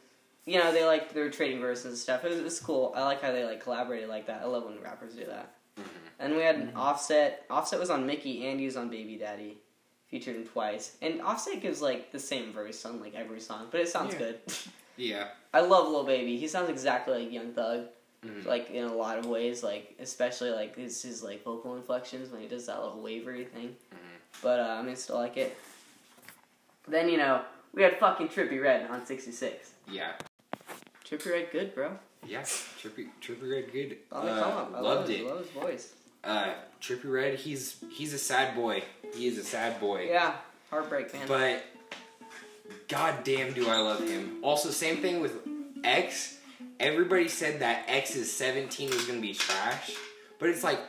You 0.45 0.59
know, 0.59 0.71
they 0.71 0.85
like 0.85 1.13
they 1.13 1.21
were 1.21 1.29
trading 1.29 1.61
verses 1.61 1.85
and 1.85 1.97
stuff. 1.97 2.25
It 2.25 2.29
was, 2.29 2.39
it 2.39 2.43
was 2.43 2.59
cool. 2.59 2.93
I 2.95 3.03
like 3.03 3.21
how 3.21 3.31
they 3.31 3.45
like 3.45 3.63
collaborated 3.63 4.09
like 4.09 4.27
that. 4.27 4.41
I 4.41 4.45
love 4.45 4.65
when 4.65 4.79
rappers 4.81 5.13
do 5.15 5.25
that. 5.25 5.53
And 6.19 6.35
we 6.35 6.41
had 6.41 6.73
Offset. 6.75 7.45
Offset 7.49 7.79
was 7.79 7.89
on 7.89 8.05
Mickey 8.05 8.47
and 8.47 8.59
he 8.59 8.65
was 8.65 8.75
on 8.77 8.89
Baby 8.89 9.15
Daddy. 9.17 9.57
Featured 10.09 10.35
him 10.35 10.45
twice. 10.45 10.97
And 11.01 11.21
Offset 11.21 11.61
gives 11.61 11.81
like 11.81 12.11
the 12.11 12.19
same 12.19 12.51
verse 12.51 12.83
on 12.85 12.99
like 12.99 13.15
every 13.15 13.39
song, 13.39 13.67
but 13.71 13.79
it 13.79 13.87
sounds 13.87 14.13
Yeah. 14.13 14.19
good. 14.19 14.39
Yeah. 14.97 15.27
I 15.53 15.61
love 15.61 15.87
Lil 15.87 16.03
Baby. 16.03 16.37
He 16.37 16.47
sounds 16.49 16.69
exactly 16.69 17.23
like 17.23 17.31
Young 17.31 17.53
Thug 17.53 17.85
Mhm. 18.25 18.45
like 18.45 18.69
in 18.69 18.83
a 18.83 18.93
lot 18.93 19.17
of 19.17 19.25
ways, 19.25 19.63
like 19.63 19.95
especially 19.99 20.51
like 20.51 20.75
his 20.75 21.01
his 21.01 21.23
like 21.23 21.43
vocal 21.43 21.75
inflections 21.75 22.29
when 22.29 22.41
he 22.41 22.47
does 22.47 22.67
that 22.67 22.81
little 22.81 23.01
wavery 23.01 23.45
thing. 23.45 23.75
Mhm. 23.93 23.97
But 24.43 24.59
uh, 24.59 24.75
I 24.79 24.81
mean, 24.83 24.95
still 24.95 25.15
like 25.17 25.37
it. 25.37 25.57
Then 26.87 27.09
you 27.09 27.17
know 27.17 27.41
we 27.73 27.81
had 27.83 27.97
fucking 27.99 28.27
Trippie 28.29 28.61
Redd 28.61 28.89
on 28.89 29.05
sixty 29.05 29.31
six. 29.31 29.71
Yeah. 29.89 30.11
Trippie 31.03 31.31
Redd, 31.31 31.47
good 31.51 31.73
bro. 31.75 31.97
Yeah. 32.25 32.41
Trippie, 32.43 33.09
Trippie 33.21 33.49
Redd, 33.51 33.71
good. 33.71 33.97
Uh, 34.11 34.21
loved 34.23 34.73
love 34.83 35.09
it. 35.09 35.25
Love 35.25 35.39
his 35.39 35.49
voice. 35.49 35.93
Uh, 36.23 36.53
Trippie 36.79 37.11
Redd, 37.11 37.39
he's 37.39 37.77
he's 37.91 38.13
a 38.13 38.19
sad 38.19 38.55
boy. 38.55 38.83
He 39.15 39.25
is 39.27 39.39
a 39.39 39.43
sad 39.43 39.79
boy. 39.79 40.07
Yeah, 40.09 40.35
heartbreak 40.69 41.11
man. 41.13 41.27
But 41.27 41.63
god 42.87 43.23
damn 43.23 43.53
do 43.53 43.67
I 43.67 43.77
love 43.77 44.07
him. 44.07 44.37
Also, 44.43 44.69
same 44.69 44.97
thing 44.97 45.19
with 45.21 45.33
X. 45.83 46.37
Everybody 46.79 47.27
said 47.27 47.59
that 47.59 47.85
X's 47.87 48.31
17 48.31 48.89
was 48.89 49.05
gonna 49.05 49.19
be 49.21 49.33
trash. 49.33 49.91
But 50.39 50.49
it's 50.49 50.63
like 50.63 50.79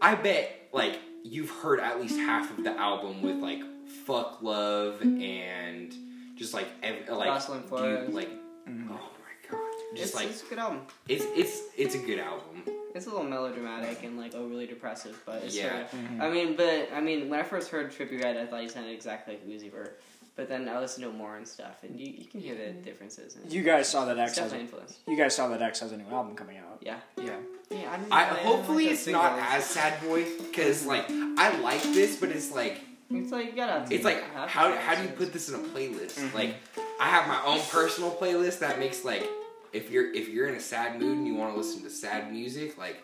I 0.00 0.14
bet 0.14 0.68
like 0.72 0.98
you've 1.24 1.50
heard 1.50 1.80
at 1.80 2.00
least 2.00 2.16
half 2.16 2.56
of 2.56 2.64
the 2.64 2.70
album 2.72 3.22
with 3.22 3.36
like 3.36 3.62
fuck 4.06 4.42
love 4.42 5.00
and 5.02 5.94
just 6.36 6.54
like 6.54 6.66
ev- 6.82 7.08
like 7.08 7.26
Jocelyn 7.28 7.62
Flores. 7.62 8.06
dude, 8.06 8.14
like 8.14 8.30
Mhm. 8.68 8.88
oh 8.90 8.94
my 8.94 9.50
god. 9.50 9.60
Just 9.96 10.04
it's, 10.06 10.14
like 10.14 10.28
it's 10.28 10.42
a 10.42 10.46
good 10.46 10.58
album. 10.58 10.80
it's 11.08 11.24
it's 11.36 11.60
it's 11.76 11.94
a 11.94 11.98
good 11.98 12.18
album. 12.18 12.64
It's 12.94 13.06
a 13.06 13.10
little 13.10 13.24
melodramatic 13.24 14.02
and 14.04 14.18
like 14.18 14.34
overly 14.34 14.66
depressive, 14.66 15.20
but 15.26 15.42
it's 15.44 15.56
Yeah. 15.56 15.70
sort 15.70 15.82
of- 16.02 16.10
Mhm. 16.10 16.20
I 16.20 16.30
mean, 16.30 16.56
but 16.56 16.90
I 16.92 17.00
mean, 17.00 17.28
when 17.28 17.40
I 17.40 17.42
first 17.42 17.70
heard 17.70 17.90
Trippie 17.90 18.22
Redd, 18.22 18.36
I 18.36 18.46
thought 18.46 18.60
he 18.62 18.68
sounded 18.68 18.92
exactly 18.92 19.34
like 19.34 19.46
Uzi 19.48 19.70
Vert. 19.70 20.00
But 20.34 20.48
then 20.48 20.66
I 20.68 20.78
listen 20.80 21.02
to 21.02 21.10
him 21.10 21.18
more 21.18 21.36
and 21.36 21.46
stuff, 21.46 21.82
and 21.82 22.00
you, 22.00 22.06
you 22.06 22.24
can 22.24 22.40
hear 22.40 22.54
the 22.54 22.72
differences. 22.72 23.36
And 23.36 23.52
You 23.52 23.62
guys 23.62 23.86
saw 23.88 24.06
that 24.06 24.18
X 24.18 24.30
has 24.38 24.46
definitely 24.50 24.60
influence. 24.64 24.98
you 25.06 25.16
guys 25.16 25.36
saw 25.36 25.48
that 25.48 25.60
X 25.60 25.80
has 25.80 25.92
a 25.92 25.96
new 25.98 26.08
album 26.10 26.34
coming 26.34 26.56
out. 26.56 26.78
Yeah. 26.80 26.96
Yeah. 27.18 27.36
Yeah. 27.70 27.90
I, 27.92 27.96
don't 27.98 28.12
I 28.12 28.30
know, 28.30 28.36
hopefully 28.36 28.84
like 28.84 28.92
it's 28.94 29.04
those 29.04 29.12
not 29.12 29.32
singles. 29.36 29.54
as 29.54 29.64
sad 29.66 30.00
boy 30.02 30.24
because 30.38 30.86
like 30.86 31.04
I 31.10 31.58
like 31.60 31.82
this, 31.82 32.16
but 32.16 32.30
it's 32.30 32.50
like 32.50 32.80
It's 33.10 33.30
like 33.30 33.46
you 33.50 33.56
gotta. 33.56 33.86
it's 33.94 34.04
like 34.04 34.22
have 34.32 34.48
how 34.48 34.74
how 34.74 34.94
do 34.94 35.02
you 35.02 35.08
put 35.10 35.32
this 35.34 35.48
in 35.50 35.54
a 35.54 35.58
playlist? 35.58 36.18
Mhm. 36.18 36.32
Like 36.34 36.54
I 36.98 37.08
have 37.10 37.28
my 37.28 37.42
own 37.44 37.60
personal 37.70 38.10
playlist 38.10 38.60
that 38.60 38.78
makes 38.78 39.04
like 39.04 39.26
if 39.74 39.90
you're 39.90 40.12
if 40.14 40.28
you're 40.30 40.48
in 40.48 40.54
a 40.54 40.60
sad 40.60 40.98
mood 40.98 41.16
and 41.18 41.26
you 41.26 41.34
want 41.34 41.52
to 41.52 41.58
listen 41.58 41.82
to 41.82 41.90
sad 41.90 42.32
music, 42.32 42.78
like 42.78 43.02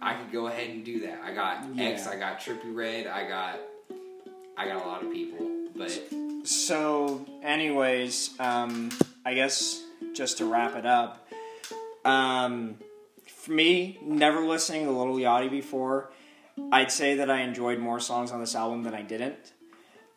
I 0.00 0.14
could 0.14 0.30
go 0.32 0.46
ahead 0.46 0.70
and 0.70 0.84
do 0.84 1.00
that. 1.00 1.20
I 1.24 1.34
got 1.34 1.64
X, 1.78 2.04
Yeah. 2.06 2.10
I 2.12 2.16
got 2.16 2.40
Trippie 2.40 2.72
Redd, 2.74 3.06
I 3.08 3.28
got 3.28 3.58
I 4.56 4.66
got 4.66 4.84
a 4.84 4.88
lot 4.88 5.04
of 5.04 5.12
people, 5.12 5.48
but 5.76 5.90
So, 6.44 7.26
anyways, 7.42 8.38
um, 8.40 8.90
I 9.24 9.34
guess 9.34 9.82
just 10.14 10.38
to 10.38 10.46
wrap 10.46 10.76
it 10.76 10.86
up, 10.86 11.28
um, 12.04 12.76
for 13.26 13.52
me, 13.52 13.98
never 14.02 14.40
listening 14.40 14.86
to 14.86 14.90
Little 14.90 15.16
Yachty 15.16 15.50
before, 15.50 16.10
I'd 16.72 16.90
say 16.90 17.16
that 17.16 17.30
I 17.30 17.42
enjoyed 17.42 17.78
more 17.78 18.00
songs 18.00 18.30
on 18.30 18.40
this 18.40 18.54
album 18.54 18.82
than 18.82 18.94
I 18.94 19.02
didn't. 19.02 19.52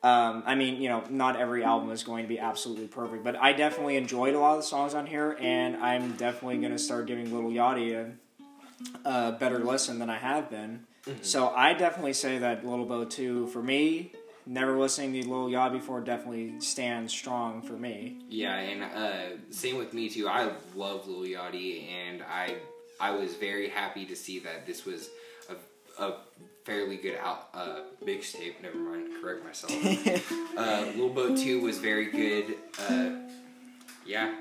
Um, 0.04 0.44
I 0.46 0.56
mean, 0.56 0.82
you 0.82 0.90
know, 0.90 1.04
not 1.10 1.36
every 1.36 1.64
album 1.64 1.92
is 1.92 2.04
going 2.04 2.24
to 2.24 2.28
be 2.28 2.40
absolutely 2.40 2.88
perfect, 2.88 3.24
but 3.24 3.36
I 3.36 3.54
definitely 3.54 3.98
enjoyed 3.98 4.34
a 4.34 4.40
lot 4.40 4.54
of 4.54 4.62
the 4.62 4.68
songs 4.68 4.96
on 4.96 5.06
here, 5.06 5.38
and 5.40 5.76
I'm 5.78 6.14
definitely 6.14 6.58
going 6.58 6.72
to 6.72 6.80
start 6.80 7.06
giving 7.06 7.32
Little 7.32 7.52
Yachty 7.52 8.16
a, 9.06 9.10
a 9.10 9.32
better 9.34 9.60
listen 9.60 10.00
than 10.00 10.10
I 10.10 10.18
have 10.18 10.50
been. 10.50 10.86
So 11.22 11.50
I 11.50 11.74
definitely 11.74 12.14
say 12.14 12.40
that 12.40 12.66
Little 12.66 12.86
Boat 12.86 13.12
2, 13.12 13.48
for 13.48 13.62
me, 13.62 14.14
never 14.46 14.78
listening 14.78 15.22
to 15.22 15.30
Lil 15.30 15.50
Yachty 15.50 15.74
before 15.74 16.02
definitely 16.02 16.60
stands 16.60 17.14
strong 17.14 17.62
for 17.62 17.74
me. 17.74 18.18
Yeah, 18.30 18.56
and 18.56 18.84
uh, 18.84 19.38
same 19.52 19.78
with 19.78 19.94
me 19.94 20.10
too. 20.10 20.28
I 20.28 20.52
love 20.76 21.08
Lil 21.08 21.22
Yachty, 21.22 21.90
and 21.90 22.24
I 22.24 22.56
I 23.00 23.12
was 23.12 23.36
very 23.36 23.70
happy 23.70 24.06
to 24.06 24.16
see 24.16 24.40
that 24.40 24.66
this 24.66 24.86
was 24.86 25.10
a, 25.50 26.04
a 26.04 26.18
fairly 26.66 26.98
good 26.98 27.18
out 27.22 27.50
uh, 27.54 27.80
mixtape. 28.06 28.62
Never 28.62 28.78
mind, 28.78 29.10
correct 29.22 29.44
myself. 29.44 29.72
uh, 30.58 30.86
Lil 30.96 31.10
Boat 31.10 31.38
Two 31.38 31.62
was 31.62 31.78
very 31.80 32.06
good. 32.06 32.56
Uh, 32.80 33.12
yeah, 34.06 34.34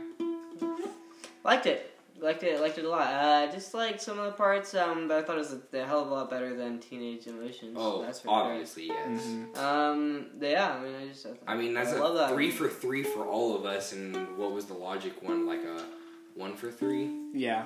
Liked 1.45 1.67
it. 1.67 1.99
Liked 2.21 2.43
it. 2.43 2.61
Liked 2.61 2.77
it 2.79 2.85
a 2.85 2.89
lot. 2.89 3.07
Uh, 3.07 3.51
just 3.53 3.73
like 3.73 4.01
some 4.01 4.19
of 4.19 4.27
the 4.27 4.33
parts, 4.33 4.75
um, 4.75 5.09
but 5.09 5.19
I 5.19 5.23
thought 5.23 5.37
it 5.37 5.39
was 5.41 5.57
a, 5.73 5.79
a 5.79 5.87
hell 5.87 6.03
of 6.03 6.09
a 6.11 6.15
lot 6.15 6.31
better 6.31 6.55
than 6.55 6.79
Teenage 6.79 7.27
Emotions. 7.27 7.75
oh, 7.77 8.03
that's 8.03 8.21
for 8.21 8.29
obviously 8.31 8.89
yes. 8.89 9.23
Mhm. 9.27 9.57
Um, 9.57 10.27
yeah. 10.41 10.75
I 10.75 10.81
mean, 10.85 10.95
I 10.97 11.09
just. 11.09 11.27
I 11.47 11.57
mean 11.57 11.73
that's 11.75 11.93
I 11.93 11.97
a 11.97 12.01
love 12.03 12.17
that. 12.17 12.31
three 12.35 12.51
for 12.51 12.69
three 12.69 13.03
for 13.03 13.25
all 13.27 13.57
of 13.57 13.65
us. 13.65 13.93
And 13.93 14.37
what 14.37 14.53
was 14.53 14.67
the 14.67 14.75
Logic 14.75 15.23
one? 15.23 15.47
Like 15.47 15.63
a 15.65 15.83
one 16.35 16.55
for 16.57 16.71
three? 16.71 17.11
Yeah. 17.33 17.65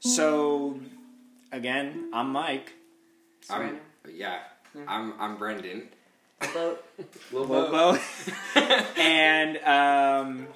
So, 0.00 0.78
again, 1.52 2.08
I'm 2.12 2.30
Mike. 2.30 2.72
I'm, 3.50 3.78
yeah, 4.10 4.38
Yeah. 4.74 4.82
I'm 4.88 5.12
I'm 5.20 5.36
Brendan. 5.36 5.88
But 6.54 6.82
Lil 7.32 7.44
Lobo. 7.44 7.98
and 8.96 9.58
um, 9.58 10.46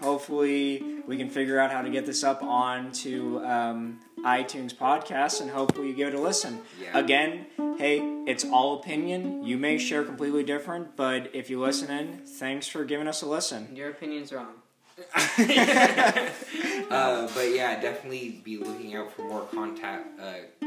Hopefully, 0.00 0.82
we 1.06 1.16
can 1.16 1.28
figure 1.28 1.58
out 1.60 1.70
how 1.70 1.82
to 1.82 1.90
get 1.90 2.06
this 2.06 2.24
up 2.24 2.42
onto 2.42 3.38
um, 3.44 4.00
iTunes 4.24 4.74
podcast, 4.74 5.40
and 5.40 5.50
hopefully, 5.50 5.88
you 5.88 5.94
give 5.94 6.08
it 6.08 6.14
a 6.14 6.20
listen. 6.20 6.60
Yeah. 6.80 6.98
Again, 6.98 7.46
hey, 7.78 7.98
it's 8.26 8.44
all 8.44 8.80
opinion. 8.80 9.44
You 9.44 9.56
may 9.58 9.78
share 9.78 10.04
completely 10.04 10.42
different, 10.42 10.96
but 10.96 11.30
if 11.34 11.50
you 11.50 11.60
listen 11.60 11.90
in, 11.90 12.22
thanks 12.26 12.66
for 12.66 12.84
giving 12.84 13.06
us 13.08 13.22
a 13.22 13.26
listen. 13.26 13.68
Your 13.74 13.90
opinion's 13.90 14.32
wrong. 14.32 14.54
uh, 15.14 17.28
but 17.34 17.48
yeah, 17.54 17.80
definitely 17.80 18.40
be 18.44 18.58
looking 18.58 18.94
out 18.96 19.10
for 19.12 19.22
more 19.22 19.42
contact 19.52 20.08
uh, 20.20 20.66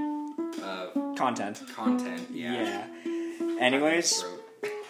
uh, 0.63 0.88
Content. 1.15 1.61
content. 1.75 2.27
Yeah. 2.31 2.88
yeah. 3.05 3.57
Anyways, 3.59 4.23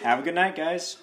have 0.02 0.20
a 0.20 0.22
good 0.22 0.34
night, 0.34 0.56
guys. 0.56 0.96